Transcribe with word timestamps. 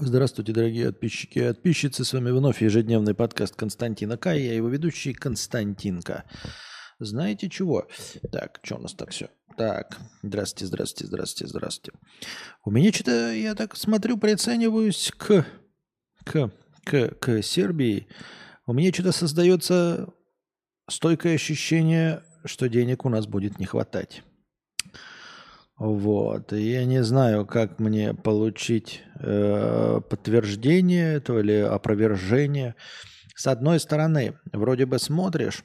Здравствуйте, 0.00 0.52
дорогие 0.52 0.86
подписчики 0.86 1.40
и 1.40 1.48
подписчицы. 1.48 2.04
С 2.04 2.12
вами 2.12 2.30
вновь 2.30 2.62
ежедневный 2.62 3.14
подкаст 3.14 3.56
Константина 3.56 4.16
К. 4.16 4.32
Я 4.32 4.54
его 4.54 4.68
ведущий 4.68 5.12
Константинка. 5.12 6.24
Знаете 7.00 7.50
чего? 7.50 7.88
Так, 8.30 8.60
что 8.62 8.76
у 8.76 8.78
нас 8.78 8.94
так 8.94 9.10
все? 9.10 9.28
Так, 9.56 9.98
здравствуйте, 10.22 10.66
здравствуйте, 10.66 11.08
здравствуйте, 11.08 11.50
здравствуйте. 11.50 11.98
У 12.64 12.70
меня 12.70 12.92
что-то, 12.92 13.32
я 13.32 13.56
так 13.56 13.76
смотрю, 13.76 14.18
прицениваюсь 14.18 15.10
к, 15.16 15.44
к, 16.24 16.50
к, 16.84 17.08
к 17.18 17.42
Сербии. 17.42 18.06
У 18.66 18.72
меня 18.72 18.92
что-то 18.92 19.10
создается 19.10 20.14
стойкое 20.88 21.34
ощущение, 21.34 22.22
что 22.44 22.68
денег 22.68 23.04
у 23.04 23.08
нас 23.08 23.26
будет 23.26 23.58
не 23.58 23.66
хватать. 23.66 24.22
Вот. 25.78 26.52
И 26.52 26.72
я 26.72 26.84
не 26.84 27.04
знаю, 27.04 27.46
как 27.46 27.78
мне 27.78 28.12
получить 28.12 29.02
э, 29.20 30.00
подтверждение 30.08 31.14
этого 31.14 31.38
или 31.38 31.60
опровержение. 31.60 32.74
С 33.36 33.46
одной 33.46 33.78
стороны, 33.78 34.38
вроде 34.52 34.86
бы 34.86 34.98
смотришь, 34.98 35.64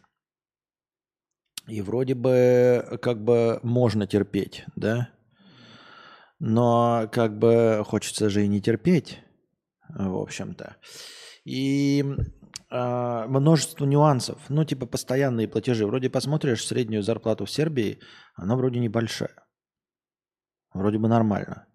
и 1.68 1.82
вроде 1.82 2.14
бы 2.14 3.00
как 3.02 3.24
бы 3.24 3.60
можно 3.64 4.06
терпеть, 4.06 4.66
да? 4.76 5.10
Но 6.40 7.10
как 7.12 7.40
бы 7.40 7.84
хочется 7.86 8.30
же 8.30 8.44
и 8.44 8.48
не 8.48 8.62
терпеть, 8.62 9.20
в 9.90 10.18
общем-то. 10.18 10.76
И 11.46 12.04
э, 12.70 13.26
множество 13.28 13.86
нюансов. 13.86 14.40
Ну, 14.50 14.64
типа 14.66 14.86
постоянные 14.86 15.48
платежи. 15.48 15.88
Вроде 15.88 16.10
посмотришь 16.10 16.68
среднюю 16.68 17.02
зарплату 17.02 17.46
в 17.46 17.52
Сербии, 17.52 18.00
она 18.36 18.56
вроде 18.56 18.80
небольшая. 18.80 19.43
Вроде 20.74 20.98
бы 20.98 21.08
нормально. 21.08 21.66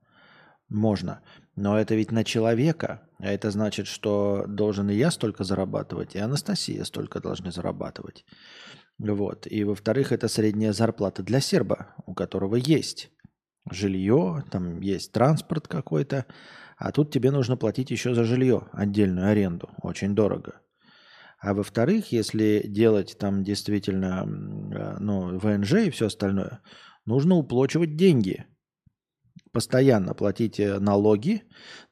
Можно. 0.69 1.23
Но 1.57 1.79
это 1.79 1.95
ведь 1.95 2.13
на 2.13 2.25
человека. 2.25 3.09
А 3.19 3.27
это 3.27 3.51
значит, 3.51 3.87
что 3.87 4.45
должен 4.47 4.91
и 4.91 4.95
я 4.95 5.11
столько 5.11 5.45
зарабатывать, 5.45 6.15
и 6.15 6.19
Анастасия 6.19 6.85
столько 6.85 7.21
должны 7.21 7.51
зарабатывать. 7.51 8.25
Вот. 8.99 9.47
И 9.51 9.65
во-вторых, 9.65 10.13
это 10.13 10.29
средняя 10.29 10.73
зарплата 10.73 11.23
для 11.23 11.41
серба, 11.41 11.95
у 12.07 12.15
которого 12.15 12.57
есть 12.57 13.11
жилье, 13.71 14.45
там 14.51 14.81
есть 14.81 15.13
транспорт 15.13 15.69
какой-то, 15.69 16.27
а 16.77 16.93
тут 16.93 17.13
тебе 17.13 17.31
нужно 17.31 17.57
платить 17.57 17.91
еще 17.91 18.15
за 18.15 18.25
жилье, 18.25 18.69
отдельную 18.73 19.29
аренду, 19.29 19.71
очень 19.83 20.15
дорого. 20.15 20.61
А 21.41 21.55
во-вторых, 21.55 22.13
если 22.13 22.65
делать 22.67 23.17
там 23.19 23.45
действительно 23.45 24.25
ну, 24.25 25.39
ВНЖ 25.39 25.75
и 25.75 25.91
все 25.91 26.07
остальное, 26.07 26.61
нужно 27.05 27.37
уплачивать 27.37 27.97
деньги– 27.97 28.47
постоянно 29.53 30.15
платить 30.15 30.59
налоги, 30.59 31.43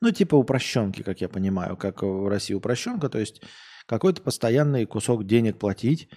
ну, 0.00 0.10
типа 0.10 0.36
упрощенки, 0.36 1.02
как 1.02 1.20
я 1.20 1.28
понимаю, 1.28 1.76
как 1.76 2.02
в 2.02 2.28
России 2.28 2.54
упрощенка, 2.54 3.08
то 3.08 3.18
есть 3.18 3.42
какой-то 3.86 4.22
постоянный 4.22 4.84
кусок 4.84 5.24
денег 5.26 5.58
платить 5.58 6.08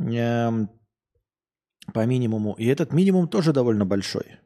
э, 0.00 0.50
по 1.92 2.06
минимуму. 2.06 2.54
И 2.54 2.66
этот 2.66 2.92
минимум 2.92 3.28
тоже 3.28 3.52
довольно 3.52 3.84
большой. 3.84 4.38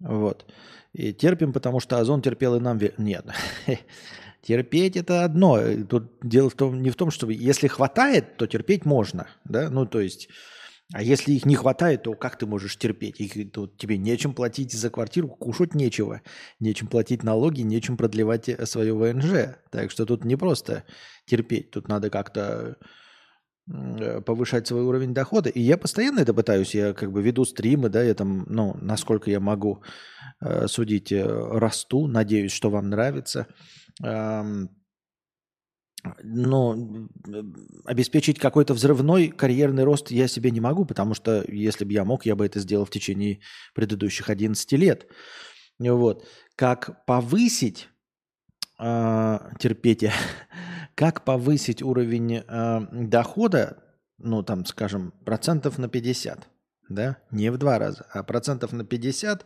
Вот. 0.00 0.50
И 0.92 1.12
терпим, 1.12 1.52
потому 1.52 1.80
что 1.80 1.98
Озон 1.98 2.22
терпел 2.22 2.56
и 2.56 2.60
нам... 2.60 2.78
Нет. 2.98 3.26
Терпеть 4.42 4.96
это 4.96 5.24
одно. 5.24 5.58
Тут 5.88 6.12
дело 6.22 6.48
в 6.48 6.54
том, 6.54 6.82
не 6.82 6.90
в 6.90 6.96
том, 6.96 7.10
что 7.10 7.28
если 7.28 7.66
хватает, 7.66 8.36
то 8.36 8.46
терпеть 8.46 8.84
можно. 8.84 9.26
Да? 9.44 9.68
Ну, 9.68 9.84
то 9.84 10.00
есть 10.00 10.28
а 10.94 11.02
если 11.02 11.32
их 11.32 11.44
не 11.44 11.54
хватает, 11.54 12.04
то 12.04 12.14
как 12.14 12.38
ты 12.38 12.46
можешь 12.46 12.78
терпеть? 12.78 13.20
Их, 13.20 13.52
то 13.52 13.66
тебе 13.66 13.98
нечем 13.98 14.32
платить 14.32 14.72
за 14.72 14.88
квартиру, 14.88 15.28
кушать 15.28 15.74
нечего. 15.74 16.22
Нечем 16.60 16.86
платить 16.86 17.22
налоги, 17.22 17.60
нечем 17.60 17.98
продлевать 17.98 18.48
э, 18.48 18.64
свое 18.64 18.94
ВНЖ. 18.94 19.56
Так 19.70 19.90
что 19.90 20.06
тут 20.06 20.24
не 20.24 20.36
просто 20.36 20.84
терпеть. 21.26 21.70
Тут 21.72 21.88
надо 21.88 22.08
как-то 22.08 22.78
э, 23.70 24.22
повышать 24.22 24.66
свой 24.66 24.82
уровень 24.82 25.12
дохода. 25.12 25.50
И 25.50 25.60
я 25.60 25.76
постоянно 25.76 26.20
это 26.20 26.32
пытаюсь. 26.32 26.74
Я 26.74 26.94
как 26.94 27.12
бы 27.12 27.20
веду 27.20 27.44
стримы, 27.44 27.90
да, 27.90 28.02
я 28.02 28.14
там, 28.14 28.46
ну, 28.48 28.74
насколько 28.80 29.30
я 29.30 29.40
могу 29.40 29.82
э, 30.40 30.68
судить, 30.68 31.12
э, 31.12 31.22
расту. 31.22 32.06
Надеюсь, 32.06 32.52
что 32.52 32.70
вам 32.70 32.88
нравится. 32.88 33.46
Эм, 34.02 34.70
но 36.22 36.76
обеспечить 37.84 38.38
какой-то 38.38 38.74
взрывной 38.74 39.28
карьерный 39.28 39.84
рост 39.84 40.10
я 40.10 40.28
себе 40.28 40.50
не 40.50 40.60
могу, 40.60 40.84
потому 40.84 41.14
что 41.14 41.44
если 41.48 41.84
бы 41.84 41.92
я 41.92 42.04
мог, 42.04 42.24
я 42.26 42.36
бы 42.36 42.46
это 42.46 42.60
сделал 42.60 42.84
в 42.84 42.90
течение 42.90 43.40
предыдущих 43.74 44.30
11 44.30 44.72
лет. 44.72 45.06
Вот. 45.78 46.26
Как 46.56 47.04
повысить 47.06 47.88
э, 48.78 49.38
терпеть, 49.58 50.04
как 50.94 51.24
повысить 51.24 51.82
уровень 51.82 52.36
э, 52.46 52.80
дохода, 52.92 53.82
ну 54.18 54.42
там, 54.42 54.64
скажем, 54.66 55.12
процентов 55.24 55.78
на 55.78 55.88
50, 55.88 56.48
да, 56.88 57.18
не 57.30 57.50
в 57.50 57.58
два 57.58 57.78
раза, 57.78 58.06
а 58.12 58.22
процентов 58.22 58.72
на 58.72 58.84
50 58.84 59.44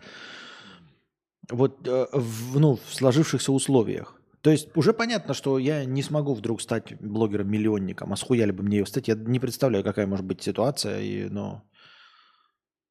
вот 1.50 1.86
э, 1.86 2.06
в, 2.12 2.58
ну, 2.58 2.76
в 2.76 2.94
сложившихся 2.94 3.52
условиях. 3.52 4.21
То 4.42 4.50
есть 4.50 4.76
уже 4.76 4.92
понятно, 4.92 5.34
что 5.34 5.56
я 5.58 5.84
не 5.84 6.02
смогу 6.02 6.34
вдруг 6.34 6.60
стать 6.60 7.00
блогером-миллионником. 7.00 8.12
А 8.12 8.16
схуяли 8.16 8.50
бы 8.50 8.64
мне 8.64 8.78
его 8.78 8.86
стать? 8.86 9.06
Я 9.06 9.14
не 9.14 9.38
представляю, 9.38 9.84
какая 9.84 10.06
может 10.06 10.26
быть 10.26 10.42
ситуация. 10.42 11.00
И, 11.00 11.28
но... 11.28 11.62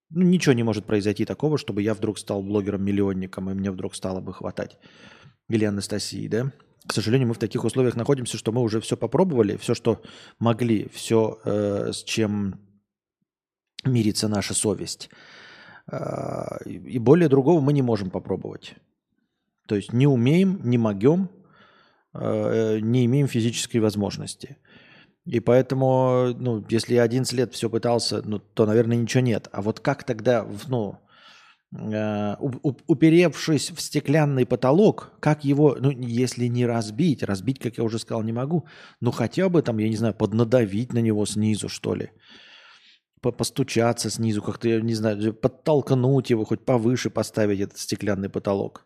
ну, 0.09 0.23
ничего 0.23 0.53
не 0.53 0.63
может 0.63 0.85
произойти 0.85 1.25
такого, 1.25 1.57
чтобы 1.57 1.81
я 1.81 1.93
вдруг 1.93 2.19
стал 2.19 2.41
блогером-миллионником, 2.41 3.49
и 3.49 3.53
мне 3.53 3.69
вдруг 3.69 3.95
стало 3.95 4.21
бы 4.21 4.33
хватать. 4.33 4.79
Или 5.49 5.65
Анастасии, 5.65 6.29
да? 6.29 6.53
К 6.87 6.93
сожалению, 6.93 7.27
мы 7.27 7.33
в 7.33 7.39
таких 7.39 7.65
условиях 7.65 7.97
находимся, 7.97 8.37
что 8.37 8.53
мы 8.53 8.61
уже 8.61 8.79
все 8.79 8.95
попробовали, 8.95 9.57
все, 9.57 9.75
что 9.75 10.01
могли, 10.39 10.87
все, 10.93 11.37
э, 11.43 11.91
с 11.91 12.01
чем 12.03 12.61
мирится 13.83 14.29
наша 14.29 14.53
совесть. 14.53 15.09
Э, 15.91 16.63
и 16.65 16.97
более 16.97 17.27
другого 17.27 17.59
мы 17.59 17.73
не 17.73 17.81
можем 17.81 18.09
попробовать. 18.09 18.75
То 19.67 19.75
есть 19.75 19.91
не 19.91 20.07
умеем, 20.07 20.61
не 20.63 20.77
могем, 20.77 21.29
Э, 22.13 22.79
не 22.81 23.05
имеем 23.05 23.27
физической 23.27 23.77
возможности. 23.77 24.57
И 25.25 25.39
поэтому, 25.39 26.33
ну, 26.37 26.65
если 26.69 26.95
я 26.95 27.03
11 27.03 27.31
лет 27.33 27.53
все 27.53 27.69
пытался, 27.69 28.21
ну, 28.25 28.39
то, 28.39 28.65
наверное, 28.65 28.97
ничего 28.97 29.21
нет. 29.21 29.47
А 29.53 29.61
вот 29.61 29.79
как 29.79 30.03
тогда, 30.03 30.45
ну, 30.67 30.97
э, 31.73 32.35
уперевшись 32.87 33.71
в 33.71 33.79
стеклянный 33.79 34.45
потолок, 34.45 35.13
как 35.21 35.45
его, 35.45 35.77
ну, 35.79 35.91
если 35.91 36.47
не 36.47 36.65
разбить, 36.65 37.23
разбить, 37.23 37.59
как 37.59 37.77
я 37.77 37.83
уже 37.83 37.97
сказал, 37.97 38.23
не 38.23 38.33
могу, 38.33 38.65
но 38.99 39.11
хотя 39.11 39.47
бы 39.47 39.61
там, 39.61 39.77
я 39.77 39.87
не 39.87 39.95
знаю, 39.95 40.13
поднадавить 40.13 40.91
на 40.91 40.99
него 40.99 41.25
снизу, 41.25 41.69
что 41.69 41.95
ли, 41.95 42.09
постучаться 43.21 44.09
снизу, 44.09 44.41
как-то, 44.41 44.67
я 44.67 44.81
не 44.81 44.95
знаю, 44.95 45.33
подтолкнуть 45.33 46.29
его, 46.29 46.43
хоть 46.43 46.65
повыше 46.65 47.09
поставить 47.09 47.61
этот 47.61 47.77
стеклянный 47.77 48.29
потолок. 48.29 48.85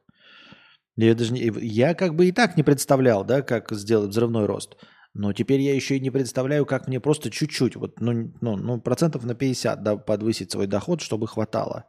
Я, 0.97 1.13
даже 1.13 1.33
не, 1.33 1.51
я 1.61 1.94
как 1.94 2.16
бы 2.16 2.28
и 2.28 2.31
так 2.31 2.57
не 2.57 2.63
представлял, 2.63 3.25
да, 3.25 3.41
как 3.41 3.72
сделать 3.72 4.11
взрывной 4.11 4.45
рост. 4.45 4.75
Но 5.13 5.33
теперь 5.33 5.61
я 5.61 5.73
еще 5.73 5.97
и 5.97 6.01
не 6.01 6.11
представляю, 6.11 6.66
как 6.66 6.88
мне 6.88 7.00
просто 7.00 7.29
чуть-чуть, 7.29 7.75
вот, 7.75 8.01
ну, 8.01 8.33
ну, 8.41 8.57
ну 8.57 8.81
процентов 8.81 9.23
на 9.23 9.33
50 9.33 9.83
да, 9.83 9.97
подвысить 9.97 10.51
свой 10.51 10.67
доход, 10.67 11.01
чтобы 11.01 11.28
хватало. 11.28 11.85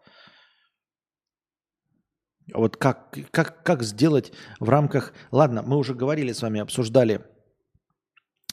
Вот 2.55 2.77
как, 2.77 3.17
как, 3.33 3.65
как 3.65 3.83
сделать 3.83 4.33
в 4.61 4.69
рамках... 4.69 5.12
Ладно, 5.33 5.62
мы 5.62 5.77
уже 5.77 5.94
говорили 5.94 6.33
с 6.33 6.43
вами, 6.43 6.61
обсуждали 6.61 7.25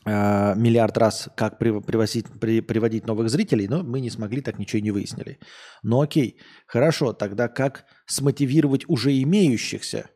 э, 0.06 0.56
миллиард 0.56 0.98
раз, 0.98 1.30
как 1.38 1.60
при, 1.60 1.80
привозить, 1.82 2.26
при, 2.40 2.62
приводить 2.62 3.06
новых 3.06 3.30
зрителей, 3.30 3.68
но 3.68 3.84
мы 3.84 4.02
не 4.02 4.10
смогли, 4.10 4.42
так 4.42 4.58
ничего 4.58 4.80
и 4.80 4.84
не 4.84 4.92
выяснили. 4.92 5.38
Ну 5.84 6.02
окей, 6.02 6.40
хорошо, 6.66 7.14
тогда 7.14 7.48
как 7.48 7.86
смотивировать 8.08 8.90
уже 8.90 9.22
имеющихся 9.22 10.10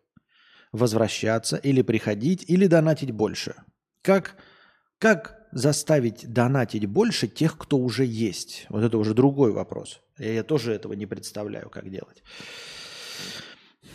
возвращаться 0.77 1.57
или 1.57 1.81
приходить, 1.81 2.45
или 2.47 2.67
донатить 2.67 3.11
больше? 3.11 3.55
Как, 4.01 4.35
как 4.99 5.47
заставить 5.51 6.31
донатить 6.31 6.85
больше 6.85 7.27
тех, 7.27 7.57
кто 7.57 7.77
уже 7.77 8.05
есть? 8.05 8.65
Вот 8.69 8.83
это 8.83 8.97
уже 8.97 9.13
другой 9.13 9.51
вопрос. 9.51 10.01
Я, 10.17 10.33
я 10.33 10.43
тоже 10.43 10.73
этого 10.73 10.93
не 10.93 11.05
представляю, 11.05 11.69
как 11.69 11.89
делать. 11.89 12.23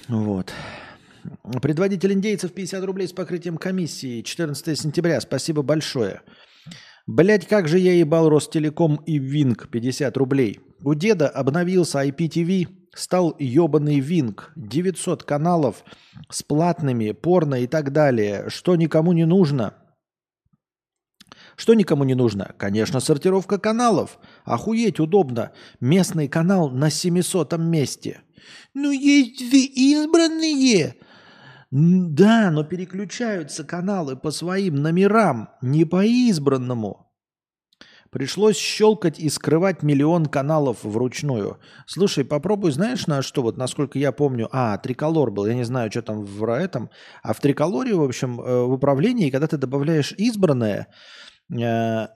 Вот. 0.09 0.53
Предводитель 1.63 2.13
индейцев 2.13 2.53
50 2.53 2.85
рублей 2.85 3.09
с 3.09 3.13
покрытием 3.13 3.57
комиссии. 3.57 4.23
14 4.23 4.79
сентября. 4.79 5.21
Спасибо 5.21 5.63
большое. 5.63 6.23
Блять, 7.07 7.47
как 7.47 7.69
же 7.69 7.79
я 7.79 7.95
ебал 7.95 8.29
Ростелеком 8.29 8.97
и 9.07 9.19
Винг 9.19 9.69
50 9.71 10.17
рублей. 10.17 10.61
У 10.85 10.95
деда 10.95 11.29
обновился 11.29 12.05
IPTV, 12.05 12.69
стал 12.95 13.35
ебаный 13.39 14.01
Винг. 14.01 14.53
900 14.57 15.25
каналов 15.25 15.85
с 16.29 16.43
платными, 16.43 17.13
порно 17.13 17.57
и 17.57 17.67
так 17.67 17.93
далее. 17.93 18.49
Что 18.49 18.77
никому 18.77 19.13
не 19.13 19.25
нужно. 19.25 19.75
Что 21.57 21.75
никому 21.75 22.05
не 22.05 22.15
нужно? 22.15 22.55
Конечно, 22.59 23.01
сортировка 23.01 23.59
каналов. 23.59 24.19
Охуеть 24.45 25.01
удобно. 25.01 25.53
Местный 25.81 26.29
канал 26.29 26.71
на 26.71 26.91
700 26.91 27.59
месте. 27.59 28.23
Ну, 28.75 28.91
есть 28.91 29.39
две 29.39 29.65
избранные. 29.65 30.97
Да, 31.71 32.51
но 32.51 32.65
переключаются 32.65 33.65
каналы 33.65 34.17
по 34.17 34.31
своим 34.31 34.77
номерам, 34.77 35.49
не 35.63 35.85
по 35.85 36.05
избранному. 36.05 37.12
Пришлось 38.13 38.59
щелкать 38.59 39.19
и 39.19 39.31
скрывать 39.31 39.83
миллион 39.83 40.27
каналов 40.27 40.85
вручную. 40.85 41.59
Слушай, 41.87 42.27
попробуй, 42.27 42.71
знаешь, 42.71 43.07
на 43.07 43.23
что, 43.23 43.41
вот 43.41 43.57
насколько 43.57 43.99
я 43.99 44.13
помню, 44.13 44.51
а, 44.53 44.77
триколор 44.77 45.31
был, 45.31 45.47
я 45.47 45.55
не 45.55 45.65
знаю, 45.65 45.91
что 45.91 46.03
там 46.03 46.23
в 46.23 46.45
этом, 46.45 46.91
а 47.23 47.33
в 47.33 47.41
триколоре, 47.41 47.95
в 47.95 48.03
общем, 48.03 48.39
э, 48.39 48.65
в 48.65 48.73
управлении, 48.73 49.31
когда 49.31 49.47
ты 49.47 49.57
добавляешь 49.57 50.13
избранное, 50.13 50.89
э, 51.51 51.57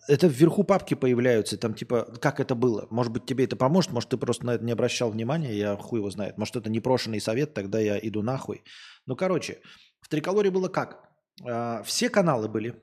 это 0.06 0.26
вверху 0.26 0.64
папки 0.64 0.92
появляются, 0.92 1.56
там 1.56 1.72
типа, 1.72 2.06
как 2.20 2.40
это 2.40 2.54
было? 2.54 2.86
Может 2.90 3.12
быть, 3.14 3.24
тебе 3.24 3.44
это 3.44 3.56
поможет, 3.56 3.90
может, 3.92 4.10
ты 4.10 4.18
просто 4.18 4.44
на 4.44 4.50
это 4.56 4.64
не 4.66 4.72
обращал 4.72 5.10
внимания, 5.10 5.54
я 5.54 5.76
хуй 5.78 6.00
его 6.00 6.10
знает. 6.10 6.36
Может, 6.36 6.56
это 6.56 6.68
непрошенный 6.68 7.22
совет, 7.22 7.54
тогда 7.54 7.80
я 7.80 7.98
иду 7.98 8.20
нахуй. 8.20 8.64
Ну, 9.06 9.16
короче, 9.16 9.60
в 10.02 10.10
триколоре 10.10 10.50
было 10.50 10.68
как? 10.68 11.08
Э, 11.42 11.82
все 11.84 12.10
каналы 12.10 12.48
были, 12.48 12.74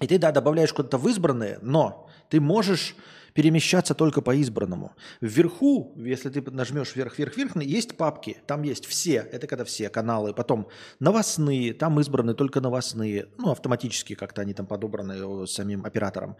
и 0.00 0.06
ты, 0.06 0.18
да, 0.18 0.32
добавляешь 0.32 0.72
куда-то 0.72 0.98
в 0.98 1.08
избранное, 1.08 1.58
но 1.62 2.08
ты 2.28 2.40
можешь 2.40 2.96
перемещаться 3.34 3.94
только 3.94 4.22
по 4.22 4.34
избранному. 4.34 4.92
Вверху, 5.20 5.94
если 5.96 6.30
ты 6.30 6.50
нажмешь 6.50 6.94
вверх-вверх-вверх, 6.96 7.56
есть 7.56 7.96
папки, 7.96 8.38
там 8.46 8.62
есть 8.62 8.86
все, 8.86 9.26
это 9.32 9.46
когда 9.46 9.64
все 9.64 9.88
каналы, 9.88 10.34
потом 10.34 10.68
новостные, 11.00 11.74
там 11.74 12.00
избраны 12.00 12.34
только 12.34 12.60
новостные, 12.60 13.28
ну, 13.38 13.50
автоматически 13.50 14.14
как-то 14.14 14.42
они 14.42 14.54
там 14.54 14.66
подобраны 14.66 15.46
самим 15.46 15.84
оператором. 15.84 16.36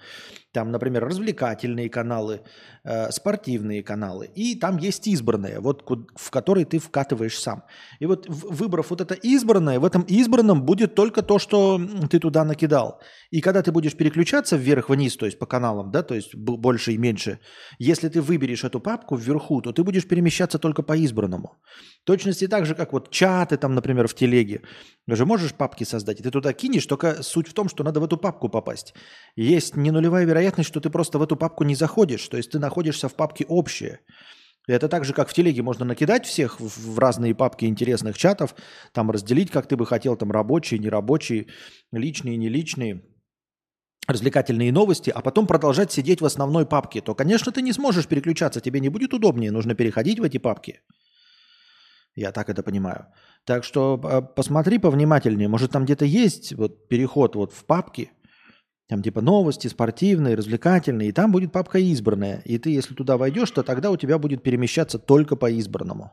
Там, 0.53 0.71
например, 0.71 1.05
развлекательные 1.05 1.89
каналы, 1.89 2.41
э, 2.85 3.11
спортивные 3.11 3.83
каналы, 3.83 4.31
и 4.35 4.55
там 4.57 4.79
есть 4.79 5.07
избранные, 5.07 5.61
вот 5.61 5.85
в 6.15 6.31
которые 6.31 6.65
ты 6.65 6.79
вкатываешь 6.79 7.39
сам. 7.39 7.63
И 8.01 8.07
вот 8.07 8.27
выбрав 8.29 8.91
вот 8.91 9.01
это 9.01 9.15
избранное, 9.15 9.79
в 9.79 9.85
этом 9.85 10.03
избранном 10.03 10.63
будет 10.63 10.95
только 10.95 11.23
то, 11.23 11.39
что 11.39 11.81
ты 12.11 12.19
туда 12.19 12.45
накидал. 12.45 13.01
И 13.31 13.41
когда 13.41 13.63
ты 13.63 13.73
будешь 13.73 13.97
переключаться 13.97 14.57
вверх-вниз, 14.57 15.17
то 15.17 15.27
есть 15.27 15.39
по 15.39 15.47
каналам, 15.47 15.91
да, 15.91 16.03
то 16.03 16.15
есть 16.15 16.35
больше 16.35 16.80
больше 16.81 16.93
и 16.93 16.99
меньше. 16.99 17.39
Если 17.79 18.09
ты 18.09 18.21
выберешь 18.21 18.65
эту 18.65 18.81
папку 18.81 19.17
вверху, 19.17 19.61
то 19.61 19.73
ты 19.73 19.83
будешь 19.83 20.07
перемещаться 20.09 20.59
только 20.59 20.83
по 20.83 20.97
избранному. 20.97 21.49
В 22.03 22.07
точности 22.07 22.49
так 22.49 22.67
же, 22.67 22.75
как 22.75 22.93
вот 22.93 23.11
чаты 23.11 23.57
там, 23.57 23.75
например, 23.75 24.07
в 24.07 24.15
телеге. 24.15 24.61
Ты 25.09 25.17
же 25.17 25.27
можешь 25.27 25.53
папки 25.53 25.85
создать, 25.85 26.21
и 26.21 26.23
ты 26.23 26.31
туда 26.31 26.53
кинешь, 26.53 26.87
только 26.87 27.23
суть 27.23 27.49
в 27.49 27.53
том, 27.53 27.69
что 27.69 27.85
надо 27.85 28.01
в 28.01 28.05
эту 28.05 28.17
папку 28.17 28.49
попасть. 28.49 28.95
Есть 29.37 29.77
не 29.77 29.91
нулевая 29.91 30.27
вероятность, 30.27 30.69
что 30.69 30.81
ты 30.81 30.91
просто 30.91 31.19
в 31.19 31.23
эту 31.23 31.37
папку 31.37 31.65
не 31.65 31.75
заходишь, 31.75 32.29
то 32.29 32.37
есть 32.37 32.53
ты 32.53 32.59
находишься 32.59 33.09
в 33.09 33.15
папке 33.15 33.45
общее. 33.49 33.99
Это 34.69 34.89
так 34.89 35.05
же, 35.05 35.13
как 35.13 35.29
в 35.29 35.33
телеге 35.33 35.63
можно 35.63 35.85
накидать 35.85 36.27
всех 36.27 36.61
в 36.61 36.99
разные 36.99 37.35
папки 37.35 37.67
интересных 37.67 38.17
чатов, 38.17 38.55
там 38.93 39.11
разделить, 39.11 39.51
как 39.51 39.67
ты 39.67 39.77
бы 39.77 39.87
хотел, 39.87 40.17
там 40.17 40.31
рабочие, 40.31 40.81
нерабочие, 40.81 41.47
личные, 41.93 42.37
неличные 42.37 43.03
развлекательные 44.11 44.73
новости, 44.73 45.11
а 45.11 45.21
потом 45.21 45.47
продолжать 45.47 45.93
сидеть 45.93 46.21
в 46.21 46.25
основной 46.25 46.67
папке, 46.67 47.01
то, 47.01 47.15
конечно, 47.15 47.53
ты 47.53 47.63
не 47.63 47.73
сможешь 47.73 48.07
переключаться, 48.07 48.61
тебе 48.61 48.81
не 48.81 48.89
будет 48.89 49.15
удобнее, 49.15 49.51
нужно 49.51 49.75
переходить 49.75 50.21
в 50.21 50.23
эти 50.23 50.39
папки. 50.39 50.81
Я 52.15 52.33
так 52.33 52.49
это 52.49 52.63
понимаю. 52.63 53.07
Так 53.45 53.65
что 53.65 54.01
а, 54.03 54.21
посмотри 54.21 54.79
повнимательнее, 54.79 55.49
может 55.49 55.71
там 55.71 55.85
где-то 55.85 56.05
есть 56.05 56.53
вот 56.55 56.89
переход 56.89 57.37
вот 57.37 57.53
в 57.53 57.65
папки, 57.65 58.11
там 58.89 59.03
типа 59.03 59.21
новости, 59.21 59.69
спортивные, 59.69 60.35
развлекательные, 60.35 61.11
и 61.11 61.13
там 61.13 61.31
будет 61.31 61.53
папка 61.53 61.79
избранная. 61.79 62.43
И 62.45 62.59
ты, 62.59 62.71
если 62.71 62.95
туда 62.95 63.17
войдешь, 63.17 63.51
то 63.53 63.63
тогда 63.63 63.91
у 63.91 63.97
тебя 63.97 64.19
будет 64.19 64.43
перемещаться 64.43 64.99
только 64.99 65.37
по 65.37 65.49
избранному. 65.49 66.13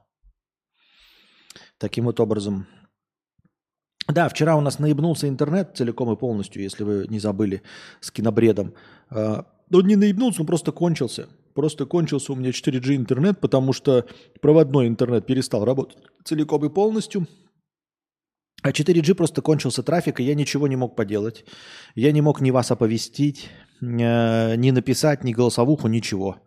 Таким 1.80 2.06
вот 2.06 2.20
образом 2.20 2.68
да, 4.14 4.30
вчера 4.30 4.56
у 4.56 4.62
нас 4.62 4.80
наебнулся 4.80 5.28
интернет 5.28 5.72
целиком 5.76 6.12
и 6.12 6.16
полностью, 6.16 6.62
если 6.62 6.84
вы 6.84 7.06
не 7.10 7.20
забыли, 7.20 7.62
с 8.00 8.12
кинобредом. 8.12 8.74
А, 9.10 9.46
он 9.72 9.86
не 9.86 9.96
наебнулся, 9.96 10.42
он 10.42 10.48
просто 10.48 10.72
кончился. 10.72 11.28
Просто 11.54 11.86
кончился 11.86 12.32
у 12.34 12.36
меня 12.36 12.52
4G 12.52 12.96
интернет, 12.96 13.40
потому 13.40 13.74
что 13.74 14.06
проводной 14.42 14.88
интернет 14.88 15.26
перестал 15.26 15.66
работать 15.66 15.98
целиком 16.24 16.64
и 16.66 16.70
полностью. 16.70 17.28
А 18.64 18.72
4G 18.72 19.14
просто 19.16 19.42
кончился 19.42 19.84
трафик, 19.84 20.20
и 20.20 20.24
я 20.24 20.36
ничего 20.36 20.68
не 20.68 20.76
мог 20.76 20.96
поделать. 20.96 21.46
Я 21.96 22.12
не 22.12 22.22
мог 22.22 22.42
ни 22.42 22.52
вас 22.52 22.72
оповестить, 22.72 23.50
ни 23.82 24.72
написать, 24.72 25.24
ни 25.24 25.34
голосовуху, 25.34 25.88
ничего. 25.88 26.38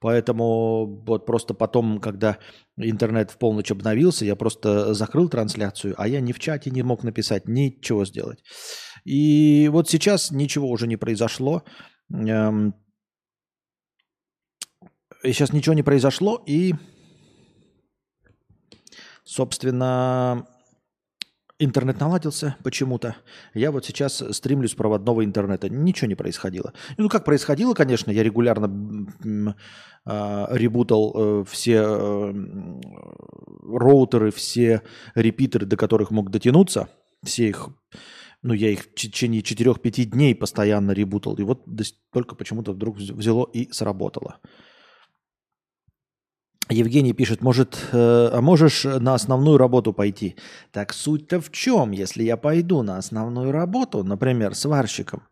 Поэтому 0.00 1.02
вот 1.06 1.26
просто 1.26 1.54
потом, 1.54 1.98
когда 1.98 2.38
интернет 2.76 3.30
в 3.30 3.38
полночь 3.38 3.70
обновился, 3.70 4.24
я 4.24 4.36
просто 4.36 4.94
закрыл 4.94 5.28
трансляцию, 5.28 5.94
а 5.96 6.08
я 6.08 6.20
ни 6.20 6.32
в 6.32 6.38
чате 6.38 6.70
не 6.70 6.82
мог 6.82 7.04
написать, 7.04 7.48
ничего 7.48 8.04
сделать. 8.04 8.42
И 9.04 9.68
вот 9.72 9.88
сейчас 9.88 10.30
ничего 10.30 10.68
уже 10.68 10.86
не 10.86 10.96
произошло. 10.96 11.62
Эм, 12.12 12.74
и 15.22 15.32
сейчас 15.32 15.52
ничего 15.52 15.74
не 15.74 15.82
произошло, 15.82 16.42
и, 16.46 16.74
собственно, 19.24 20.46
Интернет 21.60 22.00
наладился 22.00 22.56
почему-то. 22.64 23.14
Я 23.54 23.70
вот 23.70 23.84
сейчас 23.84 24.24
стримлю 24.32 24.68
с 24.68 24.74
проводного 24.74 25.24
интернета. 25.24 25.68
Ничего 25.68 26.08
не 26.08 26.16
происходило. 26.16 26.72
Ну, 26.98 27.08
как 27.08 27.24
происходило, 27.24 27.74
конечно, 27.74 28.10
я 28.10 28.24
регулярно 28.24 29.06
э, 30.04 30.46
ребутал 30.50 31.14
э, 31.14 31.44
все 31.48 31.76
э, 31.76 32.34
роутеры, 33.62 34.32
все 34.32 34.82
репитеры, 35.14 35.64
до 35.64 35.76
которых 35.76 36.10
мог 36.10 36.30
дотянуться. 36.30 36.88
Все 37.22 37.50
их, 37.50 37.68
ну, 38.42 38.52
я 38.52 38.70
их 38.70 38.80
в 38.80 38.94
течение 38.94 39.40
4-5 39.40 40.04
дней 40.06 40.34
постоянно 40.34 40.90
ребутал. 40.90 41.36
И 41.36 41.44
вот 41.44 41.66
только 42.12 42.34
почему-то 42.34 42.72
вдруг 42.72 42.96
взяло 42.96 43.48
и 43.52 43.70
сработало. 43.70 44.40
Евгений 46.70 47.12
пишет, 47.12 47.42
может, 47.42 47.78
э, 47.92 48.28
а 48.32 48.40
можешь 48.40 48.84
на 48.84 49.14
основную 49.14 49.58
работу 49.58 49.92
пойти? 49.92 50.36
Так 50.72 50.94
суть-то 50.94 51.40
в 51.40 51.50
чем, 51.50 51.90
если 51.90 52.22
я 52.22 52.36
пойду 52.36 52.82
на 52.82 52.96
основную 52.96 53.52
работу, 53.52 54.02
например, 54.02 54.54
сварщиком, 54.54 55.24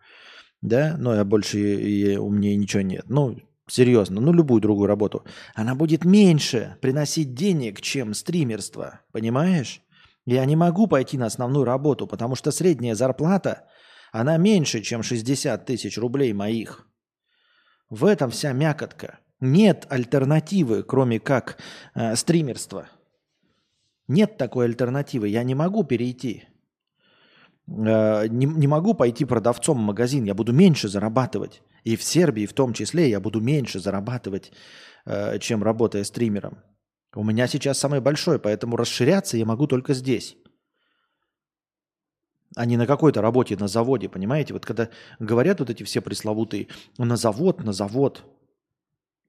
да, 0.61 0.97
но 0.99 1.15
я 1.15 1.25
больше, 1.25 1.59
и, 1.59 2.17
у 2.17 2.31
меня 2.31 2.55
ничего 2.55 2.83
нет, 2.83 3.07
ну, 3.09 3.39
серьезно, 3.67 4.21
ну, 4.21 4.33
любую 4.33 4.61
другую 4.61 4.87
работу, 4.87 5.25
она 5.55 5.75
будет 5.75 6.05
меньше 6.05 6.77
приносить 6.83 7.35
денег, 7.35 7.81
чем 7.81 8.13
стримерство, 8.13 9.01
понимаешь? 9.13 9.81
Я 10.27 10.45
не 10.45 10.55
могу 10.55 10.87
пойти 10.87 11.17
на 11.17 11.27
основную 11.27 11.65
работу, 11.65 12.07
потому 12.07 12.35
что 12.35 12.51
средняя 12.51 12.95
зарплата, 12.95 13.69
она 14.13 14.37
меньше, 14.37 14.83
чем 14.83 15.03
60 15.03 15.65
тысяч 15.65 15.97
рублей 15.97 16.33
моих. 16.35 16.87
В 17.89 18.05
этом 18.05 18.31
вся 18.31 18.53
мякотка. 18.53 19.19
Нет 19.45 19.87
альтернативы, 19.91 20.85
кроме 20.85 21.19
как 21.19 21.59
э, 21.95 22.15
стримерства. 22.15 22.87
Нет 24.07 24.37
такой 24.37 24.67
альтернативы. 24.67 25.29
Я 25.29 25.43
не 25.43 25.57
могу 25.57 25.83
перейти. 25.83 26.45
Э, 27.67 28.29
не, 28.29 28.47
не 28.47 28.69
могу 28.69 28.95
пойти 28.95 29.25
продавцом 29.25 29.79
в 29.79 29.81
магазин. 29.81 30.25
Я 30.25 30.35
буду 30.35 30.53
меньше 30.53 30.89
зарабатывать. 30.89 31.61
И 31.83 31.97
в 31.97 32.05
Сербии 32.05 32.47
в 32.47 32.53
том 32.53 32.73
числе 32.73 33.11
я 33.11 33.19
буду 33.19 33.41
меньше 33.41 33.81
зарабатывать, 33.81 34.53
э, 35.07 35.41
чем 35.41 35.65
работая 35.65 36.05
стримером. 36.05 36.59
У 37.17 37.25
меня 37.25 37.49
сейчас 37.49 37.79
самое 37.79 38.01
большое, 38.01 38.39
поэтому 38.39 38.77
расширяться 38.77 39.37
я 39.37 39.45
могу 39.45 39.67
только 39.67 39.93
здесь. 39.93 40.37
А 42.55 42.65
не 42.65 42.77
на 42.77 42.87
какой-то 42.87 43.23
работе 43.23 43.57
на 43.57 43.67
заводе, 43.67 44.09
понимаете? 44.09 44.53
Вот 44.53 44.65
когда 44.65 44.89
говорят 45.19 45.59
вот 45.59 45.71
эти 45.71 45.83
все 45.83 46.01
пресловутые, 46.01 46.69
на 46.97 47.17
завод, 47.17 47.65
на 47.65 47.73
завод– 47.73 48.25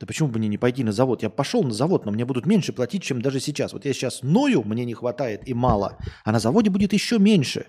да 0.03 0.07
почему 0.07 0.27
бы 0.27 0.37
мне 0.37 0.49
не 0.49 0.57
пойти 0.57 0.83
на 0.83 0.91
завод? 0.91 1.23
Я 1.23 1.29
пошел 1.29 1.63
на 1.63 1.71
завод, 1.71 2.05
но 2.05 2.11
мне 2.11 2.25
будут 2.25 2.45
меньше 2.45 2.73
платить, 2.73 3.03
чем 3.03 3.21
даже 3.21 3.39
сейчас. 3.39 3.71
Вот 3.71 3.85
я 3.85 3.93
сейчас 3.93 4.21
ною, 4.21 4.61
мне 4.65 4.83
не 4.83 4.93
хватает 4.93 5.47
и 5.47 5.53
мало, 5.53 5.97
а 6.25 6.33
на 6.33 6.39
заводе 6.39 6.69
будет 6.69 6.91
еще 6.91 7.19
меньше. 7.19 7.67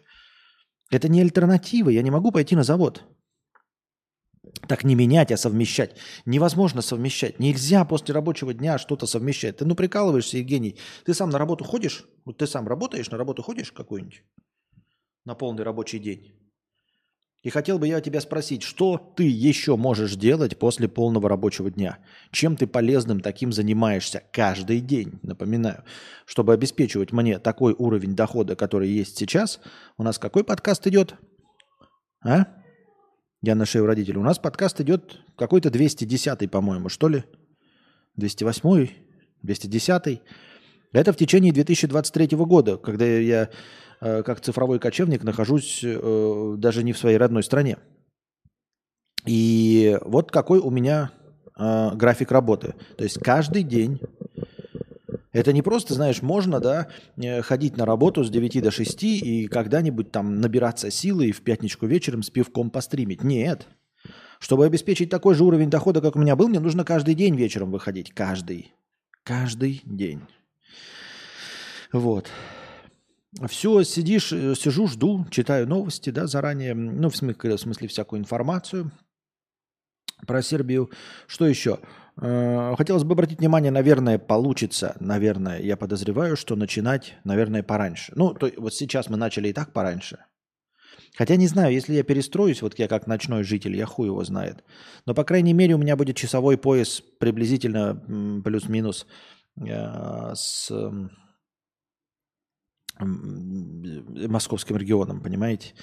Это 0.91 1.09
не 1.09 1.21
альтернатива, 1.21 1.91
я 1.91 2.03
не 2.03 2.11
могу 2.11 2.33
пойти 2.33 2.57
на 2.57 2.65
завод. 2.65 3.05
Так 4.67 4.83
не 4.83 4.97
менять, 4.97 5.31
а 5.31 5.37
совмещать. 5.37 5.97
Невозможно 6.27 6.83
совмещать. 6.83 7.39
Нельзя 7.39 7.85
после 7.85 8.13
рабочего 8.13 8.53
дня 8.53 8.79
что-то 8.79 9.07
совмещать. 9.07 9.59
Ты 9.59 9.65
ну 9.65 9.77
прикалываешься, 9.77 10.39
Евгений. 10.39 10.77
Ты 11.05 11.15
сам 11.15 11.31
на 11.31 11.39
работу 11.39 11.63
ходишь? 11.63 12.05
Вот 12.25 12.39
ты 12.39 12.49
сам 12.49 12.67
работаешь, 12.67 13.11
на 13.13 13.17
работу 13.17 13.45
ходишь 13.45 13.71
какую-нибудь? 13.71 14.25
На 15.25 15.37
полный 15.37 15.63
рабочий 15.63 16.01
день? 16.01 16.35
И 17.45 17.51
хотел 17.51 17.79
бы 17.79 17.87
я 17.87 18.01
тебя 18.01 18.23
спросить, 18.23 18.63
что 18.63 18.97
ты 19.17 19.25
еще 19.25 19.77
можешь 19.77 20.17
делать 20.17 20.59
после 20.59 20.89
полного 20.89 21.29
рабочего 21.29 21.71
дня? 21.71 21.99
Чем 22.31 22.57
ты 22.57 22.67
полезным 22.67 23.21
таким 23.21 23.53
занимаешься 23.53 24.23
каждый 24.33 24.81
день? 24.81 25.19
Напоминаю, 25.21 25.85
чтобы 26.25 26.55
обеспечивать 26.55 27.13
мне 27.13 27.39
такой 27.39 27.75
уровень 27.77 28.17
дохода, 28.17 28.57
который 28.57 28.89
есть 28.89 29.19
сейчас. 29.19 29.61
У 29.99 30.03
нас 30.03 30.19
какой 30.19 30.43
подкаст 30.43 30.87
идет? 30.87 31.17
А? 32.25 32.47
Я 33.43 33.55
на 33.55 33.67
шею 33.67 33.85
родителей. 33.85 34.17
У 34.17 34.25
нас 34.25 34.39
подкаст 34.39 34.81
идет 34.81 35.19
какой-то 35.37 35.69
210 35.69 36.51
по-моему, 36.51 36.89
что 36.89 37.09
ли? 37.09 37.25
208 38.17 38.89
210 39.43 40.07
-й. 40.07 40.21
Это 40.95 41.13
в 41.13 41.17
течение 41.17 41.53
2023 41.53 42.37
года, 42.39 42.77
когда 42.77 43.05
я 43.05 43.51
э, 44.01 44.23
как 44.23 44.41
цифровой 44.41 44.79
кочевник 44.79 45.25
нахожусь 45.25 45.81
э, 45.83 46.55
даже 46.57 46.85
не 46.85 46.93
в 46.93 46.99
своей 46.99 47.17
родной 47.17 47.43
стране. 47.43 47.79
И 49.27 49.99
вот 50.03 50.31
какой 50.31 50.61
у 50.61 50.71
меня 50.71 51.11
э, 51.59 51.91
график 51.97 52.31
работы. 52.31 52.75
То 52.97 53.03
есть 53.03 53.19
каждый 53.19 53.65
день 53.65 54.01
это 55.33 55.53
не 55.53 55.63
просто, 55.63 55.95
знаешь, 55.95 56.23
можно, 56.23 56.61
да, 56.61 56.87
ходить 57.41 57.77
на 57.77 57.87
работу 57.87 58.23
с 58.23 58.31
9 58.31 58.63
до 58.63 58.71
6 58.71 59.03
и 59.03 59.49
когда-нибудь 59.49 60.13
там 60.13 60.41
набираться 60.41 60.93
силы 60.93 61.27
и 61.27 61.33
в 61.33 61.43
пятничку 61.43 61.87
вечером 61.87 62.23
с 62.23 62.31
пивком 62.31 62.71
постримить. 62.71 63.25
Нет. 63.25 63.67
Чтобы 64.39 64.65
обеспечить 64.65 65.11
такой 65.11 65.35
же 65.35 65.43
уровень 65.43 65.71
дохода, 65.71 66.01
как 66.01 66.15
у 66.15 66.21
меня 66.21 66.37
был, 66.37 66.47
мне 66.47 66.61
нужно 66.61 66.85
каждый 66.85 67.17
день 67.17 67.35
вечером 67.35 67.73
выходить. 67.73 68.13
Каждый. 68.15 68.73
Каждый 69.25 69.83
день. 69.85 70.21
Вот. 71.95 72.29
Все, 73.47 73.85
сидишь, 73.85 74.33
э, 74.33 74.55
сижу, 74.57 74.89
жду, 74.89 75.27
читаю 75.31 75.69
новости, 75.69 76.11
да, 76.11 76.27
заранее, 76.27 76.75
ну, 76.75 77.09
в 77.09 77.17
смысле, 77.17 77.57
в 77.57 77.61
смысле 77.61 77.87
всякую 77.87 78.21
информацию 78.21 78.91
про 80.27 80.43
Сербию. 80.43 80.91
Что 81.29 81.47
еще? 81.47 81.79
Э, 82.21 82.75
хотелось 82.77 83.05
бы 83.05 83.13
обратить 83.13 83.39
внимание, 83.39 83.71
наверное, 83.71 84.19
получится, 84.19 84.97
наверное, 84.99 85.61
я 85.61 85.77
подозреваю, 85.77 86.37
что 86.37 86.57
начинать, 86.57 87.15
наверное, 87.23 87.63
пораньше. 87.63 88.13
Ну, 88.17 88.35
то, 88.35 88.51
вот 88.57 88.75
сейчас 88.75 89.09
мы 89.09 89.17
начали 89.17 89.49
и 89.49 89.53
так 89.53 89.73
пораньше. 89.73 90.19
Хотя 91.17 91.37
не 91.37 91.47
знаю, 91.47 91.73
если 91.73 91.95
я 91.95 92.03
перестроюсь, 92.03 92.61
вот 92.61 92.77
я 92.81 92.89
как 92.89 93.07
ночной 93.07 93.45
житель, 93.45 93.77
я 93.77 93.87
хуй 93.87 94.09
его 94.09 94.25
знает. 94.25 94.65
Но, 95.07 95.15
по 95.15 95.23
крайней 95.23 95.53
мере, 95.53 95.77
у 95.77 95.79
меня 95.79 95.95
будет 95.95 96.17
часовой 96.17 96.59
пояс 96.59 97.05
приблизительно 97.21 98.43
плюс-минус 98.45 99.07
э, 99.65 100.33
с 100.35 100.73
московским 102.99 104.77
регионом, 104.77 105.21
понимаете? 105.21 105.75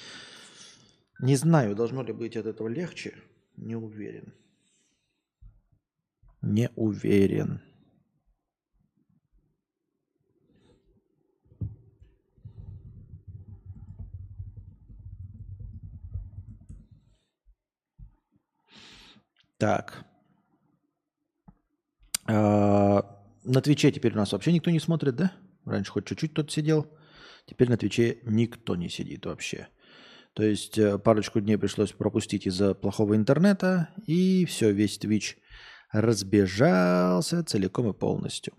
Не 1.20 1.36
знаю, 1.36 1.74
должно 1.76 2.02
ли 2.02 2.12
быть 2.12 2.36
от 2.36 2.46
этого 2.46 2.68
легче, 2.68 3.14
не 3.56 3.76
уверен. 3.76 4.34
Не 6.40 6.70
уверен. 6.74 7.62
Так. 19.58 20.04
А, 22.26 23.22
на 23.44 23.60
Твиче 23.60 23.92
теперь 23.92 24.12
у 24.12 24.16
нас 24.16 24.32
вообще 24.32 24.52
никто 24.52 24.70
не 24.72 24.80
смотрит, 24.80 25.14
да? 25.14 25.32
Раньше 25.64 25.92
хоть 25.92 26.06
чуть-чуть 26.06 26.34
тот 26.34 26.50
сидел. 26.50 26.92
Теперь 27.46 27.68
на 27.68 27.76
Твиче 27.76 28.18
никто 28.24 28.76
не 28.76 28.88
сидит 28.88 29.26
вообще. 29.26 29.68
То 30.34 30.42
есть 30.42 30.78
э, 30.78 30.98
парочку 30.98 31.40
дней 31.40 31.58
пришлось 31.58 31.92
пропустить 31.92 32.46
из-за 32.46 32.74
плохого 32.74 33.16
интернета, 33.16 33.90
и 34.06 34.44
все, 34.46 34.72
весь 34.72 34.98
Twitch 34.98 35.36
разбежался 35.92 37.44
целиком 37.44 37.90
и 37.90 37.92
полностью. 37.92 38.54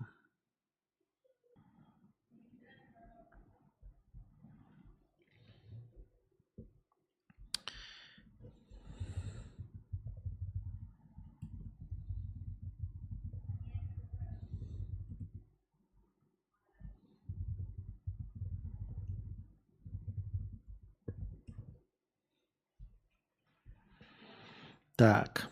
Так. 24.96 25.50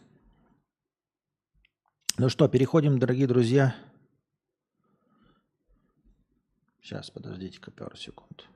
Ну 2.17 2.29
что, 2.29 2.47
переходим, 2.47 3.01
дорогие 3.01 3.27
друзья. 3.27 3.75
Сейчас, 6.81 7.11
подождите-ка 7.11 7.73
пару 7.73 7.97
секунд. 7.97 8.47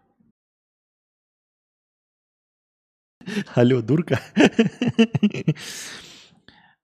Алло, 3.54 3.82
дурка. 3.82 4.20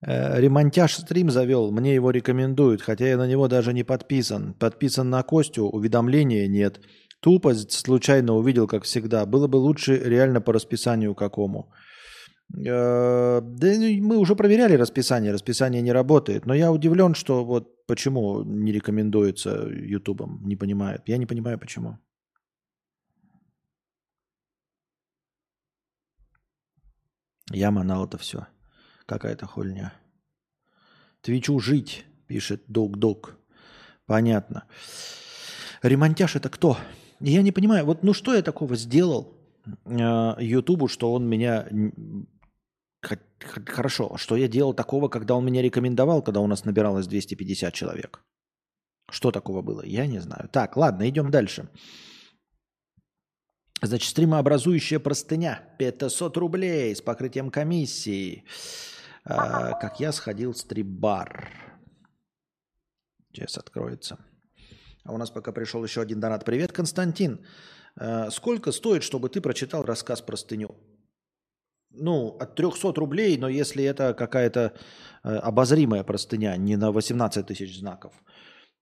Э, 0.04 0.40
ремонтяж 0.40 0.96
стрим 0.96 1.30
завел, 1.30 1.70
мне 1.70 1.94
его 1.94 2.10
рекомендуют, 2.10 2.82
хотя 2.82 3.06
я 3.06 3.16
на 3.16 3.28
него 3.28 3.46
даже 3.46 3.72
не 3.72 3.84
подписан. 3.84 4.52
Подписан 4.54 5.10
на 5.10 5.22
Костю, 5.22 5.68
уведомления 5.68 6.48
нет. 6.48 6.80
Тупость 7.20 7.70
случайно 7.70 8.34
увидел, 8.34 8.66
как 8.66 8.82
всегда. 8.82 9.26
Было 9.26 9.46
бы 9.46 9.58
лучше 9.58 9.96
реально 9.96 10.40
по 10.40 10.52
расписанию 10.52 11.14
какому. 11.14 11.72
Э, 12.54 13.40
да 13.42 13.66
ну, 13.78 14.02
мы 14.02 14.16
уже 14.18 14.36
проверяли 14.36 14.74
расписание, 14.74 15.32
расписание 15.32 15.82
не 15.82 15.92
работает. 15.92 16.46
Но 16.46 16.54
я 16.54 16.70
удивлен, 16.70 17.14
что 17.14 17.44
вот 17.44 17.86
почему 17.86 18.42
не 18.42 18.72
рекомендуется 18.72 19.68
Ютубом, 19.68 20.40
не 20.44 20.56
понимают. 20.56 21.02
Я 21.06 21.16
не 21.16 21.26
понимаю, 21.26 21.58
почему. 21.58 21.98
Я 27.50 27.70
манал 27.70 28.06
это 28.06 28.18
все. 28.18 28.46
Какая-то 29.06 29.46
хуйня. 29.46 29.92
Твичу 31.20 31.58
жить, 31.58 32.04
пишет 32.26 32.62
Док-Док. 32.66 33.38
Понятно. 34.06 34.64
Ремонтяж 35.82 36.36
это 36.36 36.48
кто? 36.48 36.76
Я 37.20 37.42
не 37.42 37.52
понимаю, 37.52 37.84
вот 37.86 38.02
ну 38.02 38.14
что 38.14 38.34
я 38.34 38.42
такого 38.42 38.74
сделал 38.76 39.36
э, 39.84 40.34
Ютубу, 40.40 40.88
что 40.88 41.12
он 41.12 41.28
меня 41.28 41.68
Хорошо, 43.66 44.16
что 44.16 44.36
я 44.36 44.48
делал 44.48 44.74
такого, 44.74 45.08
когда 45.08 45.34
он 45.34 45.44
меня 45.44 45.62
рекомендовал, 45.62 46.22
когда 46.22 46.40
у 46.40 46.46
нас 46.46 46.64
набиралось 46.64 47.06
250 47.06 47.74
человек? 47.74 48.22
Что 49.10 49.30
такого 49.30 49.62
было? 49.62 49.82
Я 49.84 50.06
не 50.06 50.20
знаю. 50.20 50.48
Так, 50.48 50.76
ладно, 50.76 51.08
идем 51.08 51.30
дальше. 51.30 51.68
Значит, 53.82 54.08
стримообразующая 54.08 55.00
простыня 55.00 55.60
500 55.78 56.36
рублей 56.36 56.94
с 56.94 57.02
покрытием 57.02 57.50
комиссии. 57.50 58.44
А, 59.24 59.72
как 59.72 59.98
я 59.98 60.12
сходил 60.12 60.52
в 60.52 60.58
стрип-бар. 60.58 61.50
Сейчас 63.32 63.58
откроется. 63.58 64.18
А 65.04 65.12
у 65.12 65.18
нас 65.18 65.30
пока 65.30 65.52
пришел 65.52 65.82
еще 65.82 66.00
один 66.00 66.20
донат. 66.20 66.44
Привет, 66.44 66.72
Константин. 66.72 67.44
А, 67.96 68.30
сколько 68.30 68.70
стоит, 68.70 69.02
чтобы 69.02 69.28
ты 69.28 69.40
прочитал 69.40 69.82
рассказ 69.82 70.22
простыню? 70.22 70.76
Ну, 71.94 72.36
от 72.40 72.54
300 72.54 72.92
рублей, 72.94 73.38
но 73.38 73.48
если 73.48 73.84
это 73.84 74.14
какая-то 74.14 74.72
э, 75.24 75.28
обозримая 75.28 76.04
простыня, 76.04 76.56
не 76.56 76.76
на 76.76 76.92
18 76.92 77.46
тысяч 77.46 77.78
знаков, 77.78 78.12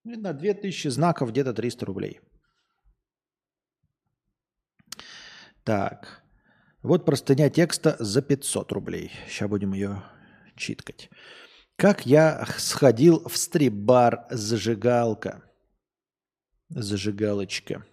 на 0.05 0.33
2000 0.33 0.89
знаков 0.89 1.31
где-то 1.31 1.53
300 1.53 1.87
рублей. 1.87 2.21
Так, 5.65 6.23
вот 6.83 7.05
простыня 7.05 7.51
текста 7.51 7.97
за 7.99 8.23
500 8.23 8.73
рублей. 8.73 9.13
Сейчас 9.29 9.49
будем 9.49 9.75
ее 9.75 10.03
читкать. 10.57 11.11
Как 11.77 12.07
я 12.07 12.47
сходил 12.59 13.27
в 13.29 13.37
стрип-бар 13.37 14.27
«Зажигалка». 14.31 15.43
Зажигалочка. 16.69 17.85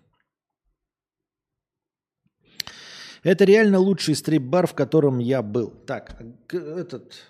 Это 3.23 3.45
реально 3.45 3.79
лучший 3.79 4.15
стрип-бар, 4.15 4.67
в 4.67 4.73
котором 4.73 5.19
я 5.19 5.41
был. 5.41 5.71
Так, 5.85 6.21
этот, 6.51 7.23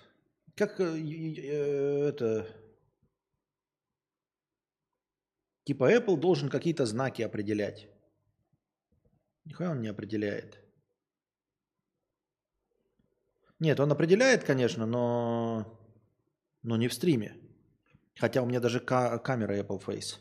как 0.54 0.80
э, 0.80 0.84
э, 0.84 2.08
это, 2.08 2.46
типа 5.64 5.92
Apple 5.92 6.16
должен 6.16 6.48
какие-то 6.48 6.86
знаки 6.86 7.22
определять. 7.22 7.88
Нихуя 9.44 9.70
он 9.70 9.80
не 9.80 9.88
определяет. 9.88 10.58
Нет, 13.60 13.80
он 13.80 13.90
определяет, 13.90 14.44
конечно, 14.44 14.86
но, 14.86 15.78
но 16.62 16.76
не 16.76 16.88
в 16.88 16.92
стриме. 16.92 17.36
Хотя 18.16 18.42
у 18.42 18.46
меня 18.46 18.60
даже 18.60 18.80
камера 18.80 19.58
Apple 19.58 19.82
Face. 19.84 20.18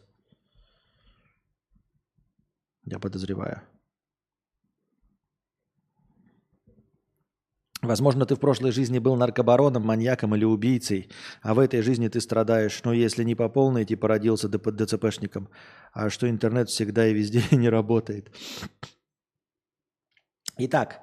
Я 2.86 3.00
подозреваю. 3.00 3.62
Возможно, 7.82 8.26
ты 8.26 8.36
в 8.36 8.40
прошлой 8.40 8.72
жизни 8.72 8.98
был 8.98 9.16
наркобароном, 9.16 9.86
маньяком 9.86 10.36
или 10.36 10.44
убийцей, 10.44 11.10
а 11.44 11.54
в 11.54 11.60
этой 11.60 11.82
жизни 11.82 12.08
ты 12.08 12.20
страдаешь, 12.22 12.82
ну, 12.84 12.92
если 12.92 13.24
не 13.24 13.36
по 13.36 13.50
полной, 13.50 13.86
типа 13.86 14.08
родился 14.08 14.50
ДЦПшником, 14.50 15.50
а 15.94 16.10
что 16.10 16.28
интернет 16.28 16.70
всегда 16.70 17.08
и 17.08 17.14
везде 17.14 17.44
не 17.52 17.70
работает. 17.70 18.32
Итак, 20.58 21.02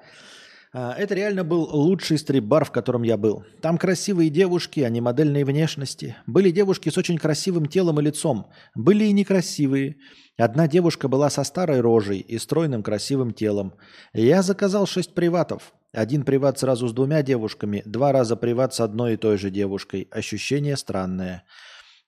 А, 0.77 0.91
это 0.91 1.15
реально 1.15 1.45
был 1.45 1.69
лучший 1.71 2.17
стрип-бар, 2.17 2.65
в 2.65 2.71
котором 2.71 3.03
я 3.03 3.15
был. 3.15 3.45
Там 3.61 3.77
красивые 3.77 4.29
девушки, 4.29 4.81
а 4.81 4.89
не 4.89 4.99
модельные 4.99 5.45
внешности. 5.45 6.17
Были 6.27 6.51
девушки 6.51 6.89
с 6.89 6.97
очень 6.97 7.17
красивым 7.17 7.67
телом 7.67 8.01
и 8.01 8.03
лицом. 8.03 8.51
Были 8.75 9.05
и 9.05 9.13
некрасивые. 9.13 9.95
Одна 10.37 10.67
девушка 10.67 11.07
была 11.07 11.29
со 11.29 11.45
старой 11.45 11.79
рожей 11.79 12.19
и 12.19 12.37
стройным 12.37 12.83
красивым 12.83 13.31
телом. 13.31 13.75
Я 14.13 14.41
заказал 14.41 14.85
шесть 14.85 15.13
приватов. 15.13 15.73
Один 15.95 16.25
приват 16.25 16.59
сразу 16.59 16.89
с 16.89 16.93
двумя 16.93 17.23
девушками, 17.23 17.81
два 17.85 18.11
раза 18.11 18.35
приват 18.35 18.73
с 18.73 18.81
одной 18.81 19.13
и 19.13 19.17
той 19.17 19.37
же 19.37 19.49
девушкой. 19.49 20.09
Ощущение 20.11 20.75
странное. 20.75 21.45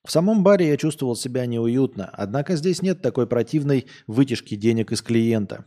В 0.05 0.11
самом 0.11 0.43
баре 0.43 0.67
я 0.67 0.75
чувствовал 0.75 1.15
себя 1.15 1.45
неуютно, 1.45 2.09
однако 2.11 2.57
здесь 2.57 2.81
нет 2.81 3.01
такой 3.01 3.27
противной 3.27 3.87
вытяжки 4.05 4.55
денег 4.55 4.91
из 4.91 5.01
клиента. 5.01 5.65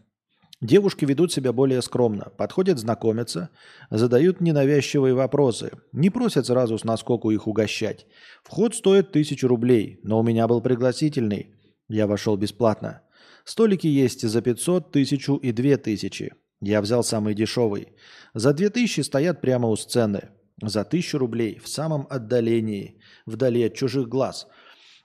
Девушки 0.61 1.07
ведут 1.07 1.33
себя 1.33 1.55
более 1.55 1.81
скромно, 1.81 2.31
подходят 2.37 2.79
знакомиться, 2.79 3.49
задают 3.89 4.43
ненавязчивые 4.43 5.15
вопросы, 5.15 5.73
не 5.93 6.11
просят 6.11 6.47
сразу 6.47 6.77
с 6.77 6.85
наскоку 6.85 7.31
их 7.31 7.47
угощать. 7.47 8.07
Вход 8.43 8.75
стоит 8.75 9.13
тысячу 9.13 9.49
рублей, 9.49 9.99
но 10.03 10.21
у 10.21 10.23
меня 10.23 10.47
был 10.47 10.61
пригласительный. 10.61 11.55
Я 11.89 12.07
вошел 12.07 12.37
бесплатно. 12.37 13.01
Столики 13.45 13.87
есть 13.87 14.29
за 14.29 14.43
500, 14.43 14.93
тысячу 14.93 15.37
и 15.37 15.53
две 15.53 15.79
тысячи. 15.79 16.35
Я 16.61 16.83
взял 16.83 17.03
самый 17.03 17.35
дешевый. 17.35 17.89
За 18.35 18.53
две 18.53 18.71
тысячи 18.71 19.01
стоят 19.01 19.41
прямо 19.41 19.69
у 19.69 19.77
сцены. 19.77 20.31
За 20.63 20.85
тысячу 20.85 21.19
рублей 21.19 21.59
в 21.59 21.69
самом 21.69 22.07
отдалении, 22.11 23.01
вдали 23.25 23.63
от 23.63 23.75
чужих 23.75 24.09
глаз. 24.09 24.47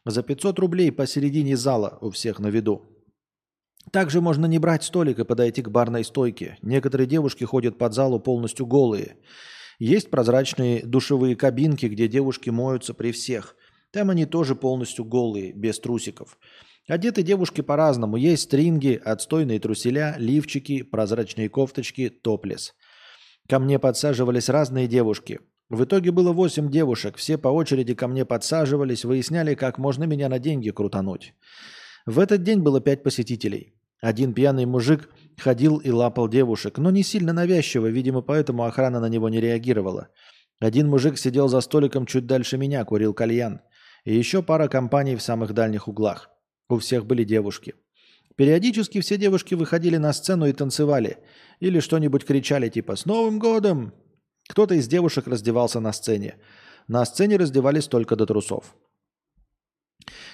За 0.06 0.22
500 0.22 0.60
рублей 0.60 0.92
посередине 0.92 1.56
зала 1.56 1.98
у 2.02 2.12
всех 2.12 2.40
на 2.40 2.48
виду. 2.48 2.84
Также 3.92 4.20
можно 4.20 4.46
не 4.46 4.60
брать 4.60 4.84
столик 4.84 5.20
и 5.20 5.24
подойти 5.24 5.62
к 5.62 5.70
барной 5.70 6.04
стойке. 6.04 6.58
Некоторые 6.62 7.08
девушки 7.08 7.44
ходят 7.44 7.78
под 7.78 7.94
залу 7.94 8.20
полностью 8.20 8.66
голые. 8.66 9.18
Есть 9.80 10.10
прозрачные 10.10 10.86
душевые 10.86 11.36
кабинки, 11.36 11.86
где 11.86 12.08
девушки 12.08 12.50
моются 12.50 12.94
при 12.94 13.12
всех. 13.12 13.56
Там 13.92 14.10
они 14.10 14.26
тоже 14.26 14.56
полностью 14.56 15.06
голые, 15.06 15.54
без 15.54 15.80
трусиков. 15.80 16.38
Одеты 16.88 17.24
девушки 17.24 17.62
по-разному. 17.62 18.16
Есть 18.16 18.44
стринги, 18.44 19.02
отстойные 19.04 19.60
труселя, 19.60 20.16
лифчики, 20.20 20.84
прозрачные 20.84 21.50
кофточки, 21.50 22.10
топлес. 22.10 22.76
Ко 23.50 23.58
мне 23.58 23.80
подсаживались 23.80 24.50
разные 24.50 24.88
девушки. 24.88 25.40
В 25.70 25.84
итоге 25.84 26.12
было 26.12 26.32
восемь 26.32 26.70
девушек. 26.70 27.18
Все 27.18 27.40
по 27.40 27.48
очереди 27.48 27.96
ко 27.96 28.08
мне 28.08 28.24
подсаживались, 28.24 29.04
выясняли, 29.04 29.56
как 29.56 29.80
можно 29.80 30.04
меня 30.04 30.30
на 30.30 30.38
деньги 30.38 30.70
крутануть. 30.70 31.34
В 32.06 32.20
этот 32.20 32.44
день 32.44 32.60
было 32.60 32.80
пять 32.80 33.02
посетителей. 33.02 33.74
Один 34.00 34.36
пьяный 34.36 34.68
мужик 34.68 35.10
ходил 35.38 35.78
и 35.78 35.90
лапал 35.90 36.28
девушек, 36.28 36.78
но 36.78 36.92
не 36.92 37.02
сильно 37.02 37.34
навязчиво, 37.34 37.88
видимо, 37.88 38.22
поэтому 38.22 38.64
охрана 38.64 39.00
на 39.00 39.10
него 39.10 39.30
не 39.30 39.42
реагировала. 39.42 40.10
Один 40.60 40.88
мужик 40.88 41.18
сидел 41.18 41.48
за 41.48 41.62
столиком 41.62 42.06
чуть 42.06 42.28
дальше 42.28 42.60
меня, 42.60 42.86
курил 42.86 43.16
кальян. 43.16 43.62
И 44.04 44.16
еще 44.16 44.44
пара 44.44 44.68
компаний 44.68 45.16
в 45.16 45.24
самых 45.24 45.54
дальних 45.54 45.88
углах. 45.88 46.30
У 46.70 46.78
всех 46.78 47.06
были 47.06 47.24
девушки. 47.24 47.76
Периодически 48.36 49.02
все 49.02 49.18
девушки 49.18 49.56
выходили 49.56 49.98
на 49.98 50.12
сцену 50.14 50.46
и 50.46 50.54
танцевали. 50.54 51.18
Или 51.60 51.80
что-нибудь 51.80 52.26
кричали 52.26 52.70
типа 52.70 52.96
«С 52.96 53.06
Новым 53.06 53.40
годом!». 53.40 53.94
Кто-то 54.50 54.76
из 54.76 54.88
девушек 54.88 55.28
раздевался 55.28 55.80
на 55.80 55.94
сцене. 55.94 56.36
На 56.88 57.06
сцене 57.06 57.38
раздевались 57.38 57.88
только 57.88 58.16
до 58.16 58.26
трусов. 58.26 58.76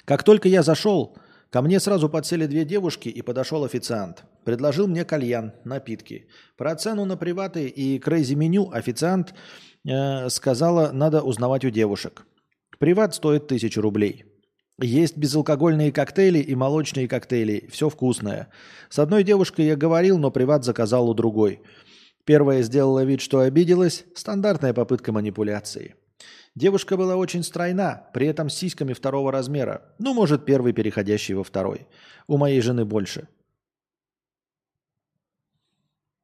Как 0.06 0.24
только 0.24 0.50
я 0.50 0.64
зашел, 0.64 1.16
Ко 1.52 1.62
мне 1.62 1.82
сразу 1.82 2.08
подсели 2.08 2.46
две 2.46 2.64
девушки 2.64 3.10
и 3.10 3.22
подошел 3.22 3.66
официант. 3.66 4.24
Предложил 4.46 4.88
мне 4.88 5.04
кальян, 5.04 5.52
напитки. 5.66 6.30
Про 6.56 6.76
цену 6.76 7.04
на 7.04 7.18
приваты 7.18 7.68
и 7.68 8.00
крейзи 8.00 8.36
меню 8.36 8.72
официант 8.72 9.34
э, 9.86 10.30
сказала, 10.30 10.92
надо 10.94 11.22
узнавать 11.22 11.66
у 11.66 11.70
девушек. 11.70 12.26
Приват 12.80 13.16
стоит 13.16 13.48
тысячу 13.48 13.82
рублей. 13.82 14.31
Есть 14.82 15.16
безалкогольные 15.16 15.92
коктейли 15.92 16.40
и 16.40 16.56
молочные 16.56 17.08
коктейли. 17.08 17.70
Все 17.72 17.88
вкусное. 17.88 18.50
С 18.90 18.98
одной 18.98 19.24
девушкой 19.24 19.66
я 19.68 19.76
говорил, 19.76 20.18
но 20.18 20.32
приват 20.32 20.66
заказал 20.66 21.08
у 21.08 21.14
другой. 21.14 21.62
Первая 22.26 22.64
сделала 22.64 23.04
вид, 23.04 23.22
что 23.22 23.40
обиделась. 23.40 24.06
Стандартная 24.16 24.74
попытка 24.74 25.12
манипуляции. 25.12 25.96
Девушка 26.56 26.98
была 26.98 27.16
очень 27.16 27.44
стройна, 27.44 28.10
при 28.14 28.28
этом 28.28 28.50
с 28.50 28.56
сиськами 28.56 28.94
второго 28.94 29.32
размера. 29.32 29.94
Ну, 30.00 30.14
может, 30.14 30.46
первый, 30.46 30.74
переходящий 30.74 31.36
во 31.36 31.44
второй. 31.44 31.88
У 32.28 32.38
моей 32.38 32.60
жены 32.62 32.84
больше. 32.84 33.28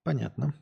Понятно. 0.03 0.53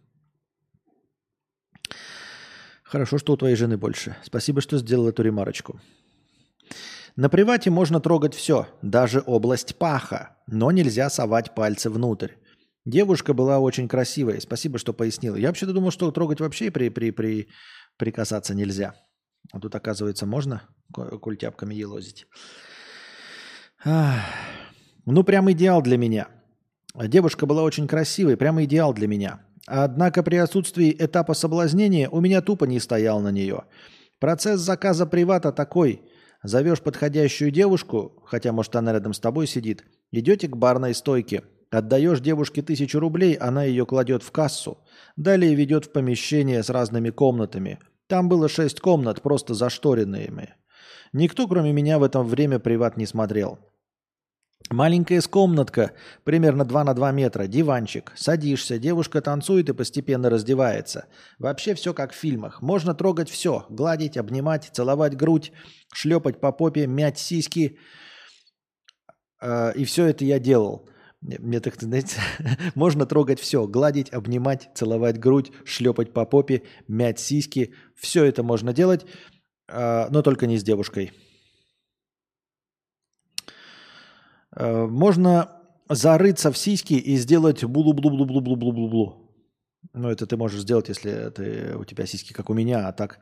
Хорошо, 2.83 3.17
что 3.17 3.33
у 3.33 3.37
твоей 3.37 3.55
жены 3.55 3.77
больше. 3.77 4.17
Спасибо, 4.23 4.61
что 4.61 4.77
сделал 4.77 5.07
эту 5.07 5.23
ремарочку. 5.23 5.79
На 7.15 7.29
привате 7.29 7.69
можно 7.69 8.01
трогать 8.01 8.33
все, 8.33 8.67
даже 8.81 9.23
область 9.25 9.77
паха, 9.77 10.37
но 10.47 10.71
нельзя 10.71 11.09
совать 11.09 11.55
пальцы 11.55 11.89
внутрь. 11.89 12.33
Девушка 12.83 13.33
была 13.33 13.59
очень 13.59 13.87
красивая. 13.87 14.39
Спасибо, 14.41 14.77
что 14.77 14.93
пояснила. 14.93 15.37
Я 15.37 15.47
вообще-то 15.47 15.71
думал, 15.73 15.91
что 15.91 16.11
трогать 16.11 16.41
вообще 16.41 16.71
при, 16.71 16.89
при, 16.89 17.11
при, 17.11 17.47
прикасаться 17.97 18.53
нельзя. 18.53 18.95
А 19.53 19.59
тут, 19.59 19.73
оказывается, 19.73 20.25
можно 20.25 20.63
культяпками 20.91 21.73
елозить. 21.73 22.27
Ну, 23.83 25.23
прям 25.23 25.51
идеал 25.51 25.81
для 25.81 25.97
меня. 25.97 26.27
Девушка 26.95 27.45
была 27.45 27.63
очень 27.63 27.87
красивой, 27.87 28.35
прямо 28.35 28.65
идеал 28.65 28.93
для 28.93 29.07
меня. 29.07 29.39
Однако 29.67 30.21
при 30.21 30.35
отсутствии 30.35 30.95
этапа 30.97 31.33
соблазнения 31.33 32.09
у 32.09 32.19
меня 32.19 32.41
тупо 32.41 32.65
не 32.65 32.79
стоял 32.79 33.19
на 33.21 33.31
нее. 33.31 33.63
Процесс 34.19 34.59
заказа 34.59 35.05
привата 35.05 35.51
такой. 35.51 36.01
Зовешь 36.45 36.81
подходящую 36.81 37.51
девушку, 37.51 38.23
хотя, 38.25 38.51
может, 38.51 38.75
она 38.75 38.93
рядом 38.93 39.13
с 39.13 39.19
тобой 39.19 39.47
сидит, 39.47 39.83
идете 40.11 40.47
к 40.47 40.55
барной 40.55 40.93
стойке, 40.93 41.43
отдаешь 41.71 42.19
девушке 42.19 42.61
тысячу 42.61 42.99
рублей, 42.99 43.33
она 43.33 43.63
ее 43.63 43.85
кладет 43.85 44.23
в 44.23 44.31
кассу, 44.31 44.77
далее 45.15 45.55
ведет 45.55 45.85
в 45.85 45.91
помещение 45.91 46.63
с 46.63 46.69
разными 46.69 47.09
комнатами– 47.09 47.79
там 48.07 48.29
было 48.29 48.47
шесть 48.47 48.81
комнат, 48.81 49.21
просто 49.21 49.53
зашторенными. 49.55 50.53
Никто, 51.11 51.47
кроме 51.47 51.71
меня, 51.71 51.97
в 51.97 52.03
это 52.03 52.21
время 52.21 52.59
приват 52.59 52.97
не 52.97 53.07
смотрел. 53.07 53.59
Маленькая 54.71 55.21
комнатка, 55.21 55.91
примерно 56.23 56.65
2 56.65 56.83
на 56.83 56.93
2 56.93 57.11
метра, 57.11 57.47
диванчик. 57.47 58.11
Садишься, 58.15 58.79
девушка 58.79 59.21
танцует 59.21 59.69
и 59.69 59.73
постепенно 59.73 60.29
раздевается. 60.29 61.05
Вообще 61.37 61.75
все 61.75 61.93
как 61.93 62.13
в 62.13 62.15
фильмах. 62.15 62.61
Можно 62.61 62.95
трогать 62.95 63.29
все. 63.29 63.65
Гладить, 63.69 64.17
обнимать, 64.17 64.69
целовать 64.73 65.15
грудь, 65.15 65.51
шлепать 65.93 66.39
по 66.39 66.51
попе, 66.51 66.87
мять 66.87 67.19
сиськи. 67.19 67.77
Э, 69.39 69.71
и 69.75 69.85
все 69.85 70.07
это 70.07 70.25
я 70.25 70.39
делал. 70.39 70.89
Мне 71.21 71.59
так, 71.59 71.75
знаете, 71.79 72.19
можно 72.75 73.05
трогать 73.05 73.39
все. 73.39 73.67
Гладить, 73.67 74.13
обнимать, 74.13 74.69
целовать 74.73 75.19
грудь, 75.19 75.51
шлепать 75.63 76.11
по 76.11 76.25
попе, 76.25 76.63
мять 76.87 77.19
сиськи. 77.19 77.73
Все 77.95 78.25
это 78.25 78.41
можно 78.41 78.73
делать, 78.73 79.05
а, 79.67 80.07
но 80.09 80.21
только 80.21 80.47
не 80.47 80.57
с 80.57 80.63
девушкой. 80.63 81.11
А, 84.44 84.44
можно 84.55 85.49
зарыться 85.89 86.51
в 86.51 86.57
сиськи 86.57 86.93
и 86.93 87.17
сделать 87.17 87.63
булу-блу-блу-блу-блу-блу-блу. 87.63 89.21
Ну, 89.93 90.09
это 90.09 90.25
ты 90.25 90.35
можешь 90.35 90.61
сделать, 90.61 90.89
если 90.89 91.29
ты, 91.29 91.77
у 91.77 91.85
тебя 91.85 92.05
сиськи, 92.05 92.33
как 92.33 92.49
у 92.49 92.53
меня, 92.53 92.87
а 92.87 92.91
так. 92.91 93.19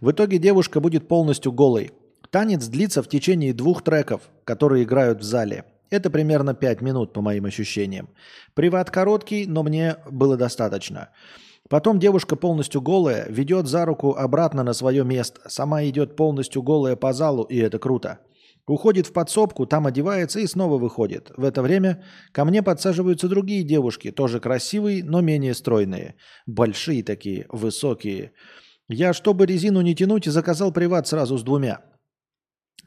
В 0.00 0.10
итоге 0.10 0.38
девушка 0.38 0.80
будет 0.80 1.08
полностью 1.08 1.52
голой. 1.52 1.90
Танец 2.30 2.66
длится 2.66 3.02
в 3.02 3.08
течение 3.08 3.54
двух 3.54 3.82
треков, 3.82 4.22
которые 4.44 4.84
играют 4.84 5.20
в 5.20 5.22
зале– 5.22 5.64
это 5.92 6.08
примерно 6.08 6.54
5 6.54 6.80
минут, 6.80 7.12
по 7.12 7.20
моим 7.20 7.44
ощущениям. 7.44 8.08
Приват 8.54 8.90
короткий, 8.90 9.46
но 9.46 9.62
мне 9.62 9.96
было 10.10 10.38
достаточно. 10.38 11.10
Потом 11.68 11.98
девушка 11.98 12.34
полностью 12.34 12.80
голая, 12.80 13.26
ведет 13.28 13.66
за 13.66 13.84
руку 13.84 14.14
обратно 14.14 14.62
на 14.62 14.72
свое 14.72 15.04
место. 15.04 15.42
Сама 15.50 15.84
идет 15.84 16.16
полностью 16.16 16.62
голая 16.62 16.96
по 16.96 17.12
залу, 17.12 17.42
и 17.42 17.58
это 17.58 17.78
круто. 17.78 18.20
Уходит 18.66 19.08
в 19.08 19.12
подсобку, 19.12 19.66
там 19.66 19.86
одевается 19.86 20.38
и 20.38 20.46
снова 20.46 20.78
выходит. 20.78 21.32
В 21.36 21.44
это 21.44 21.62
время 21.62 22.04
ко 22.30 22.44
мне 22.44 22.62
подсаживаются 22.62 23.28
другие 23.28 23.64
девушки, 23.64 24.12
тоже 24.12 24.38
красивые, 24.38 25.02
но 25.02 25.20
менее 25.20 25.54
стройные. 25.54 26.14
Большие 26.46 27.02
такие, 27.02 27.46
высокие. 27.48 28.32
Я, 28.88 29.12
чтобы 29.12 29.46
резину 29.46 29.80
не 29.80 29.96
тянуть, 29.96 30.26
заказал 30.26 30.72
приват 30.72 31.08
сразу 31.08 31.38
с 31.38 31.42
двумя. 31.42 31.80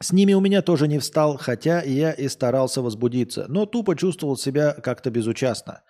С 0.00 0.12
ними 0.12 0.34
у 0.34 0.40
меня 0.40 0.62
тоже 0.62 0.88
не 0.88 0.98
встал, 0.98 1.36
хотя 1.36 1.82
я 1.82 2.12
и 2.12 2.28
старался 2.28 2.80
возбудиться, 2.80 3.46
но 3.48 3.66
тупо 3.66 3.96
чувствовал 3.96 4.36
себя 4.36 4.72
как-то 4.72 5.10
безучастно. 5.10 5.82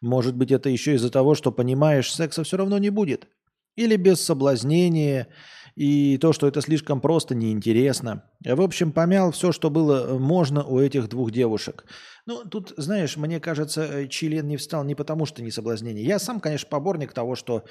Может 0.00 0.36
быть, 0.36 0.50
это 0.50 0.68
еще 0.68 0.94
из-за 0.94 1.10
того, 1.10 1.34
что 1.34 1.52
понимаешь, 1.52 2.12
секса 2.12 2.42
все 2.42 2.56
равно 2.56 2.78
не 2.78 2.90
будет. 2.90 3.28
Или 3.76 3.96
без 3.96 4.22
соблазнения, 4.22 5.28
и 5.76 6.16
то, 6.16 6.32
что 6.32 6.48
это 6.48 6.62
слишком 6.62 7.02
просто, 7.02 7.34
неинтересно. 7.34 8.24
В 8.42 8.62
общем, 8.62 8.92
помял 8.92 9.30
все, 9.30 9.52
что 9.52 9.70
было 9.70 10.18
можно 10.18 10.64
у 10.64 10.80
этих 10.80 11.08
двух 11.08 11.30
девушек. 11.30 11.84
Ну, 12.24 12.44
тут, 12.44 12.72
знаешь, 12.78 13.16
мне 13.18 13.38
кажется, 13.40 13.82
э, 13.82 14.08
член 14.08 14.48
не 14.48 14.56
встал 14.56 14.84
не 14.84 14.94
потому, 14.94 15.26
что 15.26 15.42
не 15.42 15.50
соблазнение. 15.50 16.04
Я 16.04 16.18
сам, 16.18 16.40
конечно, 16.40 16.68
поборник 16.70 17.12
того, 17.12 17.36
что 17.36 17.64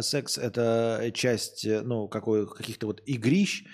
секс– 0.00 0.36
это 0.38 1.10
часть, 1.14 1.64
э, 1.64 1.80
ну, 1.80 2.06
какой, 2.06 2.46
каких-то 2.46 2.86
вот 2.86 3.02
игрищ, 3.06 3.64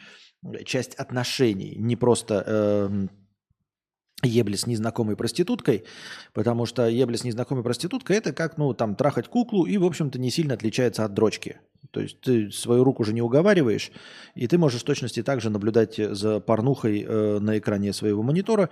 часть 0.64 0.94
отношений, 0.94 1.74
не 1.76 1.96
просто 1.96 2.44
э, 2.46 3.06
ебли 4.22 4.56
с 4.56 4.66
незнакомой 4.66 5.16
проституткой, 5.16 5.84
потому 6.32 6.66
что 6.66 6.88
ебли 6.88 7.16
с 7.16 7.24
незнакомой 7.24 7.62
проституткой 7.62 8.16
это 8.16 8.32
как, 8.32 8.58
ну, 8.58 8.74
там, 8.74 8.96
трахать 8.96 9.28
куклу 9.28 9.64
и, 9.64 9.76
в 9.78 9.84
общем-то, 9.84 10.18
не 10.18 10.30
сильно 10.30 10.54
отличается 10.54 11.04
от 11.04 11.14
дрочки. 11.14 11.60
То 11.92 12.00
есть 12.00 12.20
ты 12.20 12.50
свою 12.50 12.84
руку 12.84 13.02
уже 13.02 13.12
не 13.12 13.22
уговариваешь, 13.22 13.92
и 14.34 14.46
ты 14.48 14.58
можешь 14.58 14.82
в 14.82 14.84
точности 14.84 15.22
также 15.22 15.50
наблюдать 15.50 15.96
за 15.96 16.40
порнухой 16.40 17.04
э, 17.06 17.38
на 17.38 17.58
экране 17.58 17.92
своего 17.92 18.22
монитора 18.22 18.70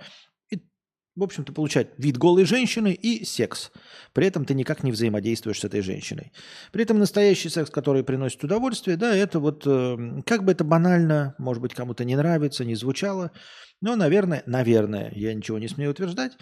в 1.17 1.23
общем-то, 1.23 1.51
получать 1.51 1.87
вид 1.97 2.17
голой 2.17 2.45
женщины 2.45 2.93
и 2.93 3.25
секс. 3.25 3.71
При 4.13 4.27
этом 4.27 4.45
ты 4.45 4.53
никак 4.53 4.83
не 4.83 4.91
взаимодействуешь 4.91 5.59
с 5.59 5.65
этой 5.65 5.81
женщиной. 5.81 6.31
При 6.71 6.83
этом 6.83 6.99
настоящий 6.99 7.49
секс, 7.49 7.71
который 7.71 8.03
приносит 8.03 8.43
удовольствие, 8.43 8.97
да, 8.97 9.15
это 9.15 9.39
вот, 9.39 9.63
э, 9.65 10.21
как 10.25 10.45
бы 10.45 10.51
это 10.51 10.63
банально, 10.63 11.33
может 11.39 11.61
быть, 11.61 11.73
кому-то 11.73 12.05
не 12.05 12.15
нравится, 12.15 12.63
не 12.63 12.75
звучало, 12.75 13.31
но, 13.81 13.95
наверное, 13.95 14.43
наверное, 14.45 15.11
я 15.15 15.33
ничего 15.33 15.57
не 15.57 15.67
смею 15.67 15.91
утверждать, 15.91 16.33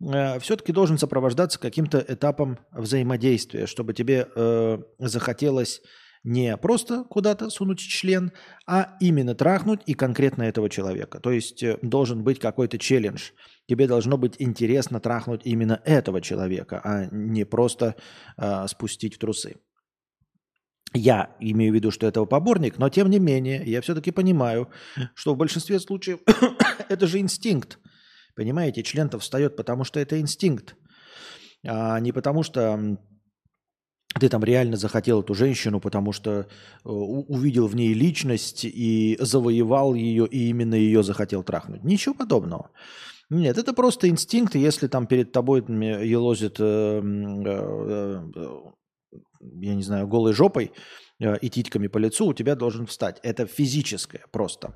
э, 0.00 0.38
все-таки 0.38 0.72
должен 0.72 0.96
сопровождаться 0.96 1.58
каким-то 1.58 2.04
этапом 2.06 2.60
взаимодействия, 2.70 3.66
чтобы 3.66 3.94
тебе 3.94 4.28
э, 4.32 4.78
захотелось 5.00 5.82
не 6.22 6.56
просто 6.56 7.04
куда-то 7.04 7.50
сунуть 7.50 7.80
член, 7.80 8.32
а 8.66 8.96
именно 9.00 9.34
трахнуть 9.34 9.80
и 9.86 9.94
конкретно 9.94 10.42
этого 10.44 10.68
человека. 10.68 11.18
То 11.18 11.30
есть 11.30 11.64
должен 11.82 12.22
быть 12.22 12.38
какой-то 12.38 12.78
челлендж. 12.78 13.30
Тебе 13.70 13.86
должно 13.86 14.18
быть 14.18 14.34
интересно 14.40 14.98
трахнуть 14.98 15.42
именно 15.44 15.80
этого 15.84 16.20
человека, 16.20 16.80
а 16.82 17.06
не 17.12 17.44
просто 17.44 17.94
э, 18.36 18.66
спустить 18.66 19.14
в 19.14 19.18
трусы. 19.18 19.58
Я 20.92 21.36
имею 21.38 21.70
в 21.70 21.76
виду, 21.76 21.92
что 21.92 22.08
этого 22.08 22.24
поборник, 22.24 22.78
но 22.78 22.88
тем 22.88 23.08
не 23.08 23.20
менее, 23.20 23.62
я 23.64 23.80
все-таки 23.80 24.10
понимаю, 24.10 24.68
что 25.14 25.34
в 25.34 25.36
большинстве 25.36 25.78
случаев 25.78 26.18
это 26.88 27.06
же 27.06 27.20
инстинкт. 27.20 27.78
Понимаете, 28.34 28.82
член-то 28.82 29.20
встает, 29.20 29.54
потому 29.54 29.84
что 29.84 30.00
это 30.00 30.18
инстинкт, 30.18 30.74
а 31.64 32.00
не 32.00 32.10
потому 32.10 32.42
что 32.42 32.98
ты 34.18 34.28
там 34.28 34.42
реально 34.42 34.76
захотел 34.76 35.20
эту 35.20 35.34
женщину, 35.34 35.78
потому 35.78 36.10
что 36.10 36.30
э, 36.30 36.44
увидел 36.84 37.68
в 37.68 37.76
ней 37.76 37.94
личность 37.94 38.64
и 38.64 39.16
завоевал 39.20 39.94
ее, 39.94 40.26
и 40.26 40.48
именно 40.48 40.74
ее 40.74 41.04
захотел 41.04 41.44
трахнуть. 41.44 41.84
Ничего 41.84 42.16
подобного. 42.16 42.72
Нет, 43.30 43.58
это 43.58 43.72
просто 43.72 44.08
инстинкт, 44.08 44.56
если 44.56 44.88
там 44.88 45.06
перед 45.06 45.32
тобой 45.32 45.60
елозит 45.60 46.56
э, 46.58 47.00
э, 47.00 48.20
я 49.40 49.74
не 49.74 49.82
знаю, 49.82 50.06
голой 50.06 50.32
жопой 50.32 50.72
э, 51.20 51.38
и 51.38 51.48
титьками 51.48 51.86
по 51.86 51.98
лицу, 51.98 52.26
у 52.26 52.34
тебя 52.34 52.54
должен 52.54 52.86
встать. 52.86 53.20
Это 53.22 53.46
физическое 53.46 54.24
просто. 54.32 54.74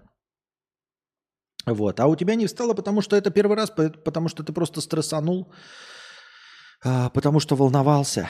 Вот. 1.67 2.01
А 2.01 2.07
у 2.07 2.17
тебя 2.17 2.35
не 2.35 2.47
встало, 2.47 2.75
потому 2.75 3.01
что 3.01 3.17
это 3.17 3.31
первый 3.31 3.57
раз, 3.57 3.71
потому 3.71 4.29
что 4.29 4.43
ты 4.43 4.53
просто 4.53 4.81
стрессанул, 4.81 5.53
а, 6.85 7.09
потому 7.11 7.41
что 7.41 7.57
волновался. 7.57 8.29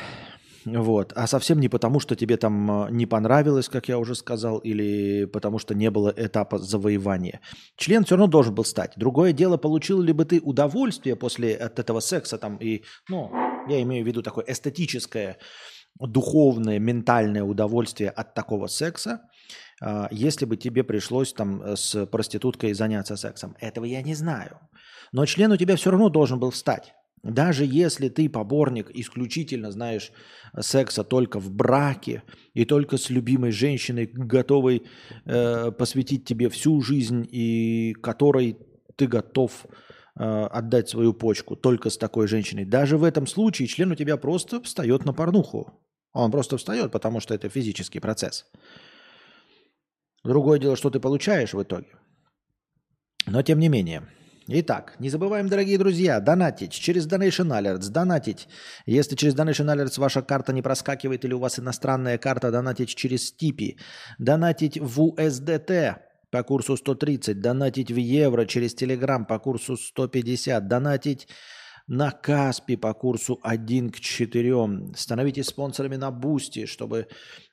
Вот. 0.64 1.12
А 1.14 1.26
совсем 1.26 1.60
не 1.60 1.68
потому, 1.68 2.00
что 2.00 2.16
тебе 2.16 2.36
там 2.36 2.86
э, 2.86 2.90
не 2.90 3.06
понравилось, 3.06 3.68
как 3.68 3.88
я 3.88 3.98
уже 3.98 4.14
сказал, 4.14 4.58
или 4.58 5.26
потому 5.26 5.58
что 5.58 5.74
не 5.74 5.90
было 5.90 6.12
этапа 6.16 6.58
завоевания. 6.58 7.40
Член 7.76 8.04
все 8.04 8.16
равно 8.16 8.30
должен 8.30 8.54
был 8.54 8.64
стать. 8.64 8.92
Другое 8.96 9.32
дело, 9.32 9.56
получил 9.56 10.00
ли 10.00 10.12
бы 10.12 10.24
ты 10.24 10.40
удовольствие 10.40 11.16
после 11.16 11.54
от 11.54 11.78
этого 11.78 12.00
секса 12.00 12.38
там 12.38 12.56
и, 12.56 12.82
ну, 13.08 13.30
я 13.68 13.82
имею 13.82 14.04
в 14.04 14.06
виду 14.06 14.22
такое 14.22 14.44
эстетическое 14.48 15.38
духовное, 16.00 16.78
ментальное 16.78 17.44
удовольствие 17.44 18.10
от 18.10 18.34
такого 18.34 18.66
секса, 18.66 19.20
а, 19.80 20.08
если 20.10 20.44
бы 20.44 20.56
тебе 20.56 20.82
пришлось 20.82 21.32
там 21.32 21.62
э, 21.62 21.76
с 21.76 22.06
проституткой 22.06 22.74
заняться 22.74 23.16
сексом. 23.16 23.56
Этого 23.60 23.84
я 23.84 24.02
не 24.02 24.14
знаю. 24.14 24.58
Но 25.12 25.26
член 25.26 25.52
у 25.52 25.56
тебя 25.56 25.76
все 25.76 25.90
равно 25.90 26.08
должен 26.08 26.40
был 26.40 26.50
встать. 26.50 26.94
Даже 27.24 27.64
если 27.64 28.10
ты 28.10 28.28
поборник 28.28 28.90
исключительно 28.90 29.72
знаешь 29.72 30.12
секса 30.60 31.04
только 31.04 31.40
в 31.40 31.50
браке 31.50 32.22
и 32.52 32.66
только 32.66 32.98
с 32.98 33.08
любимой 33.08 33.50
женщиной, 33.50 34.06
готовой 34.06 34.82
э, 35.24 35.72
посвятить 35.72 36.26
тебе 36.26 36.50
всю 36.50 36.82
жизнь 36.82 37.26
и 37.30 37.94
которой 38.02 38.58
ты 38.96 39.06
готов 39.06 39.66
э, 40.16 40.22
отдать 40.22 40.90
свою 40.90 41.14
почку 41.14 41.56
только 41.56 41.88
с 41.88 41.96
такой 41.96 42.28
женщиной, 42.28 42.66
даже 42.66 42.98
в 42.98 43.04
этом 43.04 43.26
случае 43.26 43.68
член 43.68 43.90
у 43.90 43.94
тебя 43.94 44.18
просто 44.18 44.60
встает 44.60 45.06
на 45.06 45.14
порнуху. 45.14 45.80
Он 46.12 46.30
просто 46.30 46.58
встает, 46.58 46.92
потому 46.92 47.20
что 47.20 47.34
это 47.34 47.48
физический 47.48 48.00
процесс. 48.00 48.44
Другое 50.22 50.58
дело, 50.58 50.76
что 50.76 50.90
ты 50.90 51.00
получаешь 51.00 51.54
в 51.54 51.62
итоге. 51.62 51.88
Но 53.26 53.42
тем 53.42 53.58
не 53.58 53.68
менее. 53.68 54.02
Итак, 54.46 54.96
не 54.98 55.08
забываем, 55.08 55.48
дорогие 55.48 55.78
друзья, 55.78 56.20
донатить 56.20 56.72
через 56.72 57.06
Donation 57.06 57.48
Alerts. 57.48 57.88
Донатить. 57.88 58.46
Если 58.84 59.16
через 59.16 59.34
Donation 59.34 59.74
Alerts 59.74 59.98
ваша 59.98 60.20
карта 60.20 60.52
не 60.52 60.60
проскакивает 60.60 61.24
или 61.24 61.32
у 61.32 61.38
вас 61.38 61.58
иностранная 61.58 62.18
карта, 62.18 62.50
донатить 62.50 62.94
через 62.94 63.28
Стипи. 63.28 63.78
Донатить 64.18 64.76
в 64.78 65.00
USDT 65.00 65.96
по 66.30 66.42
курсу 66.42 66.76
130. 66.76 67.40
Донатить 67.40 67.90
в 67.90 67.96
евро 67.96 68.44
через 68.44 68.74
Telegram 68.74 69.24
по 69.24 69.38
курсу 69.38 69.78
150. 69.78 70.68
Донатить 70.68 71.26
на 71.86 72.10
Kaspi 72.10 72.76
по 72.76 72.94
курсу 72.94 73.38
1 73.42 73.90
к 73.90 74.00
4. 74.00 74.94
Становитесь 74.96 75.46
спонсорами 75.46 75.96
на 75.96 76.10
Boosty, 76.10 76.64
чтобы 76.64 77.08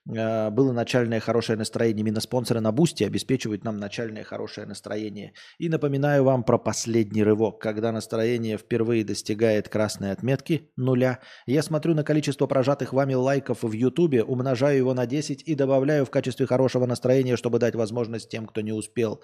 э, 0.09 0.49
было 0.49 0.71
начальное 0.71 1.19
хорошее 1.19 1.57
настроение. 1.57 2.01
Именно 2.01 2.21
спонсоры 2.21 2.61
на 2.61 2.71
Boosty 2.71 3.03
обеспечивают 3.03 3.65
нам 3.65 3.77
начальное 3.77 4.23
хорошее 4.23 4.65
настроение. 4.67 5.33
И 5.57 5.67
напоминаю 5.67 6.23
вам 6.23 6.43
про 6.43 6.57
последний 6.57 7.23
рывок. 7.23 7.59
Когда 7.59 7.91
настроение 7.91 8.57
впервые 8.57 9.03
достигает 9.03 9.67
красной 9.67 10.11
отметки 10.11 10.71
нуля, 10.77 11.19
я 11.45 11.61
смотрю 11.61 11.93
на 11.93 12.03
количество 12.03 12.47
прожатых 12.47 12.93
вами 12.93 13.15
лайков 13.15 13.63
в 13.63 13.71
Ютубе, 13.73 14.23
умножаю 14.23 14.77
его 14.77 14.93
на 14.93 15.05
10 15.05 15.43
и 15.45 15.55
добавляю 15.55 16.05
в 16.05 16.09
качестве 16.09 16.45
хорошего 16.45 16.85
настроения, 16.85 17.35
чтобы 17.35 17.59
дать 17.59 17.75
возможность 17.75 18.29
тем, 18.29 18.45
кто 18.45 18.61
не 18.61 18.71
успел 18.71 19.21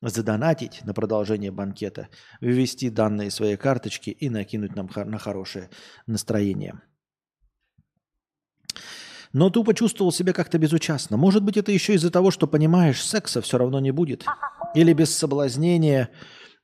задонатить 0.00 0.80
на 0.84 0.94
продолжение 0.94 1.50
банкета, 1.50 2.08
ввести 2.40 2.90
данные 2.90 3.30
своей 3.30 3.56
карточки 3.56 4.10
и 4.10 4.30
накинуть 4.30 4.76
нам 4.76 4.88
на 4.94 5.18
хорошее 5.18 5.70
настроение. 6.06 6.80
Но 9.32 9.50
тупо 9.50 9.74
чувствовал 9.74 10.12
себя 10.12 10.32
как-то 10.32 10.58
безучастно. 10.58 11.16
Может 11.16 11.42
быть, 11.42 11.56
это 11.56 11.70
еще 11.70 11.94
из-за 11.94 12.10
того, 12.10 12.30
что, 12.30 12.46
понимаешь, 12.46 13.04
секса 13.04 13.42
все 13.42 13.58
равно 13.58 13.78
не 13.80 13.90
будет. 13.90 14.24
Или 14.74 14.92
без 14.92 15.14
соблазнения 15.14 16.08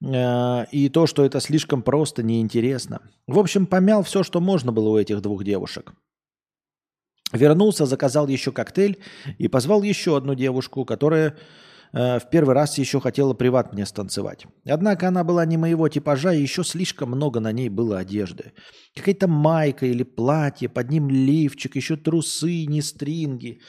э, 0.02 0.64
и 0.70 0.88
то, 0.88 1.06
что 1.06 1.24
это 1.24 1.40
слишком 1.40 1.82
просто, 1.82 2.22
неинтересно. 2.22 3.02
В 3.26 3.38
общем, 3.38 3.66
помял 3.66 4.02
все, 4.02 4.22
что 4.22 4.40
можно 4.40 4.72
было 4.72 4.90
у 4.90 4.96
этих 4.96 5.20
двух 5.20 5.44
девушек. 5.44 5.92
Вернулся, 7.32 7.84
заказал 7.84 8.28
еще 8.28 8.52
коктейль 8.52 8.98
и 9.38 9.48
позвал 9.48 9.82
еще 9.82 10.16
одну 10.16 10.34
девушку, 10.34 10.84
которая 10.84 11.36
Э, 11.94 12.18
в 12.18 12.28
первый 12.30 12.54
раз 12.54 12.78
еще 12.78 13.00
хотела 13.00 13.34
приват 13.34 13.72
мне 13.72 13.86
станцевать. 13.86 14.46
Однако 14.66 15.08
она 15.08 15.22
была 15.22 15.46
не 15.46 15.56
моего 15.56 15.88
типажа, 15.88 16.32
и 16.32 16.42
еще 16.42 16.64
слишком 16.64 17.10
много 17.10 17.40
на 17.40 17.52
ней 17.52 17.68
было 17.68 17.98
одежды. 17.98 18.52
Какая-то 18.96 19.28
майка 19.28 19.86
или 19.86 20.02
платье, 20.02 20.68
под 20.68 20.90
ним 20.90 21.08
лифчик, 21.08 21.76
еще 21.76 21.96
трусы, 21.96 22.66
не 22.66 22.82
стринги. 22.82 23.60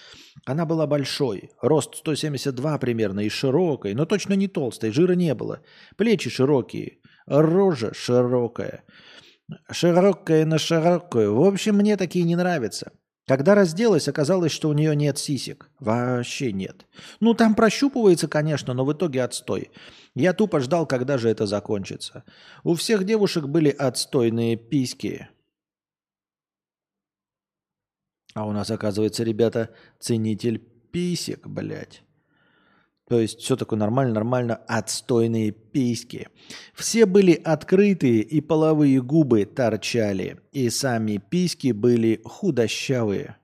Она 0.46 0.66
была 0.66 0.88
большой, 0.88 1.52
рост 1.62 1.96
172 1.96 2.78
примерно 2.80 3.22
и 3.22 3.30
широкой, 3.30 3.94
но 3.94 4.06
точно 4.06 4.34
не 4.34 4.48
толстой, 4.48 4.92
жира 4.92 5.14
не 5.14 5.34
было. 5.36 5.60
Плечи 5.98 6.30
широкие, 6.30 6.98
рожа 7.28 7.94
широкая. 7.94 8.84
Широкая 9.72 10.46
на 10.46 10.58
широкую. 10.58 11.36
В 11.36 11.44
общем, 11.44 11.76
мне 11.76 11.98
такие 11.98 12.26
не 12.26 12.36
нравятся. 12.36 12.92
Когда 13.28 13.56
разделась, 13.56 14.08
оказалось, 14.08 14.52
что 14.52 14.70
у 14.70 14.74
нее 14.74 14.96
нет 14.96 15.18
сисек. 15.18 15.72
Вообще 15.80 16.52
нет. 16.52 16.86
Ну, 17.20 17.34
там 17.34 17.56
прощупывается, 17.56 18.28
конечно, 18.28 18.74
но 18.74 18.86
в 18.86 18.94
итоге 18.94 19.24
отстой. 19.24 19.72
Я 20.14 20.34
тупо 20.34 20.60
ждал, 20.60 20.86
когда 20.86 21.18
же 21.18 21.30
это 21.30 21.48
закончится. 21.48 22.24
У 22.64 22.76
всех 22.76 23.04
девушек 23.04 23.46
были 23.46 23.70
отстойные 23.70 24.58
письки. 24.58 25.28
А 28.36 28.46
у 28.46 28.52
нас, 28.52 28.70
оказывается, 28.70 29.24
ребята, 29.24 29.74
ценитель 30.00 30.60
писек, 30.60 31.48
блядь. 31.48 32.05
То 33.08 33.20
есть 33.20 33.40
все 33.40 33.56
такое 33.56 33.78
нормально, 33.78 34.16
нормально, 34.16 34.56
отстойные 34.56 35.52
письки. 35.52 36.28
Все 36.74 37.06
были 37.06 37.34
открытые 37.34 38.22
и 38.22 38.42
половые 38.42 39.02
губы 39.02 39.46
торчали. 39.46 40.42
И 40.52 40.70
сами 40.72 41.18
письки 41.18 41.72
были 41.72 42.22
худощавые. 42.26 43.38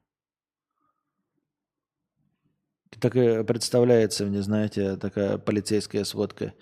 Так 3.00 3.16
и 3.16 3.44
представляется 3.44 4.26
мне, 4.26 4.42
знаете, 4.42 4.96
такая 4.96 5.38
полицейская 5.38 6.04
сводка. 6.04 6.54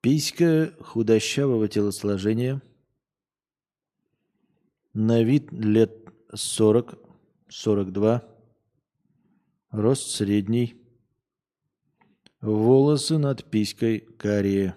Писька 0.00 0.72
худощавого 0.80 1.68
телосложения, 1.68 2.60
на 4.94 5.22
вид 5.22 5.50
лет 5.52 5.92
40-42, 6.34 8.22
рост 9.70 10.10
средний, 10.10 10.81
волосы 12.42 13.18
над 13.18 13.44
писькой 13.44 14.00
карие. 14.00 14.76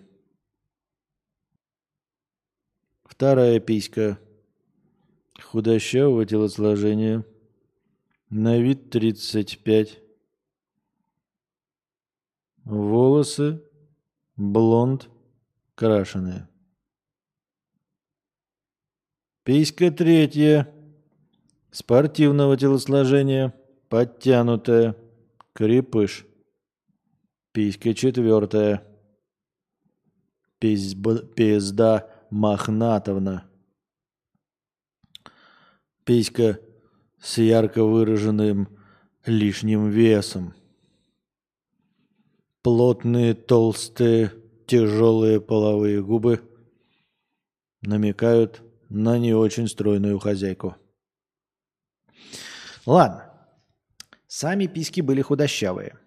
Вторая 3.04 3.60
писька 3.60 4.20
худощавого 5.42 6.26
телосложения, 6.26 7.26
на 8.30 8.58
вид 8.60 8.90
35, 8.90 10.00
волосы 12.64 13.62
блонд 14.36 15.10
крашеные. 15.76 16.48
Писька 19.44 19.92
третья. 19.92 20.72
Спортивного 21.72 22.58
телосложения. 22.58 23.54
Подтянутая. 23.90 24.96
Крепыш. 25.54 26.26
Писька 27.56 27.94
четвертая. 27.94 28.84
Пизда 30.60 32.12
Мохнатовна. 32.30 33.50
Писька 36.04 36.60
с 37.22 37.38
ярко 37.38 37.86
выраженным 37.86 38.78
лишним 39.26 39.90
весом. 39.90 40.54
Плотные, 42.62 43.34
толстые, 43.34 44.34
тяжелые 44.68 45.40
половые 45.40 46.04
губы 46.04 46.42
намекают 47.82 48.64
на 48.90 49.18
не 49.18 49.34
очень 49.34 49.70
стройную 49.70 50.20
хозяйку. 50.20 50.76
Ладно. 52.86 53.32
Сами 54.28 54.68
письки 54.68 55.00
были 55.00 55.22
худощавые. 55.22 55.98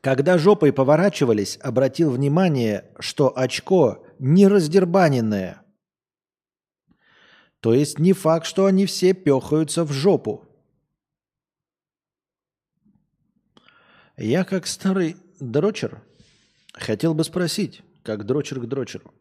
Когда 0.00 0.38
жопой 0.38 0.72
поворачивались, 0.72 1.58
обратил 1.62 2.10
внимание, 2.10 2.90
что 2.98 3.36
очко 3.36 4.04
не 4.18 4.46
раздербаненное. 4.46 5.62
То 7.60 7.74
есть 7.74 7.98
не 7.98 8.12
факт, 8.12 8.46
что 8.46 8.66
они 8.66 8.86
все 8.86 9.12
пехаются 9.12 9.84
в 9.84 9.92
жопу. 9.92 10.44
Я 14.16 14.44
как 14.44 14.66
старый 14.66 15.16
дрочер 15.40 16.02
хотел 16.72 17.14
бы 17.14 17.24
спросить, 17.24 17.82
как 18.02 18.24
дрочер 18.24 18.60
к 18.60 18.66
дрочеру. 18.66 19.12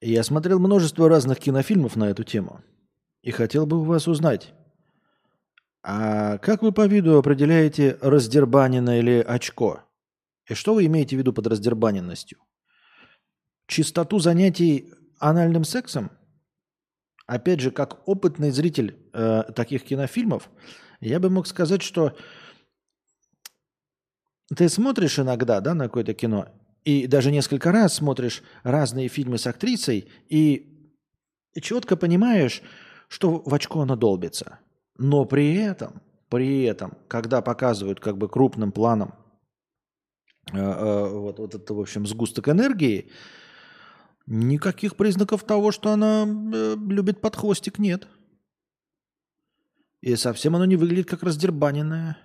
Я 0.00 0.22
смотрел 0.22 0.60
множество 0.60 1.08
разных 1.08 1.40
кинофильмов 1.40 1.96
на 1.96 2.10
эту 2.10 2.22
тему 2.22 2.62
и 3.22 3.32
хотел 3.32 3.66
бы 3.66 3.78
у 3.78 3.84
вас 3.84 4.06
узнать, 4.06 4.52
а 5.82 6.38
как 6.38 6.62
вы 6.62 6.72
по 6.72 6.86
виду 6.86 7.18
определяете 7.18 7.98
раздербанина 8.00 8.98
или 8.98 9.20
очко? 9.20 9.80
И 10.48 10.54
что 10.54 10.74
вы 10.74 10.86
имеете 10.86 11.16
в 11.16 11.18
виду 11.18 11.32
под 11.32 11.46
раздербаненностью? 11.46 12.38
Чистоту 13.66 14.18
занятий 14.18 14.92
анальным 15.18 15.64
сексом? 15.64 16.10
Опять 17.26 17.60
же, 17.60 17.70
как 17.70 18.08
опытный 18.08 18.50
зритель 18.50 18.96
э, 19.12 19.44
таких 19.54 19.84
кинофильмов, 19.84 20.48
я 21.00 21.20
бы 21.20 21.28
мог 21.28 21.46
сказать, 21.46 21.82
что 21.82 22.16
ты 24.56 24.68
смотришь 24.70 25.18
иногда 25.18 25.60
да, 25.60 25.74
на 25.74 25.84
какое-то 25.84 26.14
кино, 26.14 26.48
и 26.84 27.06
даже 27.06 27.30
несколько 27.30 27.70
раз 27.70 27.94
смотришь 27.94 28.42
разные 28.62 29.08
фильмы 29.08 29.36
с 29.36 29.46
актрисой, 29.46 30.10
и 30.30 30.94
четко 31.60 31.96
понимаешь, 31.96 32.62
что 33.08 33.42
в 33.44 33.52
очко 33.52 33.82
она 33.82 33.94
долбится. 33.94 34.60
Но 34.98 35.24
при 35.24 35.54
этом, 35.54 36.02
при 36.28 36.64
этом, 36.64 36.98
когда 37.08 37.40
показывают 37.40 38.00
как 38.00 38.18
бы 38.18 38.28
крупным 38.28 38.72
планом 38.72 39.14
э, 40.52 40.58
э, 40.58 41.08
вот, 41.08 41.38
вот 41.38 41.54
это, 41.54 41.74
в 41.74 41.80
общем, 41.80 42.06
сгусток 42.06 42.48
энергии, 42.48 43.10
никаких 44.26 44.96
признаков 44.96 45.44
того, 45.44 45.72
что 45.72 45.92
она 45.92 46.26
э, 46.26 46.76
любит 46.76 47.20
под 47.20 47.36
хвостик, 47.36 47.78
нет. 47.78 48.08
И 50.00 50.14
совсем 50.16 50.54
оно 50.54 50.64
не 50.64 50.76
выглядит 50.76 51.08
как 51.08 51.22
раздербаненное. 51.22 52.18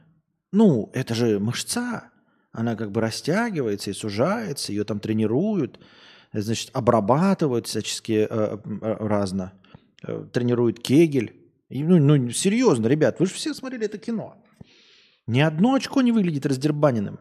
Ну, 0.52 0.92
это 0.94 1.16
же 1.16 1.40
мышца. 1.40 2.12
Она 2.52 2.76
как 2.76 2.92
бы 2.92 3.02
растягивается 3.02 3.90
и 3.90 3.94
сужается, 3.94 4.72
ее 4.72 4.84
там 4.84 5.00
тренируют, 5.00 5.80
значит, 6.34 6.70
обрабатывают 6.74 7.66
всячески 7.66 8.28
э, 8.30 8.58
э, 8.64 8.96
разно, 9.00 9.54
э, 10.04 10.28
тренируют 10.32 10.80
кегель. 10.80 11.43
И, 11.74 11.84
ну, 11.84 11.98
ну, 11.98 12.30
серьезно, 12.30 12.86
ребят, 12.88 13.20
вы 13.20 13.26
же 13.26 13.34
все 13.34 13.52
смотрели 13.56 13.86
это 13.86 13.98
кино. 13.98 14.36
Ни 15.26 15.40
одно 15.40 15.74
очко 15.74 16.04
не 16.04 16.12
выглядит 16.12 16.46
раздербаненным. 16.46 17.20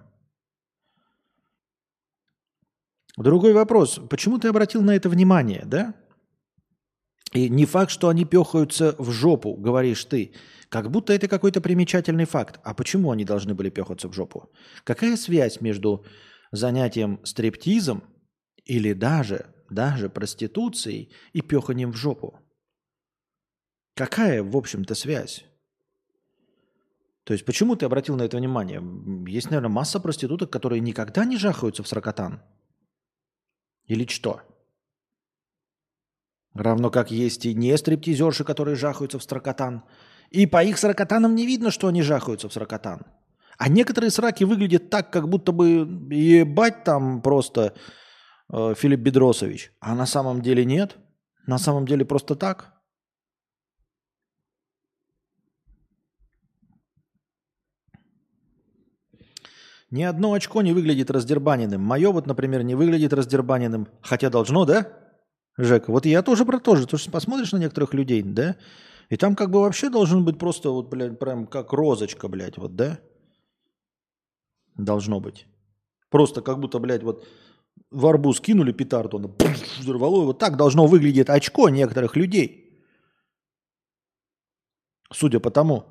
Другой 3.16 3.54
вопрос. 3.54 3.98
Почему 4.10 4.38
ты 4.38 4.48
обратил 4.48 4.82
на 4.82 4.94
это 4.94 5.08
внимание, 5.08 5.62
да? 5.64 5.94
И 7.32 7.48
не 7.48 7.64
факт, 7.64 7.90
что 7.90 8.08
они 8.08 8.26
пехаются 8.26 8.94
в 8.98 9.10
жопу, 9.10 9.54
говоришь 9.54 10.04
ты. 10.04 10.34
Как 10.68 10.90
будто 10.90 11.14
это 11.14 11.28
какой-то 11.28 11.62
примечательный 11.62 12.26
факт. 12.26 12.60
А 12.62 12.74
почему 12.74 13.10
они 13.10 13.24
должны 13.24 13.54
были 13.54 13.70
пехаться 13.70 14.08
в 14.08 14.12
жопу? 14.12 14.50
Какая 14.84 15.16
связь 15.16 15.62
между 15.62 16.04
занятием 16.50 17.20
стриптизом 17.24 18.02
или 18.66 18.92
даже, 18.92 19.46
даже 19.70 20.10
проституцией 20.10 21.10
и 21.32 21.40
пеханием 21.40 21.90
в 21.90 21.96
жопу? 21.96 22.38
Какая, 23.94 24.42
в 24.42 24.56
общем-то, 24.56 24.94
связь? 24.94 25.44
То 27.24 27.34
есть 27.34 27.44
почему 27.44 27.76
ты 27.76 27.86
обратил 27.86 28.16
на 28.16 28.22
это 28.22 28.36
внимание? 28.36 28.82
Есть, 29.28 29.50
наверное, 29.50 29.70
масса 29.70 30.00
проституток, 30.00 30.50
которые 30.50 30.80
никогда 30.80 31.24
не 31.24 31.36
жахаются 31.36 31.82
в 31.82 31.88
сракотан. 31.88 32.42
Или 33.86 34.06
что? 34.06 34.40
Равно 36.54 36.90
как 36.90 37.10
есть 37.10 37.46
и 37.46 37.54
не 37.54 37.76
стриптизерши, 37.76 38.44
которые 38.44 38.76
жахаются 38.76 39.18
в 39.18 39.22
сракотан– 39.22 39.84
и 40.32 40.46
по 40.46 40.64
их 40.64 40.78
сракотанам 40.78 41.34
не 41.34 41.46
видно, 41.46 41.70
что 41.70 41.88
они 41.88 42.02
жахаются 42.02 42.48
в 42.48 42.52
сракотан. 42.52 43.02
А 43.58 43.68
некоторые 43.68 44.10
сраки 44.10 44.44
выглядят 44.44 44.88
так, 44.88 45.12
как 45.12 45.28
будто 45.28 45.52
бы 45.52 45.86
ебать 46.10 46.84
там 46.84 47.20
просто 47.20 47.74
э, 48.50 48.74
Филипп 48.74 49.00
Бедросович. 49.00 49.72
А 49.80 49.94
на 49.94 50.06
самом 50.06 50.40
деле 50.40 50.64
нет. 50.64 50.96
На 51.46 51.58
самом 51.58 51.86
деле 51.86 52.06
просто 52.06 52.34
так. 52.34 52.72
Ни 59.92 60.04
одно 60.04 60.32
очко 60.32 60.62
не 60.62 60.72
выглядит 60.72 61.10
раздербаненным. 61.10 61.82
Мое 61.82 62.10
вот, 62.10 62.26
например, 62.26 62.62
не 62.62 62.74
выглядит 62.74 63.12
раздербаненным. 63.12 63.88
Хотя 64.00 64.30
должно, 64.30 64.64
да? 64.64 64.88
Жека, 65.58 65.90
вот 65.90 66.06
я 66.06 66.22
тоже 66.22 66.46
про 66.46 66.58
то 66.58 66.76
же. 66.76 66.86
Ты 66.86 66.96
посмотришь 67.10 67.52
на 67.52 67.58
некоторых 67.58 67.92
людей, 67.92 68.22
да? 68.22 68.56
И 69.10 69.18
там 69.18 69.36
как 69.36 69.50
бы 69.50 69.60
вообще 69.60 69.90
должен 69.90 70.24
быть 70.24 70.38
просто 70.38 70.70
вот, 70.70 70.88
блядь, 70.88 71.18
прям 71.18 71.46
как 71.46 71.74
розочка, 71.74 72.28
блядь, 72.28 72.56
вот, 72.56 72.74
да? 72.74 73.00
Должно 74.76 75.20
быть. 75.20 75.46
Просто 76.08 76.40
как 76.40 76.58
будто, 76.58 76.78
блядь, 76.78 77.02
вот 77.02 77.26
в 77.90 78.06
арбуз 78.06 78.40
кинули 78.40 78.72
петарду, 78.72 79.18
она 79.18 79.28
взорвало. 79.78 80.24
Вот 80.24 80.38
так 80.38 80.56
должно 80.56 80.86
выглядеть 80.86 81.28
очко 81.28 81.68
некоторых 81.68 82.16
людей. 82.16 82.82
Судя 85.12 85.38
по 85.38 85.50
тому, 85.50 85.84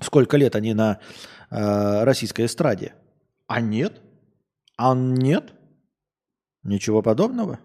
сколько 0.00 0.36
лет 0.36 0.56
они 0.56 0.74
на 0.74 1.00
э, 1.50 2.04
российской 2.04 2.46
эстраде. 2.46 2.94
А 3.46 3.60
нет? 3.60 4.00
А 4.76 4.94
нет? 4.94 5.52
Ничего 6.62 7.02
подобного? 7.02 7.60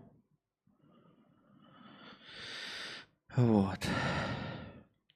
Вот. 3.35 3.79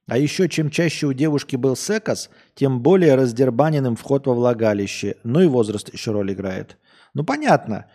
А 0.08 0.18
еще, 0.18 0.50
чем 0.50 0.70
чаще 0.70 1.08
у 1.08 1.14
девушки 1.14 1.56
был 1.56 1.76
секас, 1.76 2.30
тем 2.56 2.82
более 2.82 3.16
раздербаненным 3.16 3.96
вход 3.96 4.28
во 4.28 4.34
влагалище. 4.34 5.16
Ну 5.24 5.42
и 5.42 5.48
возраст 5.48 5.92
еще 5.94 6.12
роль 6.12 6.34
играет. 6.34 6.78
Ну, 7.14 7.24
понятно. 7.24 7.90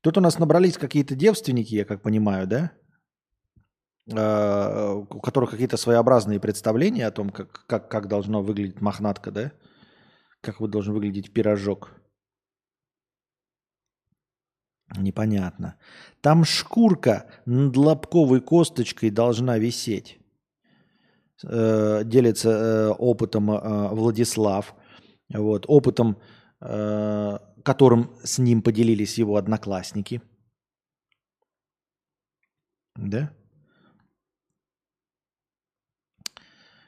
Тут 0.00 0.18
у 0.18 0.20
нас 0.20 0.38
набрались 0.38 0.76
какие-то 0.76 1.14
девственники, 1.14 1.74
я 1.74 1.84
как 1.84 2.02
понимаю, 2.02 2.46
да? 2.46 2.72
А, 4.12 4.94
у 4.94 5.20
которых 5.20 5.50
какие-то 5.50 5.76
своеобразные 5.76 6.38
представления 6.38 7.06
о 7.06 7.10
том, 7.10 7.30
как, 7.30 7.64
как, 7.66 7.90
как 7.90 8.08
должно 8.08 8.42
выглядеть 8.42 8.80
мохнатка, 8.80 9.30
да? 9.30 9.52
Как 10.42 10.60
вот 10.60 10.70
должен 10.70 10.94
выглядеть 10.94 11.32
пирожок. 11.32 11.92
Непонятно. 14.96 15.78
Там 16.20 16.44
шкурка 16.44 17.26
над 17.46 17.76
лобковой 17.76 18.40
косточкой 18.40 19.10
должна 19.10 19.58
висеть. 19.58 20.18
э, 21.42 22.04
делится 22.04 22.50
э, 22.50 22.88
опытом 22.90 23.50
э, 23.50 23.88
Владислав, 23.94 24.74
вот, 25.32 25.64
опытом, 25.66 26.18
э, 26.60 27.38
которым 27.64 28.10
с 28.22 28.38
ним 28.38 28.62
поделились 28.62 29.18
его 29.18 29.36
одноклассники. 29.36 30.22
Да? 32.96 33.30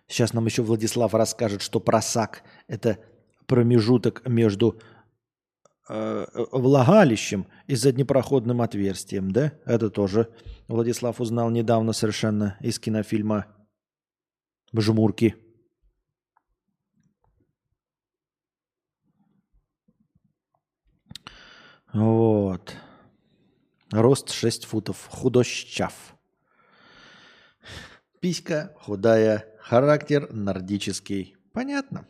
Сейчас 0.08 0.32
нам 0.32 0.46
еще 0.46 0.62
Владислав 0.62 1.14
расскажет, 1.14 1.62
что 1.62 1.80
просак– 1.80 2.42
это 2.68 2.98
промежуток 3.46 4.26
между 4.26 4.80
э, 5.88 6.26
влагалищем 6.52 7.46
и 7.66 7.74
заднепроходным 7.74 8.62
отверстием, 8.62 9.30
да? 9.30 9.52
Это 9.64 9.90
тоже 9.90 10.32
Владислав 10.68 11.20
узнал 11.20 11.50
недавно 11.50 11.92
совершенно 11.92 12.56
из 12.60 12.78
кинофильма 12.78 13.46
«Жмурки». 14.72 15.34
Вот. 21.92 22.74
Рост 23.90 24.30
6 24.30 24.66
футов. 24.66 25.08
Худощав. 25.10 26.14
Писька 28.20 28.74
худая. 28.78 29.55
Характер 29.68 30.28
нордический. 30.32 31.36
Понятно. 31.52 32.06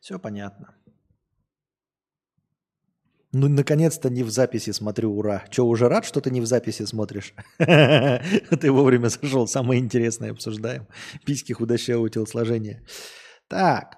Все 0.00 0.18
понятно. 0.18 0.74
Ну, 3.32 3.48
наконец-то 3.48 4.10
не 4.10 4.24
в 4.24 4.30
записи 4.30 4.72
смотрю, 4.72 5.12
ура. 5.12 5.44
Че, 5.50 5.62
уже 5.62 5.88
рад, 5.88 6.04
что 6.04 6.20
ты 6.20 6.32
не 6.32 6.40
в 6.40 6.46
записи 6.46 6.86
смотришь? 6.86 7.34
Ты 7.58 8.72
вовремя 8.72 9.08
зашел, 9.08 9.46
самое 9.46 9.80
интересное 9.80 10.32
обсуждаем. 10.32 10.88
Письки 11.24 11.52
худощавого 11.52 12.10
телосложения. 12.10 12.84
Так. 13.46 13.96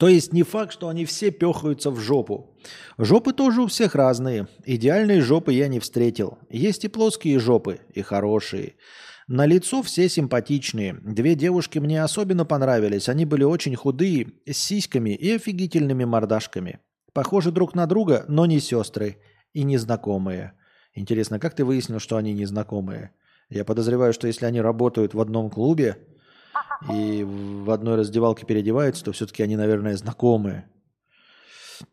То 0.00 0.08
есть 0.08 0.32
не 0.32 0.44
факт, 0.44 0.72
что 0.72 0.88
они 0.88 1.04
все 1.04 1.30
пехаются 1.30 1.90
в 1.90 2.00
жопу. 2.00 2.56
Жопы 2.96 3.34
тоже 3.34 3.60
у 3.60 3.66
всех 3.66 3.94
разные. 3.94 4.48
Идеальные 4.64 5.20
жопы 5.20 5.52
я 5.52 5.68
не 5.68 5.78
встретил. 5.78 6.38
Есть 6.48 6.86
и 6.86 6.88
плоские 6.88 7.38
жопы, 7.38 7.80
и 7.92 8.00
хорошие. 8.00 8.76
На 9.28 9.44
лицо 9.44 9.82
все 9.82 10.08
симпатичные. 10.08 10.94
Две 10.94 11.34
девушки 11.34 11.78
мне 11.78 12.02
особенно 12.02 12.46
понравились. 12.46 13.10
Они 13.10 13.26
были 13.26 13.44
очень 13.44 13.76
худые, 13.76 14.28
с 14.46 14.56
сиськами 14.56 15.10
и 15.10 15.32
офигительными 15.32 16.06
мордашками. 16.06 16.78
Похожи 17.12 17.52
друг 17.52 17.74
на 17.74 17.84
друга, 17.84 18.24
но 18.26 18.46
не 18.46 18.58
сестры 18.58 19.18
и 19.52 19.64
не 19.64 19.76
знакомые. 19.76 20.54
Интересно, 20.94 21.38
как 21.38 21.54
ты 21.54 21.62
выяснил, 21.62 21.98
что 21.98 22.16
они 22.16 22.32
не 22.32 22.46
знакомые? 22.46 23.10
Я 23.50 23.66
подозреваю, 23.66 24.14
что 24.14 24.28
если 24.28 24.46
они 24.46 24.62
работают 24.62 25.12
в 25.12 25.20
одном 25.20 25.50
клубе, 25.50 25.98
и 26.88 27.24
в 27.24 27.70
одной 27.70 27.96
раздевалке 27.96 28.46
переодеваются, 28.46 29.04
то 29.04 29.12
все-таки 29.12 29.42
они, 29.42 29.56
наверное, 29.56 29.96
знакомые. 29.96 30.70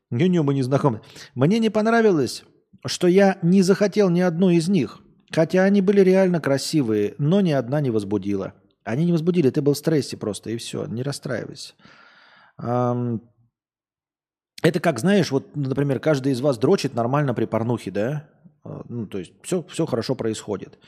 Не-не, 0.10 0.42
мы 0.42 0.54
не 0.54 0.64
знакомы. 0.64 1.02
Мне 1.36 1.60
не 1.60 1.70
понравилось, 1.70 2.44
что 2.86 3.08
я 3.08 3.38
не 3.42 3.62
захотел 3.62 4.10
ни 4.10 4.22
одну 4.22 4.50
из 4.50 4.70
них. 4.70 5.00
Хотя 5.32 5.64
они 5.64 5.82
были 5.82 6.00
реально 6.02 6.40
красивые, 6.40 7.16
но 7.18 7.42
ни 7.42 7.52
одна 7.52 7.82
не 7.82 7.90
возбудила. 7.90 8.54
Они 8.86 9.04
не 9.04 9.12
возбудили, 9.12 9.50
ты 9.50 9.62
был 9.62 9.74
в 9.74 9.78
стрессе 9.78 10.16
просто, 10.16 10.52
и 10.52 10.58
все, 10.58 10.86
не 10.86 11.04
расстраивайся. 11.04 11.74
Это 12.58 13.20
как, 14.80 15.00
знаешь, 15.00 15.32
вот, 15.32 15.56
например, 15.56 16.00
каждый 16.00 16.32
из 16.32 16.40
вас 16.40 16.58
дрочит 16.58 16.96
нормально 16.96 17.34
при 17.34 17.46
порнухе, 17.46 17.92
да? 17.92 18.30
А, 18.64 18.84
ну, 18.90 19.06
то 19.06 19.20
есть 19.20 19.34
все, 19.44 19.64
все 19.70 19.86
хорошо 19.86 20.16
происходит. 20.16 20.80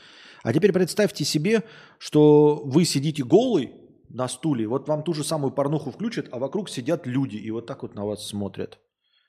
А 0.42 0.52
теперь 0.52 0.72
представьте 0.72 1.24
себе, 1.24 1.62
что 1.98 2.62
вы 2.64 2.84
сидите 2.84 3.22
голый 3.22 3.72
на 4.10 4.28
стуле, 4.28 4.66
вот 4.66 4.88
вам 4.88 5.02
ту 5.02 5.14
же 5.14 5.24
самую 5.24 5.52
порнуху 5.52 5.90
включат, 5.90 6.28
а 6.32 6.38
вокруг 6.38 6.68
сидят 6.68 7.06
люди 7.06 7.36
и 7.36 7.50
вот 7.50 7.66
так 7.66 7.82
вот 7.82 7.94
на 7.94 8.04
вас 8.04 8.26
смотрят. 8.26 8.78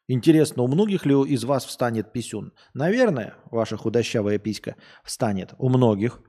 Интересно, 0.08 0.64
у 0.64 0.68
многих 0.68 1.06
ли 1.06 1.14
из 1.14 1.44
вас 1.44 1.66
встанет 1.66 2.12
писюн? 2.12 2.52
Наверное, 2.74 3.36
ваша 3.52 3.78
худощавая 3.78 4.40
писька 4.40 4.76
встанет. 5.04 5.54
У 5.58 5.70
многих, 5.70 6.20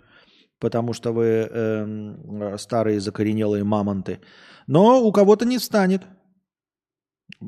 потому 0.61 0.93
что 0.93 1.13
вы 1.13 1.25
э, 1.25 2.57
старые 2.59 3.01
закоренелые 3.01 3.65
мамонты. 3.65 4.21
Но 4.67 5.03
у 5.03 5.11
кого-то 5.11 5.45
не 5.45 5.59
встанет. 5.59 6.03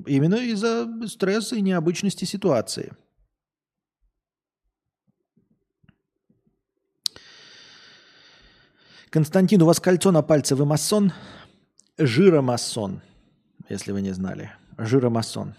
Именно 0.06 0.36
из-за 0.36 0.88
стресса 1.06 1.56
и 1.56 1.60
необычности 1.60 2.24
ситуации. 2.24 2.92
Константин, 9.14 9.62
у 9.62 9.66
вас 9.66 9.78
кольцо 9.78 10.10
на 10.10 10.22
пальце, 10.22 10.56
вы 10.56 10.64
масон? 10.64 11.12
Жиромасон, 11.98 13.00
если 13.68 13.92
вы 13.92 14.00
не 14.00 14.10
знали. 14.10 14.50
Жиромасон. 14.76 15.54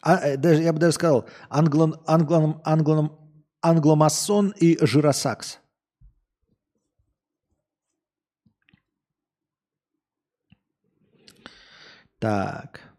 А, 0.00 0.18
э, 0.18 0.36
даже, 0.36 0.62
я 0.62 0.72
бы 0.72 0.78
даже 0.78 0.92
сказал, 0.92 1.28
англон, 1.48 2.00
англон, 2.06 2.62
англон, 2.64 3.18
англомасон 3.60 4.50
и 4.50 4.78
жиросакс. 4.86 5.58
Так. 12.20 12.91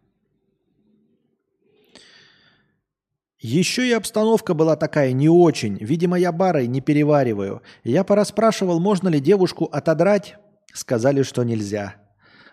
Еще 3.44 3.86
и 3.86 3.92
обстановка 3.92 4.54
была 4.54 4.74
такая 4.74 5.12
не 5.12 5.28
очень. 5.28 5.76
Видимо, 5.78 6.18
я 6.18 6.32
барой 6.32 6.66
не 6.66 6.80
перевариваю. 6.80 7.60
Я 7.82 8.02
порасспрашивал, 8.02 8.80
можно 8.80 9.10
ли 9.10 9.20
девушку 9.20 9.66
отодрать. 9.66 10.36
Сказали, 10.72 11.22
что 11.22 11.42
нельзя. 11.42 11.94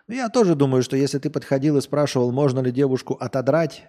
Я 0.09 0.27
тоже 0.27 0.53
думаю, 0.53 0.83
что 0.83 0.97
если 0.97 1.17
ты 1.17 1.29
подходил 1.29 1.77
и 1.77 1.81
спрашивал, 1.81 2.33
можно 2.33 2.59
ли 2.59 2.73
девушку 2.73 3.13
отодрать, 3.13 3.85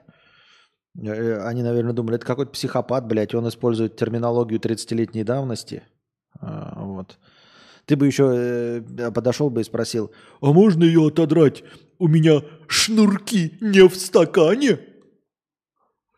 э, 0.96 1.40
они, 1.44 1.64
наверное, 1.64 1.92
думали, 1.92 2.18
это 2.18 2.24
какой-то 2.24 2.52
психопат, 2.52 3.04
блядь, 3.08 3.34
он 3.34 3.48
использует 3.48 3.96
терминологию 3.96 4.60
30-летней 4.60 5.24
давности. 5.24 5.82
А, 6.38 6.84
вот. 6.84 7.18
Ты 7.84 7.96
бы 7.96 8.06
еще 8.06 8.82
э, 8.96 9.10
подошел 9.10 9.50
бы 9.50 9.62
и 9.62 9.64
спросил, 9.64 10.12
а 10.40 10.52
можно 10.52 10.84
ее 10.84 11.08
отодрать? 11.08 11.64
У 11.98 12.06
меня 12.06 12.42
шнурки 12.68 13.58
не 13.60 13.88
в 13.88 13.96
стакане? 13.96 14.91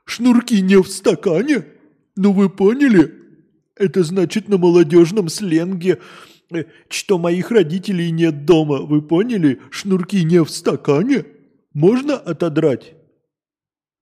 Шнурки 0.05 0.61
не 0.61 0.81
в 0.81 0.89
стакане? 0.89 1.65
Ну 2.17 2.33
вы 2.33 2.49
поняли? 2.49 3.15
Это 3.77 4.05
значит 4.05 4.49
на 4.49 4.59
молодежном 4.59 5.29
сленге, 5.29 6.01
э, 6.51 6.65
что 6.89 7.19
моих 7.19 7.51
родителей 7.51 8.11
нет 8.11 8.45
дома. 8.45 8.83
Вы 8.83 9.03
поняли? 9.03 9.61
Шнурки 9.71 10.23
не 10.23 10.43
в 10.43 10.51
стакане? 10.51 11.25
Можно 11.73 12.17
отодрать? 12.17 12.95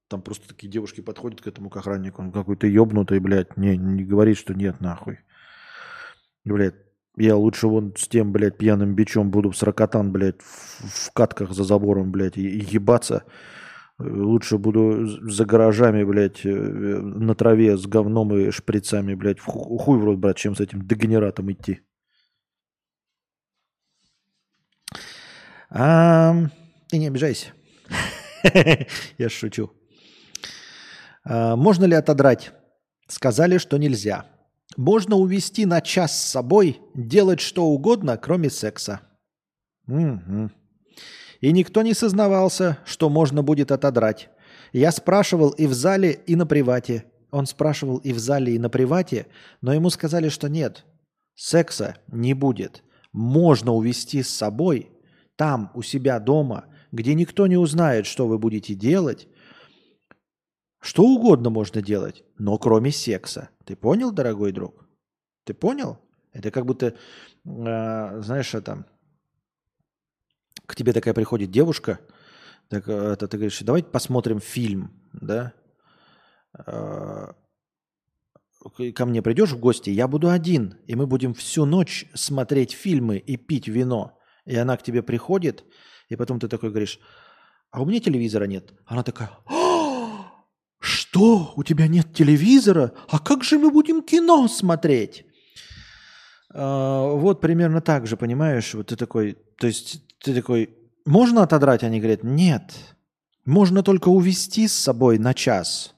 Там 0.09 0.21
просто 0.21 0.47
такие 0.49 0.71
девушки 0.71 1.01
подходят 1.01 1.41
к 1.41 1.47
этому 1.47 1.71
к 1.71 1.77
охраннику, 1.79 2.21
он 2.21 2.33
какой-то 2.33 2.67
ебнутый, 2.67 3.19
блядь, 3.19 3.57
не, 3.57 3.79
не 3.79 4.05
говорит, 4.05 4.37
что 4.37 4.53
нет, 4.53 4.79
нахуй. 4.79 5.21
Блядь, 6.45 6.75
я 7.17 7.35
лучше 7.35 7.67
вон 7.67 7.95
с 7.97 8.09
тем, 8.09 8.31
блядь, 8.31 8.59
пьяным 8.59 8.95
бичом 8.95 9.31
буду 9.31 9.51
в 9.51 9.57
сорокотан, 9.57 10.13
блядь, 10.13 10.43
в, 10.43 11.09
в 11.09 11.13
катках 11.13 11.53
за 11.53 11.65
забором, 11.65 12.13
блядь, 12.13 12.37
и, 12.37 12.47
и 12.47 12.75
ебаться, 12.75 13.25
Лучше 14.05 14.59
буду 14.59 15.07
за 15.07 15.45
гаражами, 15.45 16.05
блядь, 16.05 16.45
э, 16.45 16.51
на 16.51 17.35
траве 17.35 17.77
с 17.77 17.87
говном 17.87 18.35
и 18.35 18.51
шприцами, 18.51 19.15
блядь, 19.15 19.39
в 19.39 19.45
хуй 19.45 19.99
в 19.99 20.05
рот, 20.05 20.19
брат, 20.19 20.37
чем 20.37 20.55
с 20.55 20.61
этим 20.61 20.87
дегенератом 20.87 21.53
идти. 21.53 21.81
А, 25.71 26.35
ты 26.89 26.99
не 26.99 27.07
обижайся. 27.07 27.53
Я 29.19 29.29
шучу. 29.29 29.71
А, 31.25 31.57
можно 31.57 31.85
ли 31.85 31.95
отодрать? 31.95 32.53
Сказали, 33.09 33.59
что 33.59 33.79
нельзя. 33.79 34.27
Можно 34.77 35.17
увести 35.17 35.67
на 35.67 35.81
час 35.81 36.19
с 36.19 36.31
собой, 36.31 36.81
делать 36.95 37.41
что 37.41 37.67
угодно, 37.67 38.17
кроме 38.17 38.51
секса. 38.51 39.01
Угу. 39.87 40.51
И 41.43 41.53
никто 41.53 41.83
не 41.83 41.93
сознавался, 41.93 42.79
что 42.87 43.11
можно 43.11 43.43
будет 43.43 43.73
отодрать. 43.73 44.31
Я 44.73 44.93
спрашивал 44.93 45.51
и 45.51 45.67
в 45.67 45.75
зале, 45.75 46.13
и 46.13 46.37
на 46.37 46.47
привате. 46.47 47.05
Он 47.33 47.47
спрашивал 47.47 47.99
и 47.99 48.13
в 48.13 48.19
зале, 48.19 48.55
и 48.55 48.59
на 48.59 48.71
привате, 48.71 49.27
но 49.61 49.75
ему 49.75 49.91
сказали, 49.91 50.29
что 50.29 50.49
нет, 50.49 50.85
секса 51.35 51.97
не 52.07 52.35
будет. 52.35 52.85
Можно 53.13 53.73
увести 53.73 54.23
с 54.23 54.29
собой 54.29 54.91
там, 55.37 55.73
у 55.75 55.83
себя 55.83 56.21
дома, 56.21 56.67
где 56.93 57.15
никто 57.15 57.47
не 57.49 57.57
узнает, 57.57 58.07
что 58.07 58.29
вы 58.29 58.39
будете 58.39 58.75
делать. 58.75 59.27
Что 60.81 61.03
угодно 61.03 61.51
можно 61.51 61.83
делать, 61.83 62.23
но 62.39 62.57
кроме 62.57 62.93
секса. 62.93 63.49
Ты 63.65 63.75
понял, 63.75 64.13
дорогой 64.13 64.53
друг? 64.53 64.87
Ты 65.45 65.55
понял? 65.55 65.99
Это 66.33 66.51
как 66.51 66.67
будто, 66.67 66.95
э, 67.45 68.21
знаешь, 68.23 68.55
это 68.55 68.85
к 70.73 70.75
тебе 70.75 70.95
такая 70.95 71.13
приходит 71.13 71.51
девушка, 71.51 72.01
так, 72.69 72.89
это, 72.89 73.29
ты 73.29 73.37
говоришь, 73.37 73.61
давайте 73.61 73.89
посмотрим 73.89 74.41
фильм, 74.41 74.91
да? 75.13 75.53
А, 76.55 77.35
ко 78.95 79.05
мне 79.05 79.21
придешь 79.21 79.51
в 79.51 79.61
гости, 79.61 79.91
я 79.91 80.09
буду 80.09 80.31
один, 80.31 80.79
и 80.87 80.95
мы 80.95 81.07
будем 81.07 81.35
всю 81.35 81.67
ночь 81.67 82.07
смотреть 82.15 82.73
фильмы 82.73 83.19
и 83.19 83.37
пить 83.37 83.69
вино. 83.69 84.19
И 84.47 84.57
она 84.57 84.79
к 84.79 84.83
тебе 84.83 85.03
приходит, 85.03 85.63
и 86.09 86.17
потом 86.17 86.41
ты 86.41 86.49
такой 86.49 86.71
говоришь, 86.71 86.99
а 87.71 87.83
у 87.83 87.85
меня 87.85 88.01
телевизора 88.01 88.45
нет. 88.45 88.73
Она 88.87 89.03
такая, 89.03 89.31
«А, 89.45 90.33
что, 90.79 91.53
у 91.55 91.63
тебя 91.65 91.87
нет 91.87 92.15
телевизора? 92.15 92.95
А 93.09 93.19
как 93.19 93.45
же 93.45 93.59
мы 93.59 93.71
будем 93.71 94.03
кино 94.03 94.49
смотреть? 94.49 95.27
А, 96.55 97.15
вот 97.15 97.41
примерно 97.41 97.81
так 97.81 98.07
же, 98.07 98.17
понимаешь? 98.17 98.75
Вот 98.75 98.89
ты 98.89 98.97
такой, 98.97 99.39
то 99.59 99.67
есть 99.67 100.03
ты 100.19 100.35
такой, 100.35 100.71
можно 101.05 101.43
отодрать? 101.43 101.83
Они 101.83 101.99
говорят, 101.99 102.23
нет. 102.23 102.73
Можно 103.45 103.83
только 103.83 104.09
увести 104.09 104.69
с 104.69 104.75
собой 104.75 105.19
на 105.19 105.35
час, 105.35 105.95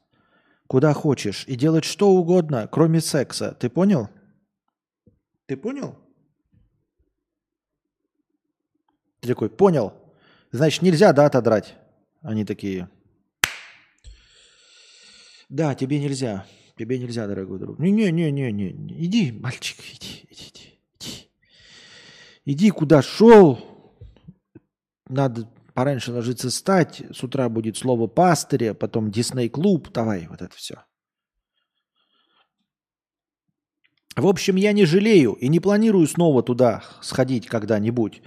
куда 0.67 0.95
хочешь, 0.95 1.45
и 1.47 1.57
делать 1.57 1.85
что 1.85 2.11
угодно, 2.11 2.69
кроме 2.71 3.01
секса. 3.01 3.57
Ты 3.59 3.69
понял? 3.69 4.09
Ты 5.47 5.57
понял? 5.57 5.99
Ты 9.21 9.29
такой, 9.29 9.51
понял. 9.51 9.93
Значит, 10.53 10.83
нельзя, 10.83 11.13
да, 11.13 11.27
отодрать? 11.27 11.75
Они 12.23 12.45
такие, 12.45 12.89
да, 15.49 15.75
тебе 15.75 16.01
нельзя. 16.01 16.47
Тебе 16.77 16.99
нельзя, 16.99 17.27
дорогой 17.27 17.59
друг. 17.59 17.79
Не-не-не-не-не. 17.79 19.05
Иди, 19.05 19.33
мальчик, 19.33 19.79
иди, 19.81 20.27
иди, 20.29 20.51
иди. 20.55 20.75
Иди, 20.99 21.31
иди 22.45 22.71
куда 22.71 23.01
шел. 23.01 23.59
Надо 25.09 25.49
пораньше 25.75 26.13
ложиться 26.13 26.51
стать. 26.51 27.03
С 27.13 27.23
утра 27.23 27.49
будет 27.49 27.77
слово 27.77 28.09
пастыря, 28.09 28.75
потом 28.75 29.11
Дисней-клуб. 29.11 29.91
Давай, 29.93 30.27
вот 30.29 30.43
это 30.43 30.55
все. 30.57 30.85
В 34.17 34.27
общем, 34.27 34.57
я 34.57 34.73
не 34.73 34.85
жалею 34.85 35.33
и 35.33 35.49
не 35.49 35.61
планирую 35.61 36.07
снова 36.07 36.43
туда 36.43 36.85
сходить 37.03 37.47
когда-нибудь. 37.47 38.23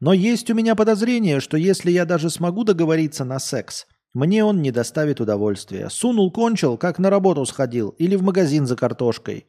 Но 0.00 0.12
есть 0.12 0.48
у 0.50 0.54
меня 0.54 0.76
подозрение, 0.76 1.40
что 1.40 1.56
если 1.56 1.90
я 1.90 2.04
даже 2.04 2.30
смогу 2.30 2.62
договориться 2.62 3.24
на 3.24 3.40
секс, 3.40 3.86
мне 4.14 4.44
он 4.44 4.62
не 4.62 4.70
доставит 4.70 5.20
удовольствия. 5.20 5.88
Сунул, 5.90 6.32
кончил, 6.32 6.76
как 6.76 6.98
на 6.98 7.10
работу 7.10 7.44
сходил 7.44 7.90
или 7.90 8.16
в 8.16 8.22
магазин 8.22 8.66
за 8.66 8.76
картошкой. 8.76 9.46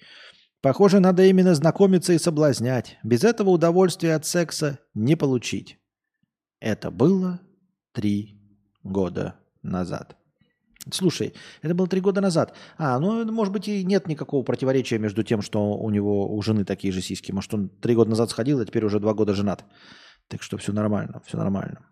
Похоже, 0.62 1.00
надо 1.00 1.24
именно 1.24 1.56
знакомиться 1.56 2.14
и 2.14 2.18
соблазнять. 2.18 2.98
Без 3.04 3.24
этого 3.24 3.52
удовольствия 3.52 4.16
от 4.16 4.26
секса 4.26 4.80
не 4.94 5.16
получить. 5.16 5.80
Это 6.60 6.92
было 6.92 7.40
три 7.94 8.38
года 8.84 9.36
назад. 9.62 10.18
Слушай, 10.92 11.34
это 11.62 11.76
было 11.76 11.88
три 11.88 12.02
года 12.02 12.20
назад. 12.20 12.56
А, 12.78 13.00
ну, 13.00 13.30
может 13.32 13.54
быть, 13.54 13.68
и 13.68 13.84
нет 13.84 14.08
никакого 14.08 14.44
противоречия 14.44 14.98
между 14.98 15.24
тем, 15.24 15.42
что 15.42 15.74
у 15.74 15.90
него 15.90 16.34
у 16.34 16.42
жены 16.42 16.66
такие 16.66 16.92
же 16.92 17.02
сиськи. 17.02 17.32
Может, 17.32 17.54
он 17.54 17.70
три 17.70 17.96
года 17.96 18.10
назад 18.10 18.30
сходил, 18.30 18.60
а 18.60 18.66
теперь 18.66 18.86
уже 18.86 19.00
два 19.00 19.14
года 19.14 19.34
женат. 19.34 19.66
Так 20.28 20.42
что 20.42 20.58
все 20.58 20.74
нормально, 20.74 21.22
все 21.26 21.38
нормально. 21.38 21.86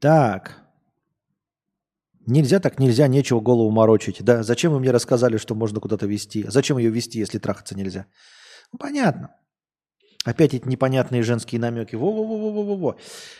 Так. 0.00 0.56
Нельзя 2.26 2.60
так 2.60 2.78
нельзя, 2.78 3.06
нечего 3.06 3.40
голову 3.40 3.70
морочить. 3.70 4.22
Да, 4.22 4.42
зачем 4.42 4.72
вы 4.72 4.80
мне 4.80 4.90
рассказали, 4.90 5.36
что 5.36 5.54
можно 5.54 5.80
куда-то 5.80 6.06
вести? 6.06 6.44
Зачем 6.48 6.78
ее 6.78 6.90
вести, 6.90 7.18
если 7.18 7.38
трахаться 7.38 7.76
нельзя? 7.76 8.06
Ну, 8.72 8.78
понятно. 8.78 9.34
Опять 10.24 10.54
эти 10.54 10.68
непонятные 10.68 11.22
женские 11.22 11.60
намеки. 11.60 11.96
Во-во-во-во-во-во. 11.96 12.96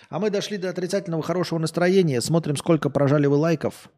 А 0.09 0.19
мы 0.19 0.31
дошли 0.31 0.57
до 0.57 0.71
отрицательного 0.71 1.23
хорошего 1.23 1.59
настроения. 1.59 2.21
Смотрим, 2.21 2.57
сколько 2.57 2.91
прожали 2.91 3.27
вы 3.27 3.37
лайков. 3.37 3.91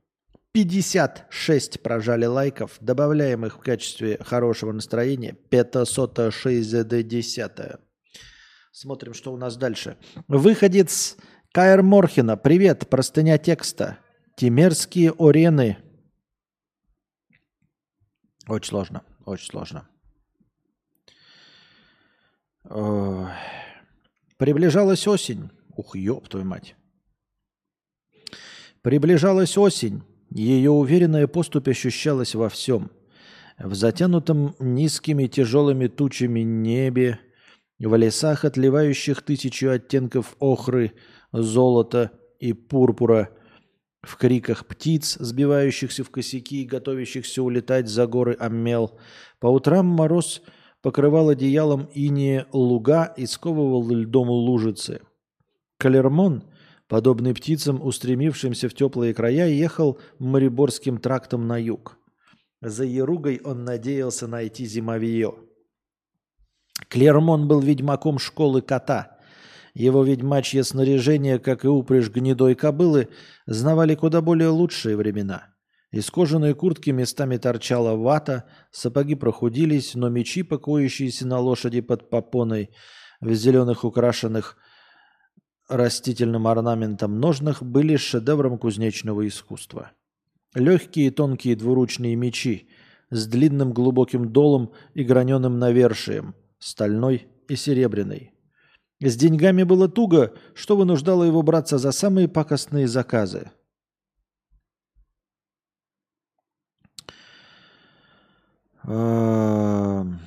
56 0.52 1.80
прожали 1.80 2.26
лайков. 2.26 2.72
Добавляем 2.80 3.46
их 3.46 3.56
в 3.56 3.60
качестве 3.60 4.18
хорошего 4.20 4.72
настроения. 4.72 5.36
560. 5.50 7.80
Смотрим, 8.72 9.14
что 9.14 9.32
у 9.32 9.36
нас 9.36 9.56
дальше. 9.56 9.96
Выходец 10.28 11.16
Каэр 11.52 11.82
Морхина. 11.82 12.38
Привет. 12.38 12.88
Простыня 12.88 13.36
текста. 13.36 13.98
Тимерские 14.36 15.12
орены. 15.18 15.76
Очень 18.48 18.68
сложно. 18.70 19.02
Очень 19.26 19.50
сложно. 19.50 19.86
Приближалась 24.38 25.06
осень. 25.06 25.50
Ух, 25.76 25.94
ёб 25.94 26.26
твою 26.26 26.46
мать. 26.46 26.74
Приближалась 28.80 29.58
осень. 29.58 30.02
Ее 30.30 30.70
уверенная 30.70 31.26
поступь 31.26 31.68
ощущалась 31.68 32.34
во 32.34 32.48
всем. 32.48 32.90
В 33.58 33.74
затянутом 33.74 34.56
низкими 34.58 35.26
тяжелыми 35.26 35.88
тучами 35.88 36.40
небе, 36.40 37.20
в 37.78 37.94
лесах, 37.94 38.46
отливающих 38.46 39.20
тысячу 39.20 39.68
оттенков 39.68 40.34
охры, 40.38 40.94
золота 41.32 42.12
и 42.38 42.52
пурпура, 42.52 43.30
в 44.02 44.16
криках 44.16 44.66
птиц, 44.66 45.16
сбивающихся 45.20 46.04
в 46.04 46.10
косяки 46.10 46.62
и 46.62 46.66
готовящихся 46.66 47.42
улетать 47.42 47.88
за 47.88 48.06
горы 48.06 48.36
Аммел. 48.38 48.98
По 49.38 49.46
утрам 49.46 49.86
мороз 49.86 50.42
покрывал 50.82 51.28
одеялом 51.28 51.88
инее 51.94 52.46
луга 52.52 53.14
и 53.16 53.26
сковывал 53.26 53.88
льдом 53.88 54.28
лужицы. 54.28 55.02
Калермон 55.78 56.44
подобный 56.92 57.32
птицам, 57.32 57.82
устремившимся 57.82 58.68
в 58.68 58.74
теплые 58.74 59.14
края, 59.14 59.48
ехал 59.48 59.98
Мариборским 60.18 60.98
трактом 60.98 61.46
на 61.46 61.56
юг. 61.56 61.96
За 62.60 62.84
Еругой 62.84 63.40
он 63.42 63.64
надеялся 63.64 64.26
найти 64.26 64.66
зимовье. 64.66 65.34
Клермон 66.88 67.48
был 67.48 67.60
ведьмаком 67.60 68.18
школы 68.18 68.60
кота. 68.60 69.11
Его 69.74 70.04
ведьмачье 70.04 70.64
снаряжение, 70.64 71.38
как 71.38 71.64
и 71.64 71.68
упряжь 71.68 72.10
гнедой 72.10 72.54
кобылы, 72.54 73.08
знавали 73.46 73.94
куда 73.94 74.20
более 74.20 74.48
лучшие 74.48 74.96
времена. 74.96 75.54
Из 75.90 76.10
кожаной 76.10 76.54
куртки 76.54 76.90
местами 76.90 77.36
торчала 77.36 77.96
вата, 77.96 78.44
сапоги 78.70 79.14
прохудились, 79.14 79.94
но 79.94 80.08
мечи, 80.08 80.42
покоящиеся 80.42 81.26
на 81.26 81.38
лошади 81.38 81.80
под 81.80 82.10
попоной, 82.10 82.70
в 83.20 83.32
зеленых 83.34 83.84
украшенных 83.84 84.56
растительным 85.68 86.46
орнаментом 86.46 87.20
ножнах 87.20 87.62
были 87.62 87.96
шедевром 87.96 88.58
кузнечного 88.58 89.26
искусства. 89.26 89.92
Легкие 90.54 91.10
тонкие 91.10 91.56
двуручные 91.56 92.14
мечи 92.16 92.68
с 93.10 93.26
длинным 93.26 93.72
глубоким 93.72 94.32
долом 94.32 94.72
и 94.92 95.04
граненым 95.04 95.58
навершием, 95.58 96.34
стальной 96.58 97.26
и 97.48 97.56
серебряный. 97.56 98.31
С 99.02 99.16
деньгами 99.16 99.64
было 99.64 99.88
туго, 99.88 100.32
что 100.54 100.76
вынуждало 100.76 101.24
его 101.24 101.42
браться 101.42 101.76
за 101.76 101.90
самые 101.92 102.28
пакостные 102.28 102.86
заказы. 102.86 103.50
Эм 108.84 110.20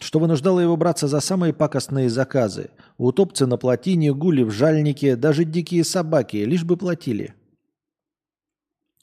что 0.00 0.20
вынуждало 0.20 0.60
его 0.60 0.76
браться 0.76 1.08
за 1.08 1.20
самые 1.20 1.52
пакостные 1.52 2.08
заказы. 2.08 2.70
Утопцы 2.96 3.46
на 3.46 3.58
плотине, 3.58 4.14
гули 4.14 4.42
в 4.42 4.50
жальнике, 4.50 5.16
даже 5.16 5.44
дикие 5.44 5.84
собаки, 5.84 6.36
лишь 6.36 6.64
бы 6.64 6.76
платили. 6.76 7.34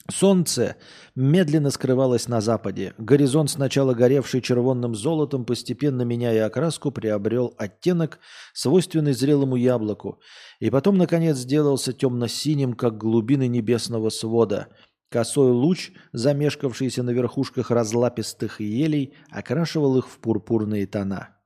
Солнце 0.08 0.76
медленно 1.14 1.70
скрывалось 1.70 2.28
на 2.28 2.40
западе. 2.40 2.94
Горизонт, 2.98 3.50
сначала 3.50 3.92
горевший 3.92 4.40
червонным 4.40 4.94
золотом, 4.94 5.44
постепенно 5.44 6.02
меняя 6.02 6.46
окраску, 6.46 6.90
приобрел 6.92 7.54
оттенок, 7.58 8.20
свойственный 8.54 9.12
зрелому 9.12 9.56
яблоку, 9.56 10.20
и 10.60 10.70
потом, 10.70 10.96
наконец, 10.96 11.38
сделался 11.38 11.92
темно-синим, 11.92 12.74
как 12.74 12.98
глубины 12.98 13.48
небесного 13.48 14.10
свода– 14.10 14.68
Косой 15.08 15.52
луч, 15.52 15.92
замешкавшийся 16.12 17.02
на 17.02 17.10
верхушках 17.10 17.70
разлапистых 17.70 18.60
елей, 18.60 19.14
окрашивал 19.30 19.96
их 19.98 20.08
в 20.08 20.18
пурпурные 20.18 20.86
тона. 20.86 21.36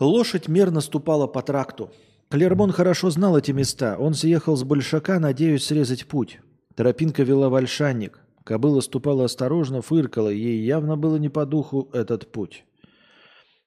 Лошадь 0.00 0.48
мерно 0.48 0.80
ступала 0.80 1.26
по 1.26 1.42
тракту. 1.42 1.92
Клермон 2.30 2.72
хорошо 2.72 3.10
знал 3.10 3.38
эти 3.38 3.52
места. 3.52 3.96
Он 3.98 4.14
съехал 4.14 4.56
с 4.56 4.64
большака, 4.64 5.18
надеясь 5.18 5.64
срезать 5.64 6.06
путь. 6.06 6.40
Тропинка 6.74 7.22
вела 7.22 7.48
в 7.48 7.54
Ольшанник. 7.54 8.20
Кобыла 8.44 8.80
ступала 8.80 9.24
осторожно, 9.24 9.82
фыркала. 9.82 10.28
Ей 10.28 10.64
явно 10.64 10.96
было 10.96 11.16
не 11.16 11.28
по 11.28 11.46
духу 11.46 11.90
этот 11.92 12.30
путь. 12.30 12.64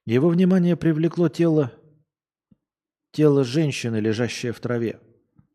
Его 0.06 0.30
внимание 0.30 0.76
привлекло 0.76 1.30
тело 1.30 1.72
Тело 3.12 3.44
женщины, 3.44 3.98
лежащее 3.98 4.54
в 4.54 4.62
траве. 4.62 5.02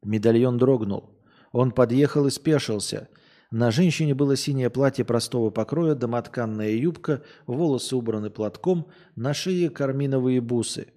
Медальон 0.02 0.58
дрогнул. 0.58 1.18
Он 1.52 1.70
подъехал 1.70 2.26
и 2.26 2.30
спешился. 2.30 3.08
На 3.50 3.70
женщине 3.70 4.14
было 4.14 4.36
синее 4.36 4.68
платье 4.68 5.06
простого 5.06 5.48
покроя, 5.48 5.94
домотканная 5.94 6.72
юбка, 6.72 7.22
волосы 7.46 7.96
убраны 7.96 8.28
платком, 8.28 8.88
на 9.14 9.32
шее 9.32 9.70
карминовые 9.70 10.42
бусы. 10.42 10.88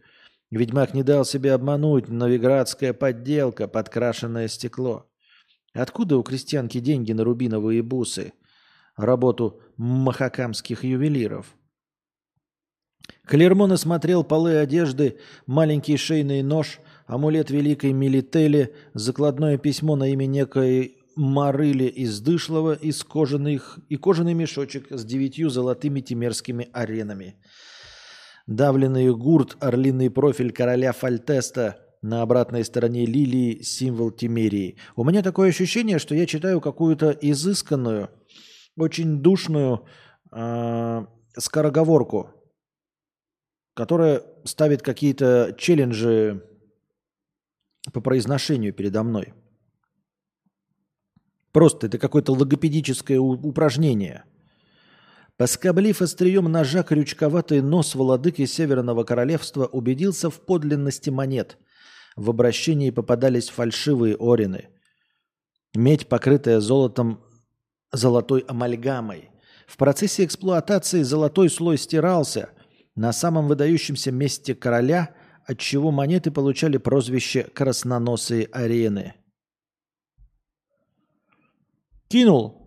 Ведьмак 0.52 0.94
не 0.94 1.04
дал 1.04 1.26
себе 1.26 1.54
обмануть, 1.54 2.10
новиградская 2.10 2.94
подделка, 2.94 3.68
подкрашенное 3.68 4.48
стекло. 4.48 5.06
Откуда 5.74 6.18
у 6.18 6.24
крестьянки 6.24 6.80
деньги 6.80 7.12
на 7.12 7.24
рубиновые 7.24 7.84
бусы? 7.84 8.34
Работу 8.96 9.62
махакамских 9.78 10.84
ювелиров. 10.84 11.56
Клермон 13.26 13.72
осмотрел 13.72 14.24
полы 14.24 14.58
одежды, 14.58 15.20
маленький 15.46 15.98
шейный 15.98 16.42
нож, 16.42 16.80
амулет 17.06 17.52
великой 17.52 17.94
Милители, 17.94 18.74
закладное 18.96 19.58
письмо 19.60 19.96
на 19.96 20.10
имя 20.10 20.26
некой 20.26 20.98
Марыли 21.16 21.84
из 21.84 22.20
Дышлова 22.22 22.74
из 22.74 23.04
кожаных, 23.04 23.78
и 23.88 23.98
кожаный 23.98 24.34
мешочек 24.34 24.88
с 24.90 25.06
девятью 25.06 25.50
золотыми 25.50 26.02
тимерскими 26.02 26.70
аренами. 26.74 27.36
Давленный 28.50 29.14
гурт, 29.16 29.58
орлиный 29.60 30.10
профиль 30.10 30.52
короля 30.52 30.92
Фальтеста– 30.92 31.78
на 32.02 32.22
обратной 32.22 32.64
стороне 32.64 33.06
лилии 33.06 33.62
символ 33.62 34.12
Тимерии. 34.12 34.78
У 34.96 35.04
меня 35.04 35.22
такое 35.22 35.50
ощущение, 35.50 36.00
что 36.00 36.16
я 36.16 36.26
читаю 36.26 36.62
какую-то 36.62 37.12
изысканную, 37.12 38.10
очень 38.78 39.22
душную 39.22 39.86
э, 40.32 41.06
скороговорку, 41.38 42.30
которая 43.74 44.24
ставит 44.46 44.82
какие-то 44.82 45.56
челленджи 45.58 46.44
по 47.94 48.02
произношению 48.02 48.74
передо 48.74 49.04
мной. 49.04 49.34
Просто 51.52 51.88
это 51.88 51.98
какое-то 51.98 52.34
логопедическое 52.34 53.20
упражнение. 53.20 54.24
Поскоблив 55.40 56.04
острием 56.04 56.52
ножа 56.52 56.84
крючковатый 56.84 57.62
нос 57.62 57.96
владыки 57.96 58.46
Северного 58.46 59.04
Королевства, 59.04 59.66
убедился 59.66 60.30
в 60.30 60.40
подлинности 60.40 61.10
монет– 61.10 61.58
в 62.20 62.30
обращении 62.30 62.90
попадались 62.90 63.48
фальшивые 63.48 64.18
орины. 64.20 64.68
Медь, 65.74 66.08
покрытая 66.08 66.60
золотом 66.60 67.24
золотой 67.94 68.42
амальгамой. 68.42 69.30
В 69.68 69.78
процессе 69.78 70.26
эксплуатации 70.26 71.04
золотой 71.04 71.50
слой 71.50 71.78
стирался 71.78 72.50
на 72.94 73.14
самом 73.14 73.48
выдающемся 73.48 74.12
месте 74.12 74.54
короля, 74.54 75.16
отчего 75.46 75.92
монеты 75.92 76.30
получали 76.30 76.76
прозвище 76.76 77.44
«красноносые 77.44 78.48
арены». 78.52 79.14
Кинул 82.10 82.59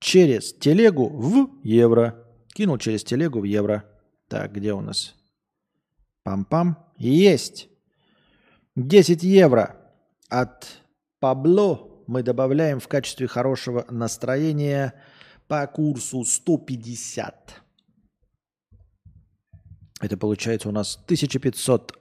через 0.00 0.52
телегу 0.52 1.08
в 1.08 1.50
евро. 1.62 2.24
Кинул 2.54 2.78
через 2.78 3.04
телегу 3.04 3.40
в 3.40 3.44
евро. 3.44 3.84
Так, 4.28 4.52
где 4.52 4.72
у 4.72 4.80
нас? 4.80 5.14
Пам-пам. 6.24 6.76
Есть. 6.96 7.68
10 8.74 9.22
евро 9.22 9.76
от 10.28 10.66
Пабло 11.18 12.04
мы 12.06 12.22
добавляем 12.22 12.78
в 12.78 12.88
качестве 12.88 13.26
хорошего 13.26 13.86
настроения 13.90 14.94
по 15.48 15.66
курсу 15.66 16.24
150. 16.24 17.62
Это 20.00 20.16
получается 20.16 20.68
у 20.68 20.72
нас 20.72 20.96
1500. 21.04 21.98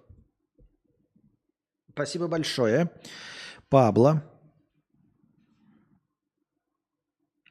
Спасибо 1.92 2.28
большое. 2.28 2.92
Пабло. 3.70 4.24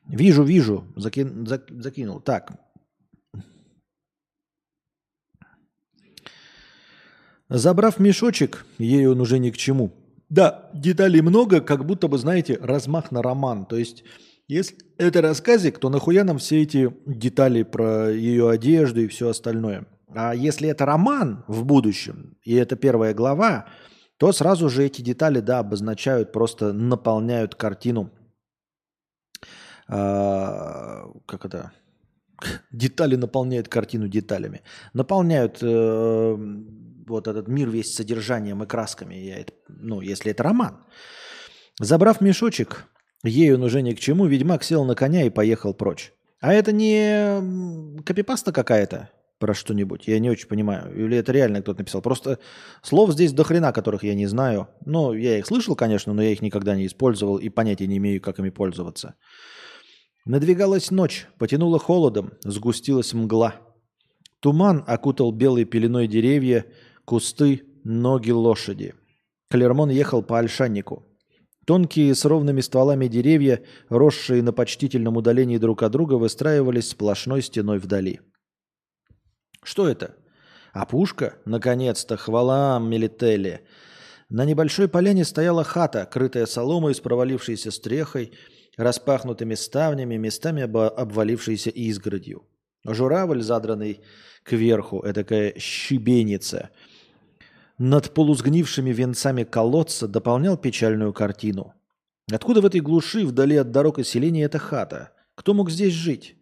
Вижу, 0.06 0.42
вижу. 0.42 0.84
Закин, 0.96 1.46
закинул. 1.46 2.20
Так, 2.20 2.52
Забрав 7.48 8.00
мешочек, 8.00 8.64
ей 8.78 9.06
он 9.06 9.20
уже 9.20 9.38
ни 9.38 9.50
к 9.50 9.56
чему. 9.56 9.92
Да, 10.30 10.70
деталей 10.72 11.20
много, 11.20 11.60
как 11.60 11.84
будто 11.84 12.08
бы, 12.08 12.18
знаете, 12.18 12.58
размах 12.60 13.12
на 13.12 13.22
роман. 13.22 13.66
То 13.66 13.76
есть, 13.76 14.02
если 14.48 14.78
это 14.98 15.20
рассказик, 15.20 15.78
то 15.78 15.90
нахуя 15.90 16.24
нам 16.24 16.38
все 16.38 16.62
эти 16.62 16.92
детали 17.06 17.62
про 17.62 18.10
ее 18.10 18.50
одежду 18.50 19.02
и 19.02 19.08
все 19.08 19.28
остальное? 19.28 19.86
А 20.08 20.34
если 20.34 20.68
это 20.68 20.86
роман 20.86 21.44
в 21.46 21.64
будущем, 21.64 22.36
и 22.42 22.54
это 22.54 22.76
первая 22.76 23.14
глава, 23.14 23.66
то 24.16 24.32
сразу 24.32 24.68
же 24.68 24.84
эти 24.84 25.02
детали, 25.02 25.40
да, 25.40 25.58
обозначают, 25.58 26.32
просто 26.32 26.72
наполняют 26.72 27.54
картину. 27.54 28.10
А, 29.88 31.10
как 31.26 31.44
это? 31.44 31.72
Детали 32.72 33.16
наполняют 33.16 33.68
картину 33.68 34.08
деталями. 34.08 34.62
Наполняют 34.92 35.58
э, 35.62 36.36
вот 37.06 37.28
этот 37.28 37.48
мир 37.48 37.68
весь 37.68 37.94
содержанием 37.94 38.62
и 38.62 38.66
красками, 38.66 39.14
я 39.14 39.38
это, 39.38 39.52
ну, 39.68 40.00
если 40.00 40.30
это 40.30 40.42
роман. 40.42 40.78
Забрав 41.80 42.20
мешочек, 42.20 42.86
ей 43.24 43.54
он 43.54 43.62
уже 43.62 43.82
ни 43.82 43.92
к 43.92 44.00
чему, 44.00 44.26
ведьмак 44.26 44.62
сел 44.62 44.84
на 44.84 44.94
коня 44.94 45.24
и 45.24 45.30
поехал 45.30 45.74
прочь. 45.74 46.12
А 46.40 46.52
это 46.52 46.72
не 46.72 48.02
копипаста 48.02 48.52
какая-то 48.52 49.10
про 49.38 49.54
что-нибудь? 49.54 50.06
Я 50.06 50.18
не 50.18 50.30
очень 50.30 50.46
понимаю. 50.46 50.94
Или 50.94 51.16
это 51.16 51.32
реально 51.32 51.62
кто-то 51.62 51.80
написал? 51.80 52.02
Просто 52.02 52.38
слов 52.82 53.12
здесь 53.12 53.32
до 53.32 53.44
хрена, 53.44 53.72
которых 53.72 54.04
я 54.04 54.14
не 54.14 54.26
знаю. 54.26 54.68
Ну, 54.84 55.12
я 55.14 55.38
их 55.38 55.46
слышал, 55.46 55.74
конечно, 55.74 56.12
но 56.12 56.22
я 56.22 56.30
их 56.30 56.42
никогда 56.42 56.76
не 56.76 56.86
использовал 56.86 57.38
и 57.38 57.48
понятия 57.48 57.86
не 57.86 57.96
имею, 57.96 58.20
как 58.20 58.38
ими 58.38 58.50
пользоваться. 58.50 59.14
Надвигалась 60.24 60.90
ночь, 60.90 61.26
потянуло 61.38 61.78
холодом, 61.78 62.32
сгустилась 62.42 63.12
мгла. 63.12 63.56
Туман 64.40 64.82
окутал 64.86 65.32
белой 65.32 65.64
пеленой 65.64 66.08
деревья, 66.08 66.64
кусты, 67.04 67.62
ноги 67.84 68.30
лошади. 68.30 68.94
Клермон 69.50 69.90
ехал 69.90 70.22
по 70.22 70.38
Альшаннику. 70.38 71.06
Тонкие 71.66 72.14
с 72.14 72.24
ровными 72.24 72.60
стволами 72.60 73.06
деревья, 73.06 73.62
росшие 73.88 74.42
на 74.42 74.52
почтительном 74.52 75.16
удалении 75.16 75.58
друг 75.58 75.82
от 75.82 75.92
друга, 75.92 76.14
выстраивались 76.14 76.90
сплошной 76.90 77.42
стеной 77.42 77.78
вдали. 77.78 78.20
Что 79.62 79.88
это? 79.88 80.16
А 80.72 80.86
пушка? 80.86 81.36
Наконец-то, 81.44 82.16
хвала 82.16 82.78
Мелителе. 82.78 83.66
На 84.28 84.44
небольшой 84.44 84.88
поляне 84.88 85.24
стояла 85.24 85.64
хата, 85.64 86.06
крытая 86.06 86.46
соломой 86.46 86.94
с 86.94 87.00
провалившейся 87.00 87.70
стрехой, 87.70 88.32
распахнутыми 88.76 89.54
ставнями, 89.54 90.16
местами 90.16 90.62
обвалившейся 90.62 91.70
изгородью. 91.70 92.46
Журавль, 92.86 93.42
задранный 93.42 94.00
кверху, 94.44 95.02
этакая 95.04 95.54
щебеница– 95.58 96.70
над 97.78 98.14
полусгнившими 98.14 98.90
венцами 98.90 99.42
колодца 99.42 100.06
дополнял 100.06 100.56
печальную 100.56 101.12
картину. 101.12 101.74
Откуда 102.30 102.60
в 102.60 102.66
этой 102.66 102.80
глуши, 102.80 103.26
вдали 103.26 103.56
от 103.56 103.72
дорог 103.72 103.98
и 103.98 104.04
селения, 104.04 104.44
эта 104.44 104.60
хата? 104.60 105.10
Кто 105.34 105.54
мог 105.54 105.70
здесь 105.70 105.92
жить? 105.92 106.36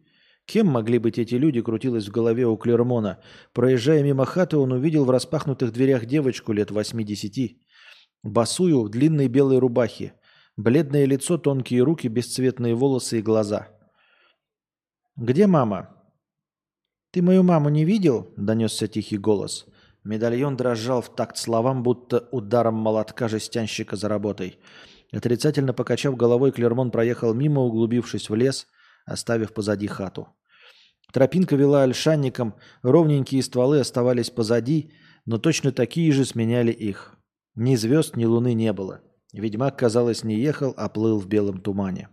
Кем 0.45 0.67
могли 0.67 0.99
быть 0.99 1.19
эти 1.19 1.35
люди, 1.37 1.63
крутилось 1.63 2.07
в 2.07 2.11
голове 2.11 2.47
у 2.47 2.57
Клермона. 2.59 3.19
Проезжая 3.55 4.03
мимо 4.03 4.27
хаты, 4.27 4.59
он 4.59 4.73
увидел 4.73 5.07
в 5.07 5.11
распахнутых 5.11 5.73
дверях 5.73 6.05
девочку 6.05 6.53
лет 6.53 6.71
восьми-десяти. 6.71 7.63
Босую 8.23 8.83
в 8.83 8.91
длинной 8.91 9.29
белой 9.29 9.59
рубахе. 9.59 10.13
Бледное 10.57 11.07
лицо, 11.07 11.39
тонкие 11.39 11.83
руки, 11.83 12.09
бесцветные 12.09 12.75
волосы 12.75 13.21
и 13.21 13.23
глаза. 13.23 13.69
«Где 15.17 15.47
мама?» 15.47 15.97
«Ты 17.11 17.23
мою 17.23 17.43
маму 17.43 17.71
не 17.71 17.85
видел?»– 17.85 18.33
донесся 18.37 18.87
тихий 18.87 19.17
голос. 19.17 19.67
Медальон 20.05 20.57
дрожал 20.57 21.01
в 21.01 21.15
такт 21.15 21.39
словам, 21.39 21.83
будто 21.83 22.29
ударом 22.33 22.75
молотка 22.75 23.29
жестянщика 23.29 23.97
за 23.97 24.09
работой. 24.09 24.59
Отрицательно 25.11 25.73
покачав 25.73 26.17
головой, 26.17 26.53
Клермон 26.53 26.91
проехал 26.91 27.35
мимо, 27.35 27.63
углубившись 27.63 28.29
в 28.29 28.35
лес, 28.35 28.67
оставив 29.07 29.55
позади 29.55 29.87
хату. 29.87 30.29
Тропинка 31.13 31.57
вела 31.57 31.83
альшанником, 31.83 32.55
ровненькие 32.83 33.43
стволы 33.43 33.81
оставались 33.81 34.31
позади, 34.31 34.93
но 35.27 35.39
точно 35.39 35.73
такие 35.73 36.13
же 36.13 36.25
сменяли 36.25 36.73
их. 36.73 37.15
Ни 37.55 37.77
звезд, 37.77 38.17
ни 38.17 38.25
луны 38.25 38.55
не 38.55 38.73
было. 38.73 39.03
Ведьмак, 39.33 39.79
казалось, 39.79 40.25
не 40.25 40.41
ехал, 40.41 40.75
а 40.77 40.89
плыл 40.89 41.19
в 41.19 41.27
белом 41.27 41.61
тумане. 41.61 42.09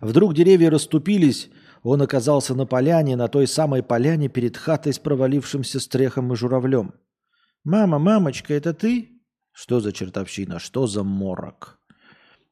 Вдруг 0.00 0.34
деревья 0.34 0.70
расступились, 0.70 1.50
он 1.82 2.02
оказался 2.02 2.54
на 2.54 2.66
поляне, 2.66 3.16
на 3.16 3.28
той 3.28 3.46
самой 3.46 3.82
поляне 3.82 4.28
перед 4.28 4.56
хатой 4.56 4.92
с 4.92 4.98
провалившимся 4.98 5.78
стрехом 5.78 6.32
и 6.32 6.36
журавлем. 6.36 6.94
«Мама, 7.64 7.98
мамочка, 7.98 8.54
это 8.54 8.74
ты?» 8.74 9.22
Что 9.52 9.80
за 9.80 9.92
чертовщина? 9.92 10.58
Что 10.58 10.86
за 10.86 11.04
морок? 11.04 11.78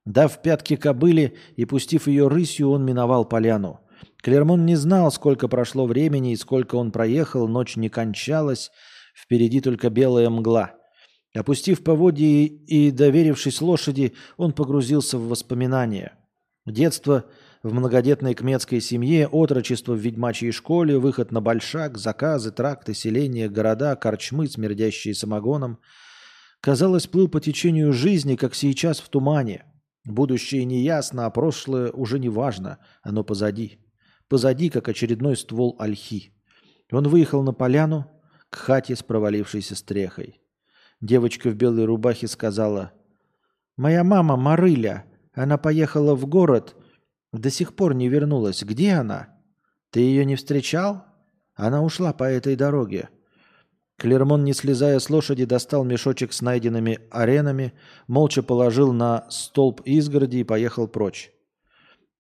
Дав 0.05 0.43
пятки 0.43 0.77
кобыле 0.77 1.35
и 1.57 1.65
пустив 1.65 2.07
ее 2.07 2.29
рысью, 2.29 2.71
он 2.71 2.85
миновал 2.85 3.25
поляну. 3.25 3.81
Клермон 4.23 4.67
не 4.67 4.77
знал, 4.77 5.11
сколько 5.11 5.49
прошло 5.49 5.87
времени 5.87 6.33
и 6.33 6.37
сколько 6.37 6.77
он 6.77 6.93
проехал, 6.93 7.49
ночь 7.49 7.77
не 7.77 7.89
кончалась, 7.89 8.71
впереди 9.15 9.61
только 9.61 9.91
белая 9.91 10.31
мгла. 10.31 10.75
Опустив 11.35 11.85
поводья 11.85 12.27
и 12.27 12.91
доверившись 12.91 13.61
лошади, 13.61 14.15
он 14.37 14.53
погрузился 14.53 15.17
в 15.17 15.29
воспоминания. 15.29 16.19
Детство 16.67 17.25
в 17.63 17.73
многодетной 17.73 18.35
кметской 18.35 18.81
семье, 18.81 19.29
отрочество 19.29 19.93
в 19.93 19.99
ведьмачьей 19.99 20.51
школе, 20.51 20.99
выход 20.99 21.31
на 21.31 21.41
большак, 21.41 21.99
заказы, 21.99 22.51
тракты, 22.51 22.95
селения, 22.95 23.49
города, 23.49 23.95
корчмы, 23.97 24.49
смердящие 24.49 25.15
самогоном. 25.15 25.79
Казалось, 26.61 27.07
плыл 27.07 27.29
по 27.29 27.41
течению 27.41 27.93
жизни, 27.93 28.35
как 28.35 28.55
сейчас 28.55 28.99
в 28.99 29.09
тумане. 29.09 29.65
Будущее 30.05 30.65
неясно, 30.65 31.27
а 31.27 31.31
прошлое 31.31 31.93
уже 31.93 32.19
не 32.19 32.29
важно, 32.29 32.79
оно 33.03 33.23
позади. 33.23 33.79
Позади, 34.29 34.69
как 34.69 34.89
очередной 34.89 35.37
ствол 35.37 35.77
ольхи. 35.79 36.33
Он 36.91 37.07
выехал 37.09 37.43
на 37.43 37.53
поляну 37.53 38.11
к 38.49 38.57
хате 38.57 38.97
с 38.97 39.03
провалившейся 39.03 39.77
стрехой. 39.77 40.41
Девочка 41.01 41.51
в 41.51 41.55
белой 41.55 41.85
рубахе 41.85 42.29
сказала, 42.29 42.93
«Моя 43.77 44.05
мама 44.05 44.37
Марыля, 44.37 45.07
она 45.33 45.57
поехала 45.57 46.15
в 46.15 46.27
город, 46.27 46.77
до 47.33 47.51
сих 47.51 47.75
пор 47.75 47.95
не 47.95 48.09
вернулась. 48.09 48.63
Где 48.63 48.93
она? 48.93 49.29
Ты 49.91 50.01
ее 50.01 50.25
не 50.25 50.37
встречал? 50.37 51.05
Она 51.55 51.83
ушла 51.83 52.13
по 52.13 52.25
этой 52.25 52.57
дороге». 52.57 53.09
Клермон, 54.01 54.45
не 54.45 54.55
слезая 54.55 54.99
с 54.99 55.11
лошади, 55.11 55.45
достал 55.45 55.85
мешочек 55.85 56.33
с 56.33 56.41
найденными 56.41 57.01
аренами, 57.11 57.75
молча 58.07 58.43
положил 58.43 58.95
на 58.95 59.27
столб 59.29 59.83
изгороди 59.85 60.39
и 60.39 60.45
поехал 60.45 60.89
прочь. 60.89 61.31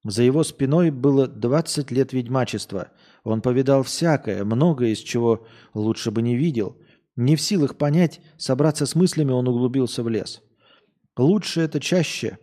За 0.05 0.22
его 0.22 0.45
спиной 0.45 0.91
было 0.91 1.26
20 1.26 1.91
лет 1.91 2.12
ведьмачества. 2.12 2.89
Он 3.24 3.41
повидал 3.41 3.83
всякое, 3.83 4.45
многое 4.45 4.91
из 4.91 4.99
чего 4.99 5.47
лучше 5.72 6.11
бы 6.11 6.20
не 6.20 6.37
видел. 6.37 6.76
Не 7.20 7.36
в 7.36 7.42
силах 7.42 7.76
понять, 7.76 8.22
собраться 8.38 8.86
с 8.86 8.94
мыслями, 8.94 9.32
он 9.32 9.46
углубился 9.46 10.02
в 10.02 10.08
лес. 10.08 10.40
Лучше 11.18 11.60
это 11.60 11.78
чаще. 11.78 12.38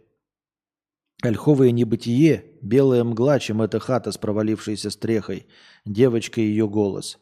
Ольховое 1.24 1.72
небытие, 1.72 2.60
белая 2.62 3.04
мгла, 3.04 3.40
чем 3.40 3.64
эта 3.64 3.80
хата 3.80 4.12
с 4.12 4.20
провалившейся 4.20 4.92
стрехой, 4.92 5.48
девочка 5.84 6.42
и 6.42 6.44
ее 6.44 6.70
голос. 6.70 7.18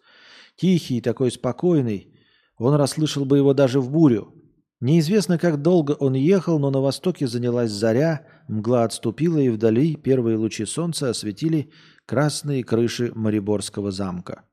Тихий, 0.57 0.99
такой 0.99 1.31
спокойный, 1.31 2.13
он 2.57 2.75
расслышал 2.75 3.23
бы 3.23 3.37
его 3.37 3.53
даже 3.53 3.79
в 3.79 3.89
бурю. 3.89 4.33
Неизвестно, 4.81 5.37
как 5.37 5.61
долго 5.61 5.93
он 5.93 6.13
ехал, 6.13 6.59
но 6.59 6.71
на 6.71 6.81
востоке 6.81 7.25
занялась 7.25 7.71
заря, 7.71 8.27
мгла 8.49 8.83
отступила, 8.83 9.37
и 9.37 9.47
вдали 9.47 9.95
первые 9.95 10.35
лучи 10.35 10.65
солнца 10.65 11.09
осветили 11.09 11.71
красные 12.05 12.65
крыши 12.65 13.13
Мариборского 13.15 13.91
замка. 13.91 14.43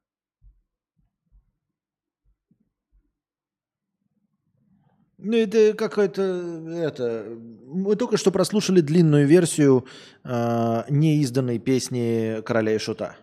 Ну, 5.25 5.37
это 5.37 5.73
какая-то... 5.75 6.23
Это, 6.69 7.39
мы 7.67 7.95
только 7.95 8.17
что 8.17 8.33
прослушали 8.33 8.81
длинную 8.81 9.25
версию 9.29 9.87
э, 10.25 10.83
неизданной 10.89 11.61
песни 11.61 12.43
«Короля 12.43 12.75
и 12.75 12.79
Шута». 12.79 13.17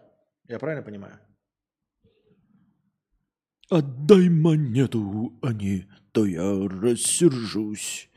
Я 0.48 0.60
правильно 0.60 0.82
понимаю? 0.82 1.20
«Отдай 3.70 4.30
монету, 4.30 5.38
а 5.42 5.52
не 5.52 5.90
то 6.14 6.26
я 6.26 6.70
рассержусь». 6.70 8.10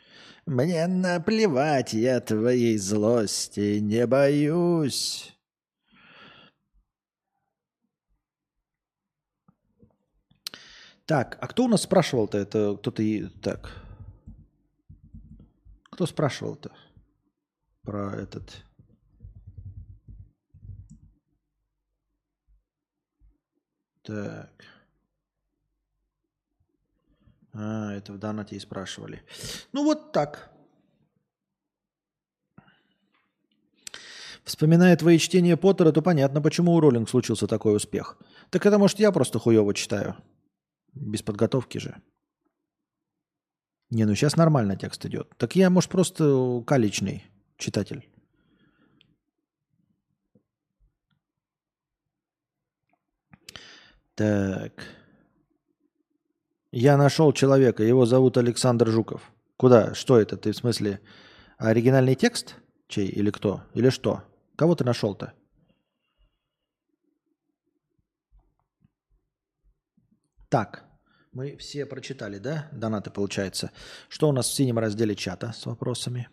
«Мне 0.46 0.86
наплевать, 0.86 1.92
я 1.92 2.20
твоей 2.20 2.78
злости 2.78 3.78
не 3.80 4.06
боюсь». 4.06 5.31
Так, 11.12 11.36
а 11.42 11.46
кто 11.46 11.64
у 11.64 11.68
нас 11.68 11.82
спрашивал-то? 11.82 12.38
Это 12.38 12.74
кто-то... 12.78 13.02
Так. 13.42 13.70
Кто 15.90 16.06
спрашивал-то 16.06 16.72
про 17.82 18.16
этот... 18.16 18.64
Так. 24.04 24.64
А, 27.52 27.92
это 27.92 28.14
в 28.14 28.18
донате 28.18 28.56
и 28.56 28.58
спрашивали. 28.58 29.22
Ну 29.74 29.84
вот 29.84 30.12
так. 30.12 30.50
Вспоминая 34.44 34.96
твои 34.96 35.18
чтения 35.18 35.58
Поттера, 35.58 35.92
то 35.92 36.00
понятно, 36.00 36.40
почему 36.40 36.72
у 36.72 36.80
Роллинг 36.80 37.10
случился 37.10 37.46
такой 37.46 37.76
успех. 37.76 38.16
Так 38.48 38.64
это, 38.64 38.78
может, 38.78 38.98
я 38.98 39.12
просто 39.12 39.38
хуево 39.38 39.74
читаю. 39.74 40.16
Без 40.92 41.22
подготовки 41.22 41.78
же. 41.78 42.00
Не, 43.90 44.06
ну 44.06 44.14
сейчас 44.14 44.36
нормально 44.36 44.76
текст 44.76 45.04
идет. 45.06 45.28
Так 45.36 45.56
я, 45.56 45.68
может, 45.70 45.90
просто 45.90 46.62
каличный 46.66 47.24
читатель. 47.58 48.08
Так. 54.14 54.72
Я 56.70 56.96
нашел 56.96 57.32
человека, 57.32 57.82
его 57.82 58.06
зовут 58.06 58.38
Александр 58.38 58.88
Жуков. 58.88 59.30
Куда? 59.56 59.94
Что 59.94 60.18
это? 60.18 60.36
Ты 60.36 60.52
в 60.52 60.56
смысле 60.56 61.00
оригинальный 61.58 62.14
текст? 62.14 62.56
Чей? 62.88 63.08
Или 63.08 63.30
кто? 63.30 63.62
Или 63.74 63.90
что? 63.90 64.22
Кого 64.56 64.74
ты 64.74 64.84
нашел-то? 64.84 65.34
Так, 70.52 70.84
мы 71.32 71.56
все 71.56 71.86
прочитали, 71.86 72.36
да? 72.36 72.68
Донаты, 72.72 73.10
получается. 73.10 73.70
Что 74.10 74.28
у 74.28 74.32
нас 74.32 74.48
в 74.48 74.52
синем 74.52 74.78
разделе 74.78 75.14
чата 75.14 75.50
с 75.56 75.64
вопросами? 75.64 76.28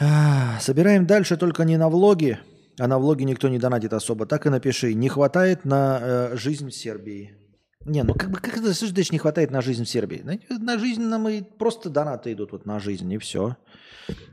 А, 0.00 0.58
собираем 0.58 1.06
дальше, 1.06 1.36
только 1.36 1.64
не 1.64 1.76
на 1.76 1.88
влоге, 1.88 2.40
а 2.80 2.88
на 2.88 2.98
влоге 2.98 3.24
никто 3.24 3.48
не 3.48 3.60
донатит 3.60 3.92
особо. 3.92 4.26
Так 4.26 4.46
и 4.46 4.50
напиши. 4.50 4.92
Не 4.92 5.08
хватает 5.08 5.64
на 5.64 6.00
э, 6.02 6.36
жизнь 6.36 6.68
в 6.68 6.74
Сербии. 6.74 7.36
Не, 7.84 8.02
ну 8.02 8.12
как 8.14 8.32
бы 8.32 8.40
как 8.40 8.56
это 8.56 8.72
значит 8.72 9.12
не 9.12 9.18
хватает 9.18 9.52
на 9.52 9.60
жизнь 9.60 9.84
в 9.84 9.88
Сербии? 9.88 10.22
На, 10.24 10.58
на 10.58 10.78
жизнь 10.80 11.02
нам 11.02 11.28
и 11.28 11.42
просто 11.42 11.90
донаты 11.90 12.32
идут 12.32 12.50
вот 12.50 12.66
на 12.66 12.80
жизнь, 12.80 13.12
и 13.12 13.18
все. 13.18 13.56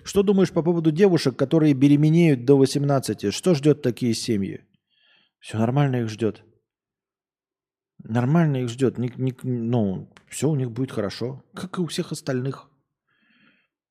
Что 0.03 0.23
думаешь 0.23 0.49
по 0.49 0.63
поводу 0.63 0.89
девушек, 0.89 1.37
которые 1.37 1.75
беременеют 1.75 2.43
до 2.43 2.57
18? 2.57 3.31
Что 3.31 3.53
ждет 3.53 3.83
такие 3.83 4.15
семьи? 4.15 4.61
Все 5.39 5.59
нормально 5.59 5.97
их 5.97 6.09
ждет. 6.09 6.43
Нормально 8.07 8.57
их 8.57 8.69
ждет. 8.69 8.97
Ник, 8.99 9.17
ник, 9.17 9.39
ну, 9.43 10.07
все 10.27 10.49
у 10.49 10.55
них 10.55 10.71
будет 10.71 10.91
хорошо, 10.91 11.43
как 11.55 11.77
и 11.77 11.81
у 11.81 11.87
всех 11.87 12.11
остальных. 12.11 12.69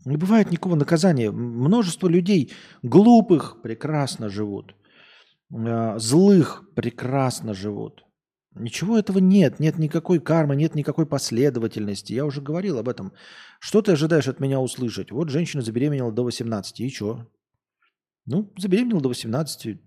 Не 0.04 0.16
бывает 0.16 0.50
никакого 0.50 0.76
наказания. 0.76 1.30
Множество 1.30 2.06
людей 2.08 2.52
глупых 2.82 3.60
прекрасно 3.62 4.28
живут. 4.28 4.76
Э, 5.52 5.98
злых 5.98 6.64
прекрасно 6.76 7.54
живут. 7.54 8.04
Ничего 8.54 8.96
этого 8.96 9.18
нет, 9.18 9.58
нет 9.58 9.78
никакой 9.78 10.20
кармы, 10.20 10.54
нет 10.54 10.76
никакой 10.76 11.06
последовательности. 11.06 12.12
Я 12.12 12.24
уже 12.24 12.40
говорил 12.40 12.78
об 12.78 12.88
этом. 12.88 13.12
Что 13.58 13.82
ты 13.82 13.92
ожидаешь 13.92 14.28
от 14.28 14.38
меня 14.38 14.60
услышать? 14.60 15.10
Вот 15.10 15.28
женщина 15.28 15.60
забеременела 15.60 16.12
до 16.12 16.22
18, 16.22 16.80
и 16.80 16.88
что? 16.88 17.26
Ну, 18.26 18.52
забеременела 18.56 19.00
до 19.00 19.08
18, 19.08 19.80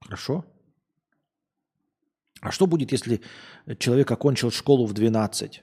хорошо. 0.00 0.44
А 2.42 2.50
что 2.50 2.66
будет, 2.66 2.90
если 2.90 3.20
человек 3.78 4.10
окончил 4.10 4.50
школу 4.50 4.84
в 4.86 4.92
12? 4.92 5.62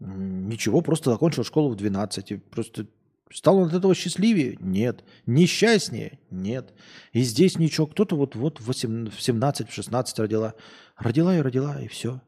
Ничего, 0.00 0.82
просто 0.82 1.14
окончил 1.14 1.44
школу 1.44 1.70
в 1.70 1.76
12. 1.76 2.32
И 2.32 2.36
просто 2.36 2.86
стал 3.32 3.56
он 3.56 3.68
от 3.68 3.74
этого 3.74 3.94
счастливее? 3.94 4.58
Нет. 4.60 5.02
Несчастнее? 5.24 6.18
Нет. 6.30 6.74
И 7.14 7.22
здесь 7.22 7.58
ничего. 7.58 7.86
Кто-то 7.86 8.16
вот, 8.16 8.36
вот 8.36 8.60
в, 8.60 8.66
18, 8.66 9.14
в 9.14 9.22
17, 9.22 9.70
в 9.70 9.72
16 9.72 10.18
родила. 10.18 10.52
Родила 10.98 11.34
и 11.34 11.40
родила, 11.40 11.80
и 11.80 11.88
все. 11.88 12.20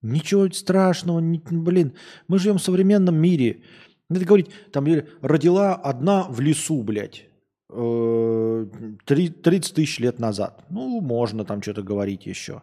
Ничего 0.00 0.50
страшного. 0.50 1.20
Не, 1.20 1.42
блин, 1.50 1.92
мы 2.28 2.38
живем 2.38 2.56
в 2.56 2.62
современном 2.62 3.16
мире. 3.16 3.60
Надо 4.08 4.24
говорить, 4.24 4.48
там 4.72 4.86
родила 5.20 5.74
одна 5.74 6.22
в 6.22 6.40
лесу, 6.40 6.82
блядь. 6.82 7.26
30 7.68 9.06
э, 9.06 9.60
тысяч 9.74 9.98
лет 9.98 10.18
назад. 10.18 10.64
Ну, 10.70 11.02
можно 11.02 11.44
там 11.44 11.60
что-то 11.60 11.82
говорить 11.82 12.24
еще. 12.24 12.62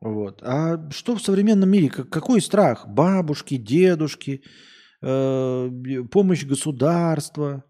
Вот. 0.00 0.42
А 0.42 0.90
что 0.90 1.16
в 1.16 1.22
современном 1.22 1.70
мире? 1.70 1.88
Какой 1.88 2.40
страх? 2.40 2.86
Бабушки, 2.88 3.56
дедушки, 3.56 4.42
э, 5.02 5.70
помощь 6.10 6.44
государства. 6.44 7.64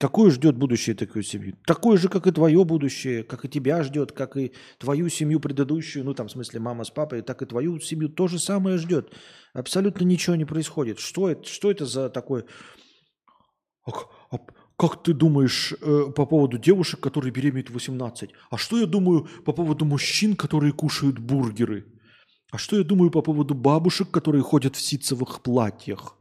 Какое 0.00 0.30
ждет 0.30 0.56
будущее 0.56 0.94
такой 0.94 1.24
семьи? 1.24 1.56
Такое 1.66 1.98
же, 1.98 2.08
как 2.08 2.28
и 2.28 2.30
твое 2.30 2.64
будущее, 2.64 3.24
как 3.24 3.44
и 3.44 3.48
тебя 3.48 3.82
ждет, 3.82 4.12
как 4.12 4.36
и 4.36 4.52
твою 4.78 5.08
семью 5.08 5.40
предыдущую, 5.40 6.04
ну 6.04 6.14
там 6.14 6.28
в 6.28 6.30
смысле 6.30 6.60
мама 6.60 6.84
с 6.84 6.90
папой, 6.90 7.22
так 7.22 7.42
и 7.42 7.46
твою 7.46 7.80
семью 7.80 8.08
то 8.08 8.28
же 8.28 8.38
самое 8.38 8.78
ждет. 8.78 9.12
Абсолютно 9.54 10.04
ничего 10.04 10.36
не 10.36 10.44
происходит. 10.44 11.00
Что 11.00 11.28
это, 11.28 11.48
что 11.48 11.70
это 11.72 11.84
за 11.84 12.10
такое? 12.10 12.44
А, 13.86 13.90
а, 14.30 14.38
как 14.78 15.02
ты 15.02 15.12
думаешь 15.12 15.74
э, 15.80 16.04
по 16.14 16.24
поводу 16.24 16.56
девушек, 16.56 17.00
которые 17.00 17.32
беременеют 17.32 17.68
в 17.68 17.74
18? 17.74 18.30
А 18.48 18.56
что 18.56 18.78
я 18.78 18.86
думаю 18.86 19.28
по 19.44 19.52
поводу 19.52 19.84
мужчин, 19.84 20.36
которые 20.36 20.72
кушают 20.72 21.18
бургеры? 21.18 21.84
А 22.52 22.58
что 22.58 22.78
я 22.78 22.84
думаю 22.84 23.10
по 23.10 23.20
поводу 23.20 23.54
бабушек, 23.54 24.12
которые 24.12 24.42
ходят 24.42 24.76
в 24.76 24.80
ситцевых 24.80 25.42
платьях? 25.42 26.16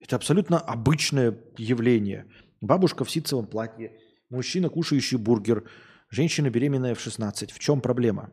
Это 0.00 0.16
абсолютно 0.16 0.58
обычное 0.58 1.38
явление. 1.56 2.26
Бабушка 2.60 3.04
в 3.04 3.10
ситцевом 3.12 3.46
платье, 3.46 3.96
мужчина, 4.28 4.68
кушающий 4.68 5.16
бургер, 5.16 5.62
женщина 6.10 6.50
беременная 6.50 6.96
в 6.96 7.00
16. 7.00 7.52
В 7.52 7.60
чем 7.60 7.80
проблема? 7.80 8.32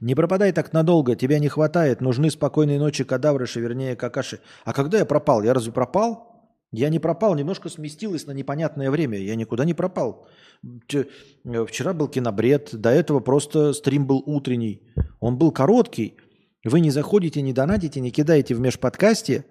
Не 0.00 0.14
пропадай 0.14 0.52
так 0.52 0.72
надолго, 0.72 1.16
тебя 1.16 1.38
не 1.38 1.48
хватает, 1.48 2.00
нужны 2.00 2.30
спокойные 2.30 2.78
ночи 2.78 3.04
кадаврыши, 3.04 3.60
вернее 3.60 3.94
какаши. 3.94 4.40
А 4.64 4.72
когда 4.72 4.96
я 4.96 5.04
пропал? 5.04 5.42
Я 5.42 5.52
разве 5.52 5.70
пропал? 5.70 6.37
Я 6.70 6.90
не 6.90 6.98
пропал, 6.98 7.34
немножко 7.34 7.68
сместилось 7.68 8.26
на 8.26 8.32
непонятное 8.32 8.90
время. 8.90 9.18
Я 9.18 9.36
никуда 9.36 9.64
не 9.64 9.74
пропал. 9.74 10.26
Э, 10.92 11.64
вчера 11.66 11.94
был 11.94 12.08
кинобред, 12.08 12.70
до 12.74 12.90
этого 12.90 13.20
просто 13.20 13.72
стрим 13.72 14.06
был 14.06 14.22
утренний. 14.26 14.82
Он 15.20 15.38
был 15.38 15.50
короткий. 15.50 16.16
Вы 16.64 16.80
не 16.80 16.90
заходите, 16.90 17.40
не 17.40 17.52
донатите, 17.52 18.00
не 18.00 18.10
кидаете 18.10 18.54
в 18.54 18.60
межподкасте, 18.60 19.46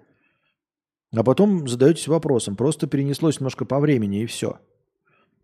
а 1.12 1.24
потом 1.24 1.66
задаетесь 1.66 2.06
вопросом. 2.06 2.54
Просто 2.54 2.86
перенеслось 2.86 3.40
немножко 3.40 3.64
по 3.64 3.80
времени 3.80 4.22
и 4.22 4.26
все. 4.26 4.60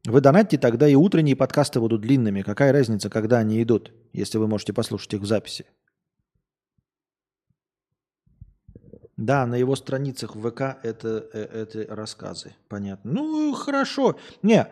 Вы 0.07 0.21
донатите, 0.21 0.59
тогда 0.59 0.87
и 0.87 0.95
утренние 0.95 1.35
подкасты 1.35 1.81
будут 1.81 2.03
длинными. 2.03 2.43
Какая 2.43 2.73
разница, 2.73 3.09
когда 3.09 3.39
они 3.39 3.63
идут, 3.63 3.93
если 4.13 4.39
вы 4.39 4.47
можете 4.47 4.75
послушать 4.75 5.15
их 5.15 5.23
в 5.23 5.27
записи? 5.27 5.65
Да, 9.17 9.47
на 9.47 9.55
его 9.55 9.77
страницах 9.77 10.35
в 10.35 10.51
ВК 10.51 10.79
это, 10.83 11.29
э, 11.33 11.63
это 11.63 11.95
рассказы. 11.95 12.55
Понятно. 12.69 13.13
Ну, 13.13 13.55
хорошо. 13.55 14.19
Не, 14.43 14.67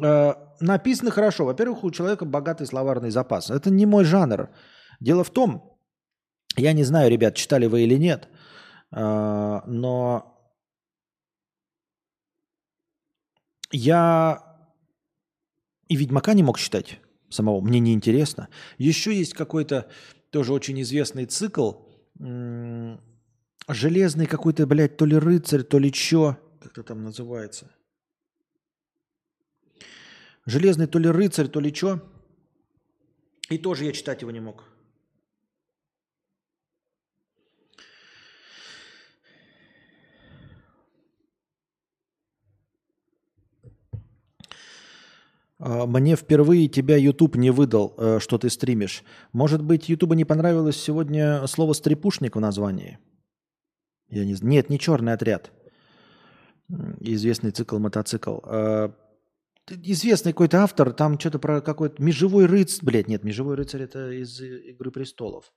э, 0.00 0.34
написано 0.60 1.10
хорошо. 1.10 1.44
Во-первых, 1.44 1.84
у 1.84 1.90
человека 1.90 2.24
богатый 2.24 2.66
словарный 2.66 3.10
запас. 3.10 3.50
Это 3.50 3.70
не 3.70 3.84
мой 3.84 4.04
жанр. 4.04 4.48
Дело 5.00 5.24
в 5.24 5.30
том, 5.30 5.78
я 6.56 6.72
не 6.72 6.84
знаю, 6.84 7.10
ребят, 7.10 7.34
читали 7.34 7.66
вы 7.66 7.82
или 7.82 7.96
нет, 7.96 8.28
э, 8.92 9.60
но 9.66 10.32
я 13.70 14.52
и 15.88 15.96
Ведьмака 15.96 16.32
не 16.32 16.42
мог 16.42 16.58
читать 16.58 16.98
самого. 17.28 17.60
Мне 17.60 17.78
неинтересно. 17.78 18.48
Еще 18.78 19.14
есть 19.14 19.34
какой-то 19.34 19.88
тоже 20.30 20.54
очень 20.54 20.80
известный 20.80 21.26
цикл 21.26 21.72
Железный 23.68 24.26
какой-то, 24.26 24.66
блядь, 24.66 24.96
то 24.96 25.06
ли 25.06 25.16
рыцарь, 25.16 25.62
то 25.62 25.78
ли 25.78 25.92
чё. 25.92 26.36
Как 26.60 26.72
это 26.72 26.82
там 26.82 27.04
называется? 27.04 27.70
Железный 30.46 30.86
то 30.86 30.98
ли 30.98 31.08
рыцарь, 31.08 31.48
то 31.48 31.60
ли 31.60 31.72
чё. 31.72 32.00
И 33.50 33.58
тоже 33.58 33.84
я 33.84 33.92
читать 33.92 34.22
его 34.22 34.30
не 34.30 34.40
мог. 34.40 34.64
А, 45.58 45.86
мне 45.86 46.16
впервые 46.16 46.66
тебя 46.66 46.96
YouTube 46.96 47.36
не 47.36 47.50
выдал, 47.50 47.94
э, 47.96 48.18
что 48.18 48.36
ты 48.36 48.50
стримишь. 48.50 49.04
Может 49.32 49.62
быть, 49.62 49.88
YouTube 49.88 50.14
не 50.14 50.24
понравилось 50.24 50.76
сегодня 50.76 51.46
слово 51.46 51.72
«стрепушник» 51.72 52.34
в 52.34 52.40
названии? 52.40 52.98
Я 54.12 54.26
не... 54.26 54.36
Нет, 54.42 54.68
не 54.68 54.78
черный 54.78 55.14
отряд. 55.14 55.50
Известный 57.00 57.50
цикл 57.50 57.78
мотоцикл. 57.78 58.38
А, 58.44 58.94
известный 59.70 60.32
какой-то 60.32 60.62
автор, 60.62 60.92
там 60.92 61.18
что-то 61.18 61.38
про 61.38 61.62
какой-то 61.62 62.02
межевой 62.02 62.44
рыцарь. 62.44 62.84
Блядь, 62.84 63.08
нет, 63.08 63.24
межевой 63.24 63.56
рыцарь 63.56 63.82
это 63.82 64.10
из 64.10 64.38
Игры 64.40 64.90
престолов. 64.90 65.50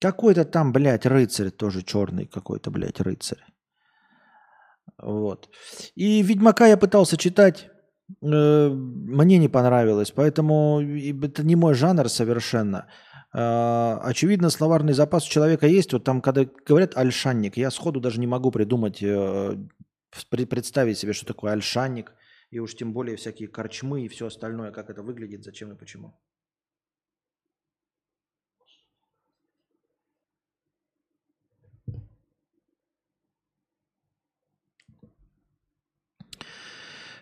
Какой-то 0.00 0.44
там, 0.44 0.72
блядь, 0.72 1.06
рыцарь, 1.06 1.50
тоже 1.50 1.82
черный 1.82 2.26
какой-то, 2.26 2.70
блядь, 2.72 3.00
рыцарь. 3.00 3.44
Вот. 4.98 5.48
И 5.94 6.22
Ведьмака 6.22 6.66
я 6.66 6.76
пытался 6.76 7.16
читать, 7.16 7.70
э, 8.20 8.68
мне 8.68 9.38
не 9.38 9.48
понравилось, 9.48 10.10
поэтому 10.10 10.80
это 10.80 11.44
не 11.44 11.54
мой 11.54 11.74
жанр 11.74 12.08
совершенно. 12.08 12.88
А, 13.32 14.00
очевидно, 14.02 14.50
словарный 14.50 14.92
запас 14.92 15.26
у 15.26 15.30
человека 15.30 15.66
есть. 15.66 15.92
Вот 15.92 16.04
там, 16.04 16.20
когда 16.20 16.44
говорят 16.66 16.96
альшанник, 16.96 17.56
я 17.56 17.70
сходу 17.70 18.00
даже 18.00 18.20
не 18.20 18.26
могу 18.26 18.50
придумать, 18.50 19.02
э, 19.02 19.56
представить 20.28 20.98
себе, 20.98 21.12
что 21.12 21.26
такое 21.26 21.52
альшанник, 21.52 22.12
и 22.50 22.58
уж 22.58 22.74
тем 22.74 22.92
более 22.92 23.16
всякие 23.16 23.48
корчмы 23.48 24.02
и 24.04 24.08
все 24.08 24.26
остальное, 24.26 24.72
как 24.72 24.90
это 24.90 25.02
выглядит, 25.02 25.44
зачем 25.44 25.72
и 25.72 25.76
почему. 25.76 26.14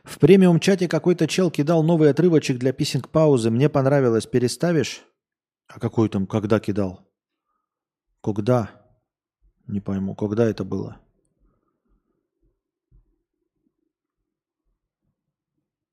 В 0.04 0.18
премиум 0.18 0.58
чате 0.58 0.88
какой-то 0.88 1.26
чел 1.26 1.50
кидал 1.50 1.82
новый 1.82 2.08
отрывочек 2.08 2.58
для 2.58 2.72
писинг 2.72 3.10
паузы. 3.10 3.50
Мне 3.50 3.68
понравилось. 3.68 4.24
Переставишь? 4.24 5.04
А 5.68 5.78
какой 5.78 6.08
там, 6.08 6.26
когда 6.26 6.58
кидал? 6.60 7.06
Когда? 8.22 8.82
Не 9.66 9.80
пойму, 9.80 10.14
когда 10.16 10.46
это 10.46 10.64
было? 10.64 10.98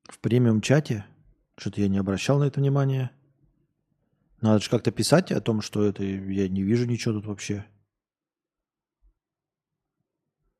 В 0.03 0.19
премиум 0.19 0.61
чате? 0.61 1.05
Что-то 1.57 1.81
я 1.81 1.89
не 1.89 1.97
обращал 1.97 2.39
на 2.39 2.45
это 2.45 2.61
внимание. 2.61 3.11
Надо 4.41 4.59
же 4.59 4.69
как-то 4.69 4.91
писать 4.91 5.31
о 5.31 5.41
том, 5.41 5.61
что 5.61 5.83
это 5.83 6.03
я 6.03 6.47
не 6.47 6.63
вижу 6.63 6.85
ничего 6.85 7.15
тут 7.15 7.25
вообще. 7.25 7.65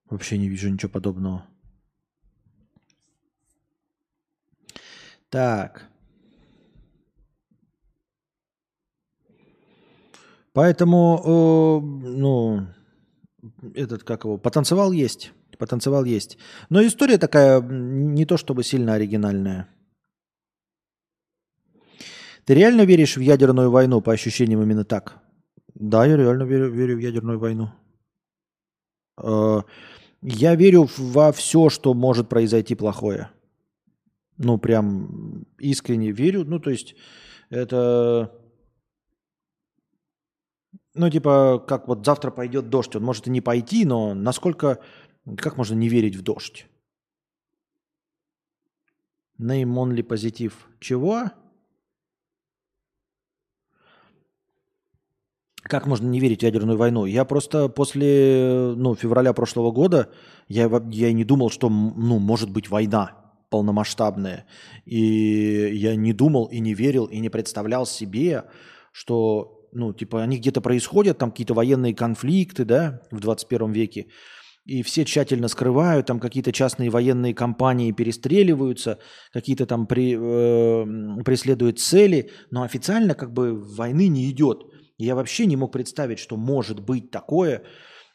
Вообще 0.09 0.37
не 0.37 0.49
вижу 0.49 0.69
ничего 0.69 0.91
подобного. 0.91 1.47
Так. 5.29 5.89
Поэтому, 10.55 11.19
э, 11.19 12.07
ну, 12.07 12.67
этот, 13.73 14.05
как 14.05 14.23
его, 14.23 14.37
потанцевал 14.37 14.93
есть. 14.93 15.33
Потанцевал 15.57 16.05
есть. 16.05 16.37
Но 16.69 16.81
история 16.81 17.17
такая 17.17 17.59
не 17.61 18.25
то 18.25 18.37
чтобы 18.37 18.63
сильно 18.63 18.93
оригинальная. 18.93 19.67
Ты 22.45 22.53
реально 22.53 22.85
веришь 22.85 23.17
в 23.17 23.19
ядерную 23.19 23.69
войну, 23.69 23.99
по 23.99 24.13
ощущениям 24.13 24.61
именно 24.61 24.85
так? 24.85 25.17
Да, 25.73 26.05
я 26.05 26.15
реально 26.15 26.43
верю, 26.43 26.71
верю 26.71 26.95
в 26.95 26.99
ядерную 26.99 27.37
войну. 27.37 27.71
Э, 29.21 29.61
я 30.21 30.55
верю 30.55 30.87
во 30.97 31.33
все, 31.33 31.67
что 31.67 31.93
может 31.93 32.29
произойти 32.29 32.75
плохое. 32.75 33.29
Ну, 34.37 34.57
прям 34.57 35.47
искренне 35.59 36.11
верю. 36.11 36.45
Ну, 36.45 36.59
то 36.59 36.69
есть, 36.69 36.95
это 37.49 38.31
ну, 40.95 41.09
типа, 41.09 41.63
как 41.67 41.87
вот 41.87 42.05
завтра 42.05 42.31
пойдет 42.31 42.69
дождь, 42.69 42.95
он 42.95 43.03
может 43.03 43.27
и 43.27 43.29
не 43.29 43.41
пойти, 43.41 43.85
но 43.85 44.13
насколько, 44.13 44.79
как 45.37 45.57
можно 45.57 45.75
не 45.75 45.89
верить 45.89 46.15
в 46.15 46.21
дождь? 46.21 46.67
Name 49.39 49.73
only 49.75 50.03
позитив. 50.03 50.67
Чего? 50.79 51.31
Как 55.63 55.87
можно 55.87 56.07
не 56.07 56.19
верить 56.19 56.41
в 56.41 56.43
ядерную 56.43 56.77
войну? 56.77 57.05
Я 57.05 57.25
просто 57.25 57.69
после 57.69 58.73
ну, 58.77 58.95
февраля 58.95 59.33
прошлого 59.33 59.71
года, 59.71 60.11
я, 60.47 60.69
я 60.91 61.11
не 61.11 61.23
думал, 61.23 61.49
что 61.49 61.69
ну, 61.69 62.19
может 62.19 62.51
быть 62.51 62.69
война 62.69 63.25
полномасштабная. 63.49 64.45
И 64.85 65.71
я 65.73 65.95
не 65.95 66.13
думал 66.13 66.45
и 66.45 66.59
не 66.59 66.73
верил 66.73 67.05
и 67.05 67.19
не 67.19 67.29
представлял 67.29 67.85
себе, 67.85 68.45
что 68.91 69.54
ну, 69.75 69.93
типа, 69.93 70.23
они 70.23 70.37
где-то 70.37 70.61
происходят, 70.61 71.17
там 71.17 71.31
какие-то 71.31 71.53
военные 71.53 71.93
конфликты, 71.93 72.65
да, 72.65 73.01
в 73.11 73.19
21 73.19 73.71
веке, 73.73 74.07
и 74.65 74.81
все 74.81 75.05
тщательно 75.05 75.47
скрывают, 75.47 76.07
там 76.07 76.19
какие-то 76.19 76.51
частные 76.51 76.89
военные 76.89 77.35
компании 77.35 77.91
перестреливаются, 77.91 78.99
какие-то 79.31 79.65
там 79.65 79.85
при, 79.85 80.15
э, 80.17 81.23
преследуют 81.23 81.79
цели, 81.79 82.31
но 82.51 82.63
официально 82.63 83.13
как 83.13 83.31
бы 83.31 83.53
войны 83.53 84.07
не 84.07 84.31
идет. 84.31 84.63
Я 84.97 85.13
вообще 85.15 85.45
не 85.45 85.57
мог 85.57 85.71
представить, 85.73 86.19
что 86.19 86.37
может 86.37 86.79
быть 86.79 87.11
такое, 87.11 87.63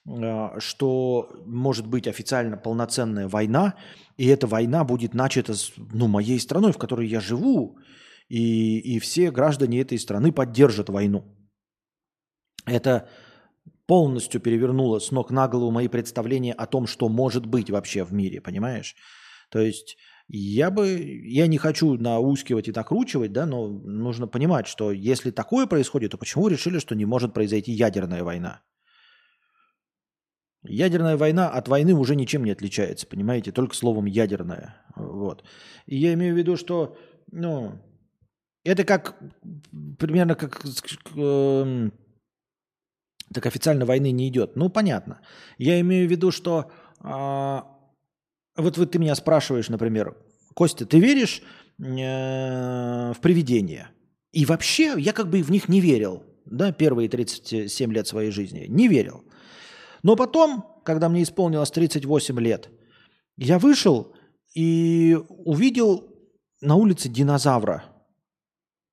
э, 0.09 0.49
что 0.59 1.31
может 1.47 1.87
быть 1.87 2.09
официально 2.09 2.57
полноценная 2.57 3.29
война, 3.29 3.75
и 4.17 4.27
эта 4.27 4.47
война 4.47 4.83
будет 4.85 5.15
начата 5.15 5.55
с 5.55 5.73
ну, 5.77 6.09
моей 6.09 6.41
страной, 6.41 6.73
в 6.73 6.79
которой 6.79 7.07
я 7.07 7.21
живу, 7.21 7.79
и, 8.29 8.79
и 8.79 8.99
все 8.99 9.31
граждане 9.31 9.81
этой 9.81 9.99
страны 9.99 10.33
поддержат 10.33 10.89
войну. 10.89 11.25
Это 12.71 13.09
полностью 13.87 14.41
перевернуло 14.41 15.01
с 15.01 15.11
ног 15.11 15.31
на 15.31 15.49
голову 15.49 15.73
мои 15.73 15.89
представления 15.89 16.53
о 16.53 16.67
том, 16.67 16.87
что 16.87 17.09
может 17.09 17.47
быть 17.47 17.71
вообще 17.71 18.05
в 18.05 18.13
мире, 18.13 18.41
понимаешь? 18.41 18.95
То 19.51 19.59
есть 19.59 19.97
я 20.29 20.71
бы, 20.71 20.87
я 21.25 21.49
не 21.49 21.59
хочу 21.59 21.95
наускивать 21.95 22.69
и 22.69 22.73
накручивать, 22.73 23.33
да, 23.33 23.47
но 23.47 23.67
нужно 23.67 24.29
понимать, 24.29 24.69
что 24.69 24.93
если 24.93 25.33
такое 25.33 25.67
происходит, 25.67 26.13
то 26.13 26.19
почему 26.19 26.47
решили, 26.47 26.79
что 26.79 26.95
не 26.95 27.05
может 27.05 27.35
произойти 27.35 27.73
ядерная 27.73 28.23
война? 28.23 28.63
Ядерная 30.63 31.17
война 31.17 31.49
от 31.49 31.67
войны 31.67 31.95
уже 31.95 32.15
ничем 32.15 32.45
не 32.45 32.53
отличается, 32.53 33.09
понимаете, 33.09 33.51
только 33.51 33.75
словом 33.75 34.05
ядерная. 34.05 34.77
Вот. 34.95 35.43
И 35.87 35.97
я 35.97 36.13
имею 36.13 36.35
в 36.35 36.39
виду, 36.39 36.57
что, 36.57 36.97
ну, 37.33 37.81
это 38.63 38.85
как, 38.85 39.17
примерно 39.99 40.37
как, 40.37 40.63
э, 41.17 41.91
так 43.33 43.47
официально 43.47 43.85
войны 43.85 44.11
не 44.11 44.29
идет. 44.29 44.57
Ну, 44.57 44.69
понятно. 44.69 45.21
Я 45.59 45.81
имею 45.81 46.09
в 46.09 46.11
виду, 46.11 46.31
что, 46.31 46.71
э, 47.03 47.61
вот, 48.57 48.79
вот 48.79 48.91
ты 48.91 48.99
меня 48.99 49.15
спрашиваешь, 49.15 49.69
например, 49.69 50.17
Костя, 50.55 50.85
ты 50.85 50.99
веришь 50.99 51.43
э, 51.79 53.13
в 53.13 53.21
привидения? 53.21 53.91
И 54.33 54.45
вообще 54.45 54.95
я 54.99 55.13
как 55.13 55.29
бы 55.29 55.43
в 55.43 55.51
них 55.51 55.69
не 55.69 55.81
верил, 55.81 56.25
да, 56.45 56.73
первые 56.73 57.09
37 57.09 57.93
лет 57.93 58.07
своей 58.07 58.31
жизни. 58.31 58.67
Не 58.69 58.89
верил. 58.89 59.25
Но 60.03 60.17
потом, 60.17 60.65
когда 60.85 61.09
мне 61.09 61.23
исполнилось 61.23 61.71
38 61.71 62.39
лет, 62.41 62.71
я 63.37 63.59
вышел 63.59 64.15
и 64.55 65.17
увидел 65.29 66.09
на 66.61 66.75
улице 66.75 67.09
динозавра. 67.09 67.85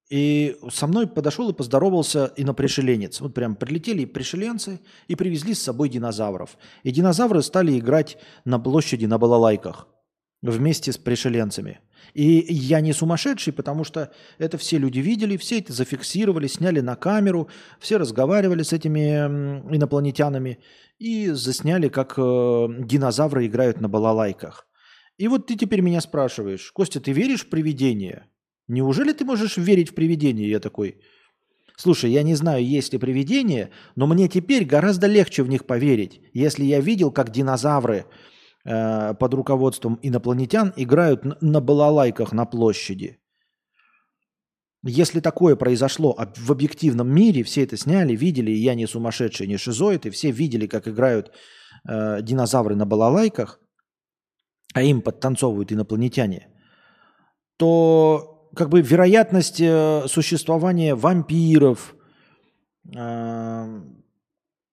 И 0.09 0.57
со 0.71 0.87
мной 0.87 1.05
подошел 1.07 1.49
и 1.49 1.53
поздоровался 1.53 2.31
инопришеленец. 2.37 3.19
Вот 3.19 3.33
прям 3.33 3.55
прилетели 3.55 4.05
пришеленцы 4.05 4.79
и 5.07 5.15
привезли 5.15 5.53
с 5.53 5.61
собой 5.61 5.89
динозавров. 5.89 6.57
И 6.83 6.91
динозавры 6.91 7.41
стали 7.41 7.77
играть 7.77 8.17
на 8.45 8.57
площади 8.59 9.05
на 9.05 9.17
балалайках 9.17 9.87
вместе 10.41 10.91
с 10.91 10.97
пришеленцами. 10.97 11.79
И 12.13 12.45
я 12.53 12.79
не 12.79 12.93
сумасшедший, 12.93 13.51
потому 13.51 13.83
что 13.83 14.11
это 14.37 14.57
все 14.57 14.77
люди 14.77 14.99
видели, 14.99 15.35
все 15.35 15.59
это 15.59 15.73
зафиксировали, 15.73 16.47
сняли 16.47 16.79
на 16.79 16.95
камеру, 16.95 17.49
все 17.79 17.97
разговаривали 17.97 18.63
с 18.63 18.71
этими 18.71 19.25
инопланетянами 19.75 20.59
и 20.99 21.29
засняли, 21.31 21.89
как 21.89 22.13
э, 22.17 22.21
динозавры 22.79 23.45
играют 23.45 23.81
на 23.81 23.89
балалайках. 23.89 24.67
И 25.17 25.27
вот 25.27 25.47
ты 25.47 25.55
теперь 25.55 25.81
меня 25.81 25.99
спрашиваешь, 25.99 26.71
Костя, 26.71 26.99
ты 26.99 27.11
веришь 27.11 27.45
в 27.45 27.49
привидения? 27.49 28.27
Неужели 28.67 29.13
ты 29.13 29.25
можешь 29.25 29.57
верить 29.57 29.89
в 29.89 29.95
привидения? 29.95 30.47
Я 30.47 30.59
такой, 30.59 30.99
слушай, 31.77 32.11
я 32.11 32.23
не 32.23 32.35
знаю, 32.35 32.65
есть 32.65 32.93
ли 32.93 32.99
привидения, 32.99 33.69
но 33.95 34.07
мне 34.07 34.27
теперь 34.27 34.65
гораздо 34.65 35.07
легче 35.07 35.43
в 35.43 35.49
них 35.49 35.65
поверить, 35.65 36.21
если 36.33 36.65
я 36.65 36.79
видел, 36.81 37.11
как 37.11 37.31
динозавры 37.31 38.05
Э, 38.67 39.13
под 39.13 39.33
руководством 39.33 39.97
инопланетян 40.01 40.73
играют 40.75 41.41
на 41.41 41.61
балалайках 41.61 42.33
на 42.33 42.45
площади. 42.45 43.17
Если 44.83 45.21
такое 45.21 45.55
произошло 45.55 46.17
в 46.35 46.51
объективном 46.51 47.09
мире, 47.09 47.43
все 47.43 47.63
это 47.63 47.77
сняли, 47.77 48.13
видели, 48.15 48.51
и 48.51 48.63
я 48.63 48.75
не 48.75 48.85
сумасшедший, 48.85 49.47
не 49.47 49.57
шизоид, 49.57 50.05
и 50.05 50.09
все 50.09 50.31
видели, 50.31 50.67
как 50.67 50.87
играют 50.87 51.31
э, 51.87 52.21
динозавры 52.21 52.75
на 52.75 52.85
балалайках, 52.85 53.61
а 54.73 54.81
им 54.81 55.01
подтанцовывают 55.01 55.71
инопланетяне, 55.71 56.49
то 57.57 58.36
как 58.55 58.69
бы 58.69 58.81
вероятность 58.81 59.59
э, 59.59 60.05
существования 60.07 60.95
вампиров, 60.95 61.95
э, 62.95 63.81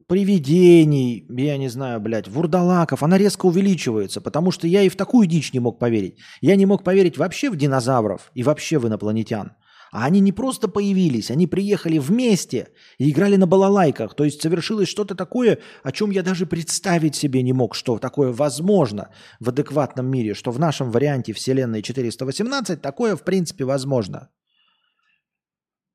привидений, 0.06 1.26
я 1.28 1.56
не 1.56 1.68
знаю, 1.68 2.00
блядь, 2.00 2.28
вурдалаков, 2.28 3.02
она 3.02 3.18
резко 3.18 3.46
увеличивается, 3.46 4.20
потому 4.20 4.50
что 4.50 4.66
я 4.66 4.82
и 4.82 4.88
в 4.88 4.96
такую 4.96 5.26
дичь 5.26 5.52
не 5.52 5.60
мог 5.60 5.78
поверить. 5.78 6.18
Я 6.40 6.56
не 6.56 6.66
мог 6.66 6.84
поверить 6.84 7.18
вообще 7.18 7.50
в 7.50 7.56
динозавров 7.56 8.30
и 8.34 8.42
вообще 8.42 8.78
в 8.78 8.86
инопланетян. 8.86 9.52
А 9.94 10.06
они 10.06 10.18
не 10.18 10.32
просто 10.32 10.66
появились, 10.66 11.30
они 11.30 11.46
приехали 11.46 11.98
вместе 11.98 12.70
и 12.98 13.12
играли 13.12 13.36
на 13.36 13.46
балалайках. 13.46 14.14
То 14.14 14.24
есть 14.24 14.42
совершилось 14.42 14.88
что-то 14.88 15.14
такое, 15.14 15.60
о 15.84 15.92
чем 15.92 16.10
я 16.10 16.24
даже 16.24 16.46
представить 16.46 17.14
себе 17.14 17.42
не 17.42 17.52
мог, 17.52 17.76
что 17.76 18.00
такое 18.00 18.32
возможно 18.32 19.10
в 19.38 19.50
адекватном 19.50 20.06
мире, 20.06 20.34
что 20.34 20.50
в 20.50 20.58
нашем 20.58 20.90
варианте 20.90 21.32
Вселенной 21.32 21.80
418 21.80 22.82
такое 22.82 23.14
в 23.14 23.22
принципе 23.22 23.64
возможно. 23.66 24.30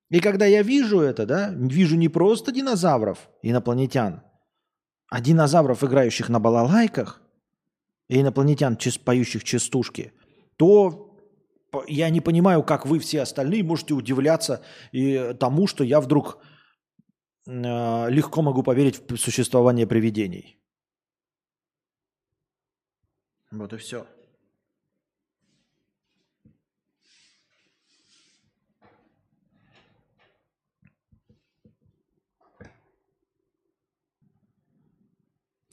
И 0.10 0.22
когда 0.22 0.46
я 0.46 0.62
вижу 0.62 1.02
это, 1.02 1.26
да, 1.26 1.50
вижу 1.54 1.98
не 1.98 2.08
просто 2.08 2.54
динозавров, 2.54 3.30
инопланетян, 3.42 4.24
а 5.10 5.20
динозавров, 5.20 5.84
играющих 5.84 6.30
на 6.30 6.40
балалайках, 6.40 7.22
и 8.08 8.22
инопланетян, 8.22 8.78
поющих 9.04 9.44
частушки, 9.44 10.14
то 10.56 11.09
я 11.88 12.10
не 12.10 12.22
понимаю, 12.22 12.64
как 12.64 12.86
вы 12.86 13.00
все 13.00 13.22
остальные 13.22 13.64
можете 13.64 13.94
удивляться 13.94 14.62
и 14.92 15.36
тому, 15.40 15.68
что 15.68 15.84
я 15.84 16.02
вдруг 16.02 16.40
э, 17.48 18.10
легко 18.10 18.42
могу 18.42 18.64
поверить 18.64 19.02
в 19.10 19.18
существование 19.18 19.88
привидений. 19.88 20.60
Вот 23.52 23.74
и 23.74 23.78
все. 23.78 24.06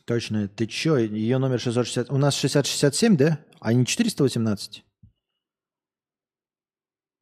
Точно. 0.06 0.48
Ты 0.48 0.66
чё? 0.66 0.96
Ее 0.96 1.38
номер 1.38 1.60
660... 1.60 2.10
У 2.10 2.16
нас 2.16 2.36
667, 2.36 3.16
да? 3.16 3.40
А 3.60 3.72
не 3.72 3.84
418? 3.84 4.85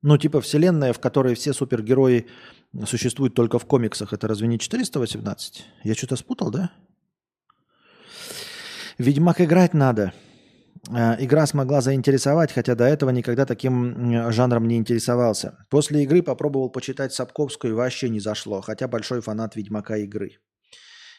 Ну, 0.07 0.19
типа 0.19 0.43
вселенная, 0.43 0.93
в 0.93 1.01
которой 1.01 1.35
все 1.35 1.55
супергерои 1.55 2.27
существуют 2.87 3.35
только 3.35 3.59
в 3.59 3.65
комиксах. 3.65 4.13
Это 4.13 4.29
разве 4.29 4.49
не 4.49 4.59
418? 4.59 5.65
Я 5.83 5.95
что-то 5.95 6.17
спутал, 6.17 6.51
да? 6.51 6.71
Ведьмак 8.99 9.41
играть 9.41 9.73
надо. 9.73 10.13
А, 10.91 11.17
игра 11.19 11.47
смогла 11.47 11.81
заинтересовать, 11.81 12.53
хотя 12.53 12.75
до 12.75 12.85
этого 12.85 13.09
никогда 13.09 13.47
таким 13.47 14.31
жанром 14.31 14.69
не 14.69 14.77
интересовался. 14.77 15.67
После 15.71 16.03
игры 16.03 16.23
попробовал 16.23 16.69
почитать 16.69 17.15
Сапковскую 17.15 17.73
и 17.73 17.77
вообще 17.77 18.11
не 18.11 18.21
зашло, 18.21 18.61
хотя 18.61 18.87
большой 18.89 19.23
фанат 19.23 19.57
Ведьмака 19.57 19.97
игры. 19.97 20.33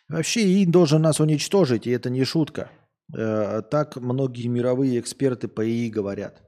Вообще 0.07 0.41
ИИ 0.41 0.65
должен 0.65 1.01
нас 1.01 1.19
уничтожить, 1.19 1.87
и 1.87 1.89
это 1.89 2.11
не 2.11 2.23
шутка. 2.23 2.69
Э, 3.17 3.63
так 3.63 3.95
многие 3.95 4.47
мировые 4.47 4.99
эксперты 4.99 5.47
по 5.47 5.65
ИИ 5.65 5.89
говорят. 5.89 6.43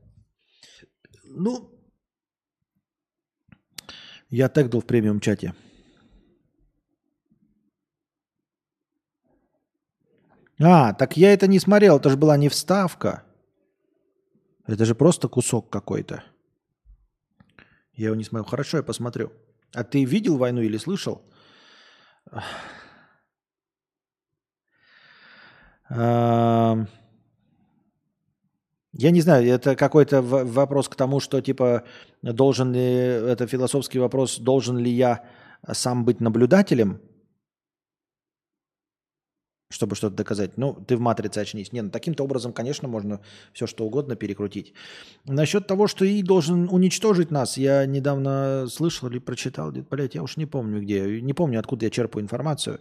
Ну, 1.24 1.76
я 4.30 4.49
тегнул 4.49 4.82
в 4.82 4.86
премиум 4.86 5.19
чате. 5.19 5.53
А, 10.59 10.93
так 10.93 11.17
я 11.17 11.34
это 11.34 11.47
не 11.47 11.59
смотрел, 11.59 11.97
это 11.97 12.09
же 12.09 12.17
была 12.17 12.36
не 12.38 12.49
вставка. 12.49 13.23
Это 14.65 14.86
же 14.86 14.95
просто 14.95 15.28
кусок 15.28 15.69
какой-то. 15.69 16.23
Я 17.93 18.07
его 18.07 18.15
не 18.15 18.23
смотрел. 18.23 18.49
Хорошо, 18.49 18.78
я 18.78 18.84
посмотрю. 18.84 19.32
А 19.73 19.84
ты 19.84 20.03
видел 20.03 20.38
войну 20.38 20.61
или 20.61 20.78
слышал? 20.78 21.21
Я 28.98 29.12
не 29.12 29.22
знаю, 29.22 29.48
это 29.48 29.76
какой-то 29.76 30.24
вопрос 30.24 30.89
к 30.89 30.95
тому, 30.95 31.20
что 31.20 31.39
типа 31.39 31.84
должен 32.24 32.74
ли, 32.74 32.82
это 32.82 33.45
философский 33.45 34.00
вопрос, 34.00 34.39
должен 34.39 34.80
ли 34.80 34.89
я 34.89 35.24
сам 35.72 36.04
быть 36.04 36.20
наблюдателем, 36.20 37.00
чтобы 39.70 39.95
что-то 39.95 40.16
доказать. 40.16 40.58
Ну, 40.58 40.74
ты 40.74 40.98
в 40.98 41.00
матрице 41.00 41.38
очнись. 41.38 41.72
Не, 41.74 41.84
ну 41.84 41.91
таким-то 41.91 42.24
образом, 42.24 42.54
конечно, 42.54 42.88
можно 42.88 43.22
все 43.54 43.68
что 43.68 43.86
угодно 43.86 44.16
перекрутить. 44.16 44.74
Насчет 45.26 45.68
того, 45.68 45.86
что 45.86 46.04
и 46.04 46.24
должен 46.24 46.68
уничтожить 46.68 47.30
нас, 47.30 47.56
я 47.58 47.86
недавно 47.86 48.66
слышал 48.68 49.10
или 49.10 49.20
прочитал, 49.20 49.72
блядь, 49.72 50.16
я 50.16 50.24
уж 50.24 50.38
не 50.38 50.48
помню 50.48 50.82
где, 50.82 51.22
не 51.22 51.34
помню, 51.34 51.60
откуда 51.60 51.86
я 51.86 51.91
черпаю 51.91 52.24
информацию. 52.24 52.80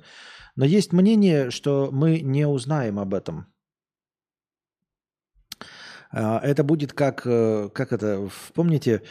Но 0.55 0.65
есть 0.65 0.95
мнение, 0.95 1.51
что 1.51 1.91
мы 1.93 2.21
не 2.21 2.49
узнаем 2.49 2.99
об 2.99 3.13
этом. 3.13 3.49
А, 6.11 6.41
это 6.41 6.65
будет 6.65 6.93
как, 6.93 7.23
э, 7.27 7.69
как 7.73 7.93
это, 7.93 8.29
помните, 8.55 9.03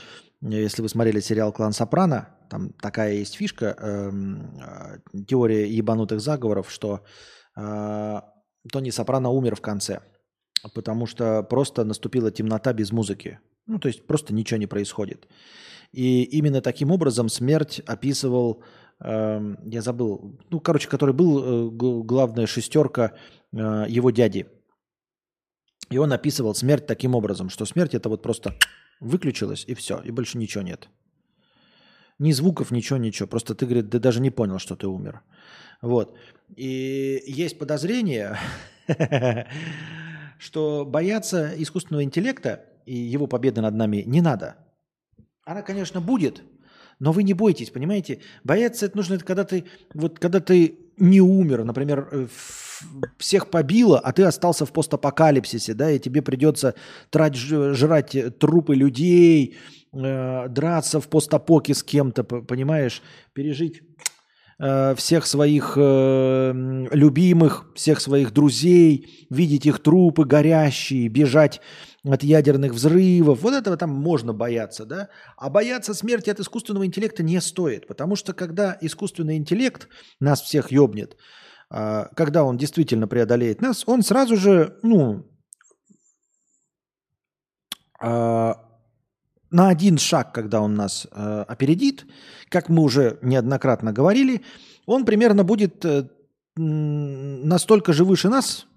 если 0.42 0.82
вы 0.82 0.90
смотрели 0.90 1.20
сериал 1.20 1.52
«Клан 1.52 1.74
Сопрано», 1.74 2.30
там 2.50 2.70
такая 2.74 3.14
есть 3.14 3.36
фишка, 3.36 3.76
эм, 3.80 4.60
а, 4.62 4.98
теория 5.28 5.68
ебанутых 5.68 6.22
заговоров, 6.22 6.70
что 6.70 7.04
э, 7.58 8.22
Тони 8.72 8.92
Сопрано 8.92 9.30
умер 9.30 9.56
в 9.56 9.62
конце, 9.62 10.02
потому 10.74 11.08
что 11.08 11.42
просто 11.44 11.84
наступила 11.84 12.32
темнота 12.32 12.74
без 12.74 12.92
музыки. 12.92 13.40
Ну, 13.66 13.80
то 13.80 13.88
есть 13.88 14.06
просто 14.06 14.34
ничего 14.34 14.60
не 14.60 14.68
происходит. 14.68 15.28
И 15.92 16.24
именно 16.24 16.62
таким 16.62 16.92
образом 16.92 17.30
смерть 17.30 17.82
описывал 17.88 18.64
Эм, 19.00 19.58
я 19.66 19.82
забыл, 19.82 20.40
ну, 20.50 20.60
короче, 20.60 20.88
который 20.88 21.14
был 21.14 21.68
э, 21.68 21.70
главная 22.04 22.48
шестерка 22.48 23.12
э, 23.52 23.86
его 23.90 24.10
дяди. 24.12 24.48
И 25.90 25.98
он 25.98 26.14
описывал 26.14 26.56
смерть 26.56 26.88
таким 26.88 27.16
образом, 27.16 27.50
что 27.50 27.66
смерть 27.66 27.94
это 27.94 28.10
вот 28.10 28.22
просто 28.22 28.56
выключилась 29.00 29.66
и 29.68 29.76
все, 29.76 30.02
и 30.02 30.12
больше 30.12 30.38
ничего 30.38 30.64
нет. 30.64 30.90
Ни 32.18 32.32
звуков, 32.32 32.72
ничего, 32.72 32.98
ничего. 32.98 33.28
Просто 33.28 33.56
ты, 33.56 33.66
говорит, 33.66 33.92
ты 33.92 34.00
даже 34.00 34.22
не 34.22 34.32
понял, 34.32 34.58
что 34.58 34.76
ты 34.76 34.88
умер. 34.88 35.22
Вот. 35.82 36.18
И 36.56 37.22
есть 37.28 37.60
подозрение, 37.60 38.38
что 40.40 40.86
бояться 40.86 41.54
искусственного 41.58 42.04
интеллекта 42.04 42.66
и 42.86 42.96
его 42.96 43.28
победы 43.28 43.62
над 43.62 43.76
нами 43.76 44.04
не 44.08 44.22
надо. 44.22 44.56
Она, 45.44 45.62
конечно, 45.62 46.02
будет, 46.02 46.42
но 47.00 47.12
вы 47.12 47.24
не 47.24 47.34
бойтесь, 47.34 47.70
понимаете? 47.70 48.20
Бояться 48.44 48.86
это 48.86 48.98
нужно, 48.98 49.16
это 49.16 49.26
когда 49.26 49.44
ты, 49.44 49.66
вот 49.94 50.20
когда 50.20 50.40
ты 50.40 50.80
не 50.98 51.22
умер, 51.22 51.64
например, 51.64 52.08
э, 52.12 52.28
всех 53.18 53.50
побило, 53.50 54.00
а 54.00 54.12
ты 54.12 54.24
остался 54.24 54.66
в 54.66 54.72
постапокалипсисе, 54.72 55.74
да, 55.74 55.92
и 55.92 56.00
тебе 56.00 56.22
придется 56.22 56.76
трать, 57.10 57.36
жрать 57.36 58.16
трупы 58.40 58.76
людей, 58.76 59.58
э, 59.94 60.48
драться 60.50 61.00
в 61.00 61.08
постапоке 61.08 61.74
с 61.74 61.84
кем-то, 61.84 62.24
понимаешь, 62.24 63.02
пережить 63.34 63.82
Э, 64.58 64.96
всех 64.96 65.26
своих 65.26 65.74
э, 65.76 66.88
любимых, 66.92 67.66
всех 67.76 68.00
своих 68.00 68.32
друзей, 68.32 69.28
видеть 69.30 69.66
их 69.66 69.80
трупы 69.80 70.24
горящие, 70.24 71.10
бежать 71.10 71.60
от 72.14 72.24
ядерных 72.24 72.74
взрывов. 72.74 73.42
Вот 73.42 73.54
этого 73.54 73.78
там 73.78 73.90
можно 73.90 74.34
бояться, 74.34 74.86
да? 74.86 75.10
А 75.38 75.50
бояться 75.50 75.94
смерти 75.94 76.30
от 76.30 76.40
искусственного 76.40 76.86
интеллекта 76.86 77.24
не 77.24 77.42
стоит, 77.42 77.88
потому 77.88 78.16
что 78.16 78.34
когда 78.34 78.78
искусственный 78.82 79.38
интеллект 79.38 79.88
нас 80.20 80.42
всех 80.42 80.72
ёбнет, 80.72 81.18
э, 81.72 82.06
когда 82.16 82.44
он 82.44 82.58
действительно 82.58 83.08
преодолеет 83.08 83.62
нас, 83.62 83.84
он 83.88 84.04
сразу 84.04 84.38
же, 84.38 84.78
ну, 84.84 85.26
э, 88.02 88.54
на 89.52 89.70
один 89.70 89.98
шаг, 89.98 90.34
когда 90.34 90.62
он 90.62 90.76
нас 90.76 91.08
э, 91.12 91.46
опередит, 91.48 92.06
как 92.50 92.70
мы 92.70 92.84
уже 92.84 93.18
неоднократно 93.22 93.94
говорили, 93.94 94.42
он 94.86 95.06
примерно 95.06 95.44
будет 95.44 95.84
э, 95.86 96.08
настолько 96.56 97.94
же 97.94 98.06
выше 98.06 98.30
нас 98.30 98.68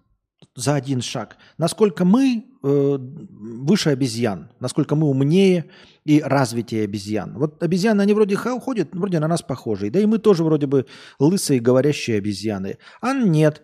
за 0.54 0.74
один 0.74 1.00
шаг, 1.02 1.36
насколько 1.56 2.04
мы 2.04 2.44
э, 2.62 2.98
выше 2.98 3.90
обезьян, 3.90 4.50
насколько 4.60 4.96
мы 4.96 5.08
умнее 5.08 5.70
и 6.04 6.20
развитие 6.20 6.84
обезьян. 6.84 7.34
Вот 7.38 7.62
обезьяны, 7.62 8.02
они 8.02 8.14
вроде 8.14 8.36
ходят, 8.36 8.88
вроде 8.92 9.20
на 9.20 9.28
нас 9.28 9.42
похожие, 9.42 9.90
да 9.90 10.00
и 10.00 10.06
мы 10.06 10.18
тоже 10.18 10.44
вроде 10.44 10.66
бы 10.66 10.86
лысые 11.18 11.60
говорящие 11.60 12.18
обезьяны. 12.18 12.78
А 13.00 13.12
нет, 13.12 13.62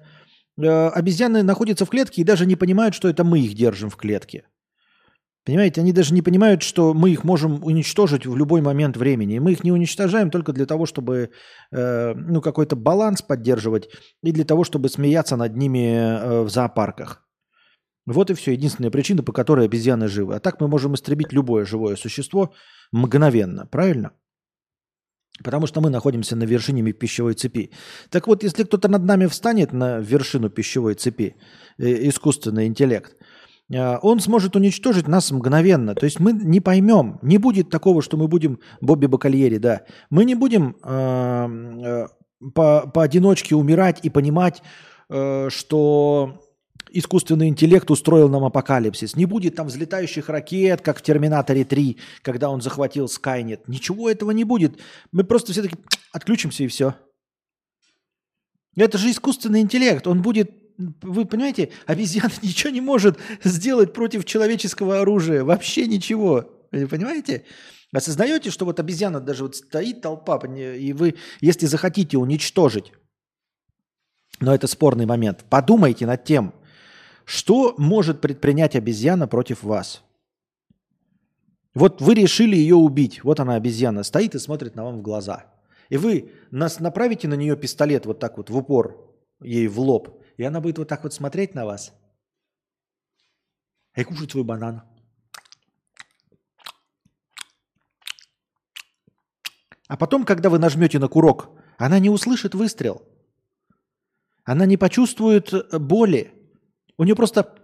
э, 0.56 0.88
обезьяны 0.88 1.42
находятся 1.42 1.84
в 1.84 1.90
клетке 1.90 2.22
и 2.22 2.24
даже 2.24 2.46
не 2.46 2.56
понимают, 2.56 2.94
что 2.94 3.08
это 3.08 3.24
мы 3.24 3.40
их 3.40 3.54
держим 3.54 3.90
в 3.90 3.96
клетке. 3.96 4.44
Понимаете, 5.44 5.82
они 5.82 5.92
даже 5.92 6.14
не 6.14 6.22
понимают, 6.22 6.62
что 6.62 6.94
мы 6.94 7.10
их 7.10 7.22
можем 7.22 7.62
уничтожить 7.62 8.24
в 8.24 8.34
любой 8.34 8.62
момент 8.62 8.96
времени. 8.96 9.38
Мы 9.38 9.52
их 9.52 9.62
не 9.62 9.72
уничтожаем 9.72 10.30
только 10.30 10.52
для 10.52 10.64
того, 10.64 10.86
чтобы 10.86 11.30
э, 11.70 12.14
ну, 12.14 12.40
какой-то 12.40 12.76
баланс 12.76 13.20
поддерживать 13.20 13.90
и 14.22 14.32
для 14.32 14.44
того, 14.44 14.64
чтобы 14.64 14.88
смеяться 14.88 15.36
над 15.36 15.54
ними 15.56 15.96
э, 15.96 16.42
в 16.42 16.48
зоопарках. 16.48 17.28
Вот 18.06 18.30
и 18.30 18.34
все. 18.34 18.52
Единственная 18.52 18.90
причина, 18.90 19.22
по 19.22 19.32
которой 19.32 19.66
обезьяны 19.66 20.08
живы. 20.08 20.34
А 20.34 20.40
так 20.40 20.60
мы 20.60 20.68
можем 20.68 20.94
истребить 20.94 21.32
любое 21.32 21.66
живое 21.66 21.96
существо 21.96 22.54
мгновенно. 22.92 23.66
Правильно? 23.66 24.12
Потому 25.42 25.66
что 25.66 25.82
мы 25.82 25.90
находимся 25.90 26.36
на 26.36 26.44
вершине 26.44 26.92
пищевой 26.92 27.34
цепи. 27.34 27.70
Так 28.08 28.28
вот, 28.28 28.42
если 28.42 28.64
кто-то 28.64 28.88
над 28.88 29.02
нами 29.02 29.26
встанет 29.26 29.72
на 29.72 29.98
вершину 29.98 30.48
пищевой 30.48 30.94
цепи, 30.94 31.36
э, 31.76 32.08
искусственный 32.08 32.66
интеллект– 32.66 33.14
он 33.70 34.20
сможет 34.20 34.56
уничтожить 34.56 35.08
нас 35.08 35.30
мгновенно. 35.30 35.94
То 35.94 36.04
есть 36.04 36.20
мы 36.20 36.32
не 36.32 36.60
поймем, 36.60 37.18
не 37.22 37.38
будет 37.38 37.70
такого, 37.70 38.02
что 38.02 38.16
мы 38.16 38.28
будем 38.28 38.60
Бобби 38.80 39.06
Бакальери, 39.06 39.58
да. 39.58 39.82
Мы 40.10 40.24
не 40.24 40.34
будем 40.34 40.76
э, 40.82 42.06
по, 42.54 42.90
поодиночке 42.92 43.54
умирать 43.54 44.00
и 44.02 44.10
понимать, 44.10 44.62
что 45.48 46.40
искусственный 46.94 47.48
интеллект 47.48 47.90
устроил 47.90 48.28
нам 48.28 48.44
апокалипсис. 48.44 49.16
Не 49.16 49.26
будет 49.26 49.56
там 49.56 49.66
взлетающих 49.66 50.28
ракет, 50.28 50.80
как 50.80 50.98
в 50.98 51.02
«Терминаторе 51.02 51.62
3», 51.62 51.98
когда 52.22 52.50
он 52.50 52.62
захватил 52.62 53.08
Скайнет. 53.08 53.68
Ничего 53.68 54.08
этого 54.08 54.30
не 54.30 54.44
будет. 54.44 54.80
Мы 55.12 55.24
просто 55.24 55.52
все-таки 55.52 55.76
отключимся 56.12 56.64
и 56.64 56.68
все. 56.68 56.94
Это 58.76 58.96
же 58.96 59.10
искусственный 59.10 59.60
интеллект. 59.60 60.06
Он 60.06 60.22
будет 60.22 60.63
вы 60.76 61.24
понимаете, 61.24 61.70
обезьяна 61.86 62.32
ничего 62.42 62.70
не 62.70 62.80
может 62.80 63.18
сделать 63.42 63.92
против 63.92 64.24
человеческого 64.24 65.00
оружия. 65.00 65.44
Вообще 65.44 65.86
ничего. 65.86 66.50
Вы 66.72 66.86
понимаете? 66.88 67.44
Осознаете, 67.92 68.50
что 68.50 68.64
вот 68.64 68.80
обезьяна 68.80 69.20
даже 69.20 69.44
вот 69.44 69.54
стоит 69.54 70.00
толпа, 70.00 70.36
и 70.38 70.92
вы, 70.92 71.14
если 71.40 71.66
захотите 71.66 72.18
уничтожить, 72.18 72.92
но 74.40 74.52
это 74.52 74.66
спорный 74.66 75.06
момент, 75.06 75.44
подумайте 75.48 76.04
над 76.04 76.24
тем, 76.24 76.54
что 77.24 77.76
может 77.78 78.20
предпринять 78.20 78.74
обезьяна 78.74 79.28
против 79.28 79.62
вас. 79.62 80.02
Вот 81.72 82.00
вы 82.00 82.14
решили 82.14 82.56
ее 82.56 82.76
убить. 82.76 83.22
Вот 83.24 83.40
она, 83.40 83.54
обезьяна, 83.54 84.02
стоит 84.02 84.34
и 84.34 84.38
смотрит 84.38 84.74
на 84.74 84.84
вам 84.84 84.98
в 84.98 85.02
глаза. 85.02 85.46
И 85.88 85.96
вы 85.96 86.32
нас 86.50 86.80
направите 86.80 87.28
на 87.28 87.34
нее 87.34 87.56
пистолет 87.56 88.06
вот 88.06 88.18
так 88.18 88.36
вот 88.38 88.50
в 88.50 88.56
упор, 88.56 89.14
ей 89.40 89.66
в 89.66 89.78
лоб. 89.80 90.23
И 90.36 90.44
она 90.44 90.60
будет 90.60 90.78
вот 90.78 90.88
так 90.88 91.02
вот 91.02 91.14
смотреть 91.14 91.54
на 91.54 91.64
вас 91.64 91.92
и 93.94 94.02
кушать 94.04 94.32
свой 94.32 94.44
банан. 94.44 94.82
А 99.86 99.96
потом, 99.96 100.24
когда 100.24 100.48
вы 100.48 100.58
нажмете 100.58 100.98
на 100.98 101.08
курок, 101.08 101.50
она 101.76 101.98
не 101.98 102.10
услышит 102.10 102.54
выстрел. 102.54 103.02
Она 104.44 104.66
не 104.66 104.76
почувствует 104.76 105.52
э, 105.52 105.78
боли. 105.78 106.32
У 106.96 107.04
нее 107.04 107.14
просто 107.14 107.54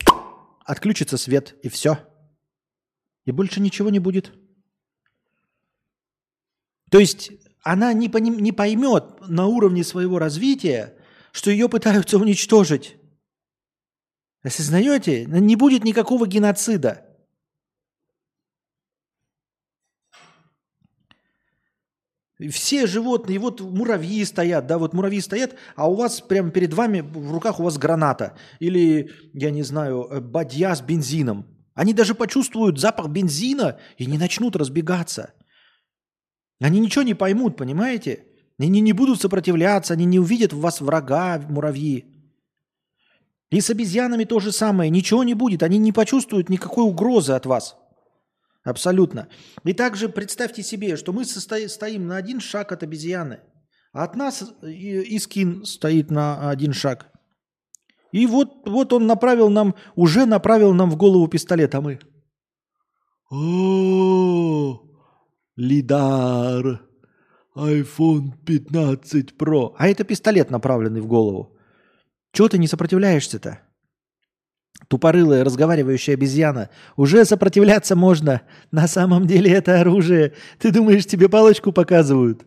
отключится 0.65 1.17
свет, 1.17 1.57
и 1.63 1.69
все. 1.69 1.99
И 3.25 3.33
больше 3.33 3.61
ничего 3.61 3.91
не 3.91 3.99
будет. 3.99 4.33
То 6.91 6.99
есть 6.99 7.31
она 7.63 7.93
не, 7.93 8.09
поним, 8.09 8.39
не 8.39 8.53
поймет 8.53 9.29
на 9.29 9.47
уровне 9.47 9.85
своего 9.85 10.19
развития, 10.19 10.97
что 11.33 11.51
ее 11.51 11.69
пытаются 11.69 12.19
уничтожить. 12.19 12.97
Осознаете? 14.43 15.27
Не 15.27 15.57
будет 15.57 15.85
никакого 15.85 16.27
геноцида. 16.27 17.07
Все 22.49 22.87
животные, 22.87 23.39
вот 23.39 23.61
муравьи 23.61 24.25
стоят, 24.25 24.67
да, 24.67 24.79
вот 24.79 24.95
муравьи 24.95 25.21
стоят, 25.21 25.57
а 25.77 25.91
у 25.91 25.95
вас 25.95 26.23
прямо 26.23 26.51
перед 26.51 26.73
вами 26.73 27.03
в 27.03 27.33
руках 27.33 27.61
у 27.61 27.65
вас 27.65 27.77
граната 27.77 28.39
или, 28.61 29.11
я 29.35 29.51
не 29.51 29.63
знаю, 29.63 30.05
э, 30.05 30.21
бадья 30.21 30.75
с 30.75 30.81
бензином. 30.81 31.47
Они 31.75 31.93
даже 31.93 32.15
почувствуют 32.15 32.81
запах 32.81 33.09
бензина 33.09 33.79
и 33.99 34.07
не 34.07 34.17
начнут 34.17 34.57
разбегаться. 34.57 35.35
Они 36.61 36.81
ничего 36.81 37.03
не 37.03 37.13
поймут, 37.13 37.59
понимаете? 37.59 38.30
Они 38.61 38.83
не 38.83 38.93
будут 38.93 39.21
сопротивляться, 39.21 39.95
они 39.95 40.05
не 40.05 40.19
увидят 40.19 40.53
в 40.53 40.61
вас 40.61 40.83
врага, 40.83 41.43
муравьи. 41.49 42.05
И 43.51 43.61
с 43.61 43.71
обезьянами 43.71 44.25
то 44.25 44.39
же 44.39 44.53
самое. 44.53 44.91
Ничего 44.91 45.25
не 45.25 45.35
будет. 45.35 45.63
Они 45.63 45.79
не 45.79 45.93
почувствуют 45.93 46.51
никакой 46.51 46.85
угрозы 46.85 47.33
от 47.33 47.47
вас. 47.47 47.77
Абсолютно. 48.63 49.29
И 49.65 49.73
также 49.73 50.11
представьте 50.11 50.63
себе, 50.63 50.97
что 50.97 51.15
мы 51.15 51.25
стоим 51.25 52.07
на 52.07 52.17
один 52.17 52.41
шаг 52.41 52.71
от 52.71 52.83
обезьяны. 52.83 53.41
А 53.93 54.05
от 54.05 54.15
нас 54.15 54.45
Искин 54.63 55.65
стоит 55.65 56.11
на 56.11 56.51
один 56.51 56.75
шаг. 56.75 57.11
И 58.13 58.27
вот, 58.27 58.69
вот 58.69 58.93
он 58.93 59.07
направил 59.07 59.49
нам, 59.49 59.75
уже 59.97 60.27
направил 60.27 60.75
нам 60.75 60.91
в 60.91 60.97
голову 60.97 61.27
пистолет, 61.29 61.75
а 61.75 61.81
мы... 61.81 61.99
О, 63.31 64.83
Лидар 65.57 66.90
iPhone 67.57 68.33
15 68.47 69.35
Pro. 69.37 69.75
А 69.77 69.89
это 69.89 70.05
пистолет, 70.05 70.51
направленный 70.51 71.01
в 71.01 71.07
голову. 71.07 71.57
Чего 72.33 72.49
ты 72.49 72.59
не 72.59 72.69
сопротивляешься-то? 72.69 73.61
Тупорылая, 74.89 75.45
разговаривающая 75.45 76.15
обезьяна. 76.15 76.71
Уже 76.97 77.25
сопротивляться 77.25 77.97
можно. 77.97 78.43
На 78.71 78.89
самом 78.89 79.27
деле 79.27 79.53
это 79.53 79.81
оружие. 79.81 80.35
Ты 80.59 80.71
думаешь, 80.71 81.07
тебе 81.07 81.29
палочку 81.29 81.73
показывают? 81.73 82.47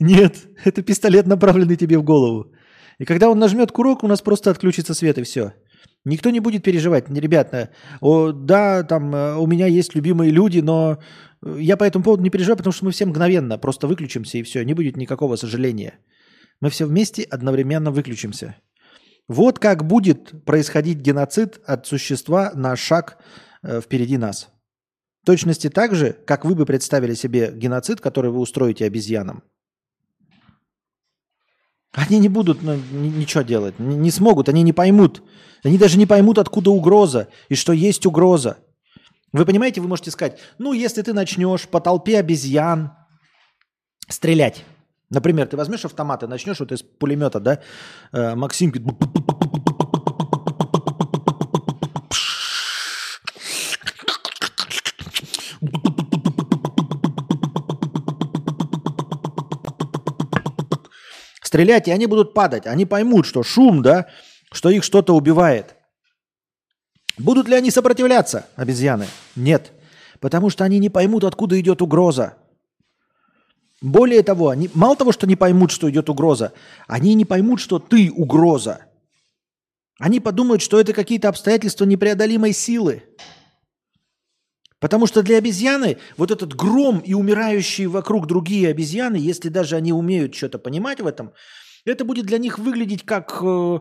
Нет, 0.00 0.36
это 0.64 0.82
пистолет, 0.82 1.26
направленный 1.26 1.76
тебе 1.76 1.98
в 1.98 2.02
голову. 2.02 2.52
И 2.98 3.04
когда 3.04 3.28
он 3.28 3.38
нажмет 3.38 3.72
курок, 3.72 4.02
у 4.02 4.08
нас 4.08 4.22
просто 4.22 4.50
отключится 4.50 4.94
свет 4.94 5.18
и 5.18 5.22
все. 5.22 5.54
Никто 6.04 6.30
не 6.30 6.40
будет 6.40 6.62
переживать. 6.62 7.10
Ребята, 7.10 7.70
о, 8.00 8.32
да, 8.32 8.82
там 8.82 9.14
э, 9.14 9.36
у 9.36 9.46
меня 9.46 9.66
есть 9.66 9.94
любимые 9.94 10.30
люди, 10.30 10.60
но 10.60 10.98
я 11.44 11.76
по 11.76 11.84
этому 11.84 12.04
поводу 12.04 12.22
не 12.22 12.30
переживаю, 12.30 12.56
потому 12.56 12.72
что 12.72 12.84
мы 12.86 12.92
все 12.92 13.06
мгновенно 13.06 13.58
просто 13.58 13.86
выключимся 13.86 14.38
и 14.38 14.42
все, 14.42 14.64
не 14.64 14.74
будет 14.74 14.96
никакого 14.96 15.36
сожаления. 15.36 15.98
Мы 16.60 16.70
все 16.70 16.86
вместе 16.86 17.22
одновременно 17.22 17.90
выключимся. 17.90 18.56
Вот 19.28 19.58
как 19.58 19.86
будет 19.86 20.44
происходить 20.44 20.98
геноцид 20.98 21.60
от 21.66 21.86
существа 21.86 22.52
на 22.54 22.74
шаг 22.76 23.18
э, 23.62 23.80
впереди 23.80 24.16
нас. 24.16 24.48
В 25.22 25.26
точности 25.26 25.68
так 25.68 25.94
же, 25.94 26.16
как 26.26 26.44
вы 26.44 26.54
бы 26.54 26.64
представили 26.64 27.14
себе 27.14 27.52
геноцид, 27.54 28.00
который 28.00 28.30
вы 28.30 28.38
устроите 28.38 28.86
обезьянам. 28.86 29.42
Они 31.92 32.18
не 32.18 32.28
будут 32.28 32.62
ну, 32.62 32.74
ничего 32.92 33.42
делать, 33.42 33.78
не, 33.78 33.96
не 33.96 34.10
смогут, 34.10 34.48
они 34.48 34.62
не 34.62 34.72
поймут. 34.72 35.22
Они 35.64 35.78
даже 35.78 35.98
не 35.98 36.06
поймут, 36.06 36.38
откуда 36.38 36.70
угроза 36.70 37.28
и 37.48 37.54
что 37.54 37.72
есть 37.72 38.06
угроза. 38.06 38.58
Вы 39.32 39.44
понимаете, 39.44 39.80
вы 39.80 39.88
можете 39.88 40.10
сказать, 40.10 40.38
ну, 40.58 40.72
если 40.72 41.02
ты 41.02 41.12
начнешь 41.12 41.68
по 41.68 41.80
толпе 41.80 42.18
обезьян 42.18 42.92
стрелять, 44.08 44.64
например, 45.10 45.48
ты 45.48 45.56
возьмешь 45.56 45.84
автомат 45.84 46.22
и 46.22 46.26
начнешь 46.26 46.60
вот 46.60 46.72
из 46.72 46.82
пулемета, 46.82 47.40
да, 47.40 47.60
э, 48.12 48.34
Максимки, 48.34 48.78
стрелять, 61.58 61.88
и 61.88 61.90
они 61.90 62.06
будут 62.06 62.34
падать. 62.34 62.66
Они 62.66 62.86
поймут, 62.86 63.26
что 63.26 63.42
шум, 63.42 63.82
да, 63.82 64.06
что 64.52 64.70
их 64.70 64.84
что-то 64.84 65.14
убивает. 65.14 65.74
Будут 67.18 67.48
ли 67.48 67.56
они 67.56 67.72
сопротивляться, 67.72 68.46
обезьяны? 68.54 69.06
Нет. 69.34 69.72
Потому 70.20 70.50
что 70.50 70.64
они 70.64 70.78
не 70.78 70.88
поймут, 70.88 71.24
откуда 71.24 71.58
идет 71.60 71.82
угроза. 71.82 72.34
Более 73.80 74.22
того, 74.22 74.50
они, 74.50 74.70
мало 74.72 74.94
того, 74.94 75.10
что 75.10 75.26
не 75.26 75.34
поймут, 75.34 75.72
что 75.72 75.90
идет 75.90 76.08
угроза, 76.08 76.52
они 76.86 77.14
не 77.14 77.24
поймут, 77.24 77.60
что 77.60 77.80
ты 77.80 78.12
угроза. 78.12 78.86
Они 79.98 80.20
подумают, 80.20 80.62
что 80.62 80.78
это 80.78 80.92
какие-то 80.92 81.28
обстоятельства 81.28 81.84
непреодолимой 81.84 82.52
силы. 82.52 83.02
Потому 84.80 85.06
что 85.06 85.22
для 85.22 85.38
обезьяны 85.38 85.98
вот 86.16 86.30
этот 86.30 86.54
гром 86.54 87.00
и 87.00 87.12
умирающие 87.14 87.88
вокруг 87.88 88.26
другие 88.26 88.68
обезьяны, 88.68 89.16
если 89.16 89.48
даже 89.48 89.76
они 89.76 89.92
умеют 89.92 90.34
что-то 90.34 90.58
понимать 90.58 91.00
в 91.00 91.06
этом, 91.06 91.32
это 91.84 92.04
будет 92.04 92.26
для 92.26 92.38
них 92.38 92.58
выглядеть 92.58 93.04
как 93.04 93.38
э, 93.42 93.78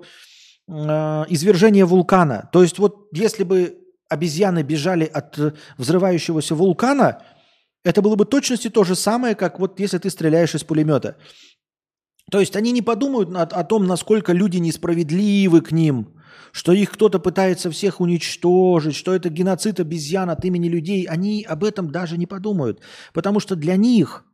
э, 0.67 1.25
извержение 1.29 1.85
вулкана. 1.85 2.49
То 2.51 2.63
есть 2.63 2.79
вот 2.79 3.09
если 3.11 3.43
бы 3.43 3.77
обезьяны 4.09 4.63
бежали 4.63 5.05
от 5.05 5.37
взрывающегося 5.77 6.55
вулкана, 6.55 7.23
это 7.83 8.01
было 8.01 8.15
бы 8.15 8.25
точности 8.25 8.69
то 8.69 8.83
же 8.83 8.95
самое, 8.95 9.35
как 9.35 9.59
вот 9.59 9.79
если 9.79 9.99
ты 9.99 10.09
стреляешь 10.09 10.55
из 10.55 10.63
пулемета. 10.63 11.17
То 12.31 12.39
есть 12.39 12.55
они 12.55 12.71
не 12.71 12.81
подумают 12.81 13.29
о, 13.35 13.43
о 13.43 13.63
том, 13.63 13.85
насколько 13.85 14.33
люди 14.33 14.57
несправедливы 14.57 15.61
к 15.61 15.71
ним, 15.71 16.16
что 16.51 16.71
их 16.71 16.91
кто-то 16.91 17.19
пытается 17.19 17.71
всех 17.71 18.01
уничтожить, 18.01 18.95
что 18.95 19.13
это 19.13 19.29
геноцид 19.29 19.79
обезьян 19.79 20.29
от 20.29 20.43
имени 20.45 20.67
людей, 20.67 21.05
они 21.05 21.43
об 21.43 21.63
этом 21.63 21.91
даже 21.91 22.17
не 22.17 22.25
подумают. 22.25 22.81
Потому 23.13 23.39
что 23.39 23.55
для 23.55 23.75
них 23.75 24.25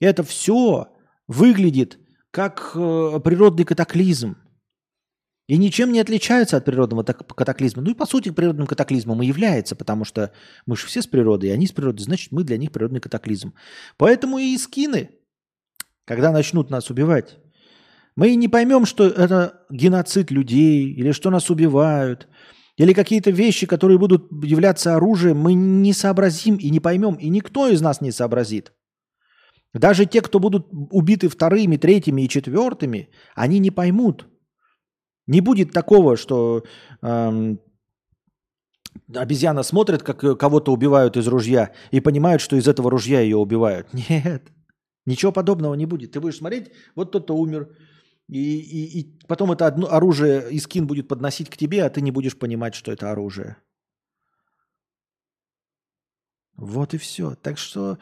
это 0.00 0.22
все 0.22 0.88
выглядит 1.26 1.98
как 2.30 2.72
э, 2.74 3.20
природный 3.24 3.64
катаклизм. 3.64 4.36
И 5.46 5.56
ничем 5.56 5.92
не 5.92 6.00
отличается 6.00 6.58
от 6.58 6.66
природного 6.66 7.02
катаклизма. 7.02 7.82
Ну 7.82 7.90
и 7.92 7.94
по 7.94 8.04
сути 8.04 8.30
природным 8.30 8.66
катаклизмом 8.66 9.22
и 9.22 9.26
является, 9.26 9.74
потому 9.74 10.04
что 10.04 10.32
мы 10.66 10.76
же 10.76 10.86
все 10.86 11.00
с 11.00 11.06
природы, 11.06 11.46
и 11.46 11.50
они 11.50 11.66
с 11.66 11.72
природы, 11.72 12.02
значит 12.02 12.32
мы 12.32 12.44
для 12.44 12.58
них 12.58 12.70
природный 12.70 13.00
катаклизм. 13.00 13.54
Поэтому 13.96 14.38
и 14.38 14.56
скины, 14.58 15.10
когда 16.04 16.32
начнут 16.32 16.68
нас 16.68 16.90
убивать, 16.90 17.38
мы 18.18 18.34
не 18.34 18.48
поймем, 18.48 18.84
что 18.84 19.06
это 19.06 19.64
геноцид 19.70 20.32
людей, 20.32 20.92
или 20.92 21.12
что 21.12 21.30
нас 21.30 21.50
убивают, 21.50 22.26
или 22.76 22.92
какие-то 22.92 23.30
вещи, 23.30 23.64
которые 23.66 23.96
будут 23.96 24.26
являться 24.44 24.96
оружием, 24.96 25.38
мы 25.38 25.54
не 25.54 25.92
сообразим 25.92 26.56
и 26.56 26.70
не 26.70 26.80
поймем, 26.80 27.14
и 27.14 27.28
никто 27.28 27.68
из 27.68 27.80
нас 27.80 28.00
не 28.00 28.10
сообразит. 28.10 28.72
Даже 29.72 30.04
те, 30.04 30.20
кто 30.20 30.40
будут 30.40 30.66
убиты 30.90 31.28
вторыми, 31.28 31.76
третьими 31.76 32.22
и 32.22 32.28
четвертыми, 32.28 33.08
они 33.36 33.60
не 33.60 33.70
поймут. 33.70 34.26
Не 35.28 35.40
будет 35.40 35.70
такого, 35.70 36.16
что 36.16 36.64
эм, 37.02 37.60
обезьяна 39.14 39.62
смотрит, 39.62 40.02
как 40.02 40.38
кого-то 40.40 40.72
убивают 40.72 41.16
из 41.16 41.28
ружья, 41.28 41.70
и 41.92 42.00
понимают, 42.00 42.42
что 42.42 42.56
из 42.56 42.66
этого 42.66 42.90
ружья 42.90 43.20
ее 43.20 43.36
убивают. 43.36 43.86
Нет, 44.08 44.42
ничего 45.06 45.30
подобного 45.30 45.74
не 45.74 45.86
будет. 45.86 46.10
Ты 46.10 46.20
будешь 46.20 46.38
смотреть, 46.38 46.72
вот 46.96 47.12
тот-то 47.12 47.36
умер, 47.36 47.68
и, 48.28 48.60
и, 48.60 49.00
и 49.00 49.18
потом 49.26 49.52
это 49.52 49.66
одно 49.66 49.90
оружие 49.90 50.52
и 50.52 50.58
скин 50.58 50.86
будет 50.86 51.08
подносить 51.08 51.48
к 51.48 51.56
тебе, 51.56 51.84
а 51.84 51.90
ты 51.90 52.02
не 52.02 52.10
будешь 52.10 52.38
понимать, 52.38 52.74
что 52.74 52.92
это 52.92 53.10
оружие. 53.10 53.56
Вот 56.56 56.92
и 56.92 56.98
все. 56.98 57.34
Так 57.36 57.56
что 57.56 57.98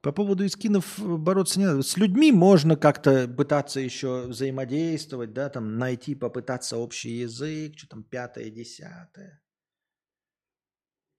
по 0.00 0.12
поводу 0.12 0.46
искинов 0.46 0.98
бороться 0.98 1.58
не 1.58 1.66
надо. 1.66 1.82
С 1.82 1.96
людьми 1.96 2.32
можно 2.32 2.76
как-то 2.76 3.28
пытаться 3.28 3.80
еще 3.80 4.26
взаимодействовать, 4.28 5.34
да, 5.34 5.50
там 5.50 5.78
найти, 5.78 6.14
попытаться 6.14 6.78
общий 6.78 7.10
язык, 7.10 7.76
что 7.76 7.88
там 7.88 8.02
пятое, 8.02 8.48
десятое. 8.50 9.42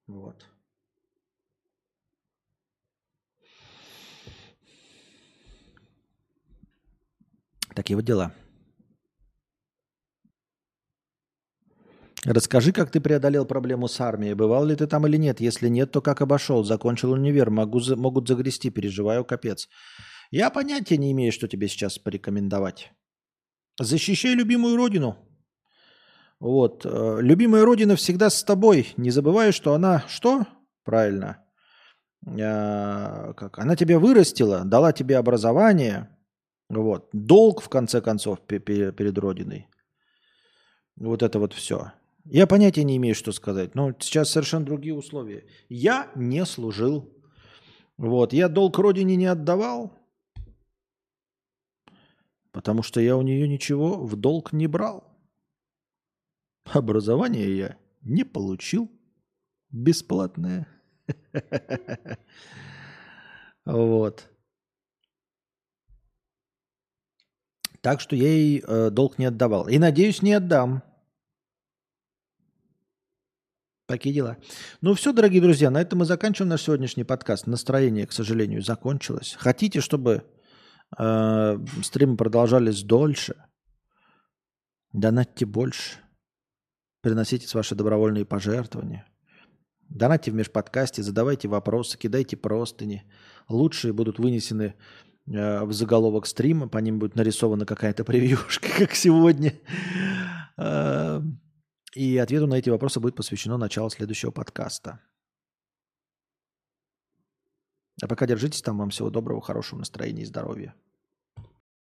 Вот. 0.07 0.45
Такие 7.75 7.95
вот 7.95 8.05
дела. 8.05 8.33
Расскажи, 12.29 12.73
как 12.73 12.91
ты 12.91 12.99
преодолел 12.99 13.45
проблему 13.45 13.87
с 13.87 14.01
армией. 14.01 14.35
Бывал 14.35 14.65
ли 14.65 14.75
ты 14.75 14.85
там 14.85 15.07
или 15.07 15.17
нет? 15.17 15.39
Если 15.39 15.69
нет, 15.69 15.91
то 15.91 16.01
как 16.01 16.21
обошел? 16.21 16.63
Закончил 16.63 17.13
универ. 17.13 17.49
Могу, 17.49 17.79
могут 17.95 18.27
загрести. 18.27 18.69
Переживаю, 18.69 19.23
капец. 19.23 19.69
Я 20.29 20.49
понятия 20.49 20.97
не 20.97 21.11
имею, 21.13 21.31
что 21.31 21.47
тебе 21.47 21.69
сейчас 21.69 21.97
порекомендовать. 21.97 22.91
Защищай 23.79 24.35
любимую 24.35 24.75
родину. 24.75 25.15
Вот. 26.41 26.85
Э, 26.85 27.21
любимая 27.21 27.63
родина 27.63 27.95
всегда 27.95 28.29
с 28.29 28.43
тобой. 28.43 28.93
Не 28.97 29.09
забывай, 29.09 29.53
что 29.53 29.73
она... 29.73 30.03
Что? 30.09 30.45
Правильно. 30.83 31.45
А, 32.41 33.33
как? 33.33 33.57
Она 33.57 33.77
тебя 33.77 33.99
вырастила, 33.99 34.65
дала 34.65 34.91
тебе 34.91 35.17
образование. 35.17 36.09
Вот. 36.69 37.07
Долг, 37.13 37.61
в 37.61 37.69
конце 37.69 38.01
концов, 38.01 38.41
перед 38.41 39.17
родиной. 39.17 39.69
Вот 40.97 41.23
это 41.23 41.39
вот 41.39 41.53
все. 41.53 41.93
Я 42.29 42.45
понятия 42.45 42.83
не 42.83 42.97
имею, 42.97 43.15
что 43.15 43.31
сказать. 43.31 43.75
Но 43.75 43.93
сейчас 43.99 44.31
совершенно 44.31 44.65
другие 44.65 44.93
условия. 44.93 45.45
Я 45.69 46.11
не 46.15 46.45
служил. 46.45 47.13
Вот. 47.97 48.33
Я 48.33 48.49
долг 48.49 48.77
родине 48.77 49.15
не 49.15 49.25
отдавал, 49.25 49.97
потому 52.51 52.83
что 52.83 52.99
я 52.99 53.15
у 53.15 53.21
нее 53.21 53.47
ничего 53.47 54.05
в 54.05 54.15
долг 54.15 54.51
не 54.51 54.67
брал. 54.67 55.03
Образование 56.65 57.57
я 57.57 57.77
не 58.01 58.23
получил. 58.23 58.91
Бесплатное. 59.69 60.67
Вот. 63.65 64.29
Так 67.81 67.99
что 67.99 68.15
я 68.15 68.29
ей 68.29 68.63
э, 68.65 68.89
долг 68.91 69.19
не 69.19 69.25
отдавал. 69.25 69.67
И 69.67 69.77
надеюсь, 69.77 70.21
не 70.21 70.31
отдам. 70.31 70.83
Такие 73.87 74.13
дела. 74.13 74.35
Ну 74.81 74.93
все, 74.95 75.13
дорогие 75.13 75.41
друзья, 75.41 75.69
на 75.69 75.79
этом 75.79 75.99
мы 75.99 76.05
заканчиваем 76.05 76.49
наш 76.49 76.63
сегодняшний 76.63 77.05
подкаст. 77.05 77.47
Настроение, 77.47 78.05
к 78.05 78.11
сожалению, 78.11 78.61
закончилось. 78.61 79.37
Хотите, 79.39 79.79
чтобы 79.79 80.25
э, 80.97 81.57
стримы 81.83 82.17
продолжались 82.17 82.83
дольше? 82.83 83.35
Донатьте 84.91 85.45
больше. 85.45 85.99
Приносите 87.01 87.47
ваши 87.53 87.75
добровольные 87.75 88.25
пожертвования. 88.25 89.07
Донатьте 89.87 90.31
в 90.31 90.33
межподкасте, 90.33 91.01
задавайте 91.01 91.47
вопросы, 91.47 91.97
кидайте 91.97 92.35
простыни. 92.35 93.09
Лучшие 93.47 93.93
будут 93.93 94.19
вынесены 94.19 94.75
э, 95.27 95.63
в 95.63 95.71
заголовок 95.71 96.25
стрима, 96.25 96.67
по 96.67 96.79
ним 96.79 96.99
будет 96.99 97.15
нарисована 97.15 97.65
какая-то 97.65 98.03
превьюшка, 98.03 98.67
как 98.79 98.95
сегодня. 98.95 99.53
И 101.93 102.17
ответу 102.17 102.47
на 102.47 102.55
эти 102.55 102.69
вопросы 102.69 102.99
будет 102.99 103.15
посвящено 103.15 103.57
начало 103.57 103.89
следующего 103.89 104.31
подкаста. 104.31 104.99
А 108.01 108.07
пока 108.07 108.27
держитесь 108.27 108.61
там. 108.61 108.77
Вам 108.77 108.89
всего 108.89 109.09
доброго, 109.09 109.41
хорошего 109.41 109.79
настроения 109.79 110.23
и 110.23 110.25
здоровья. 110.25 110.75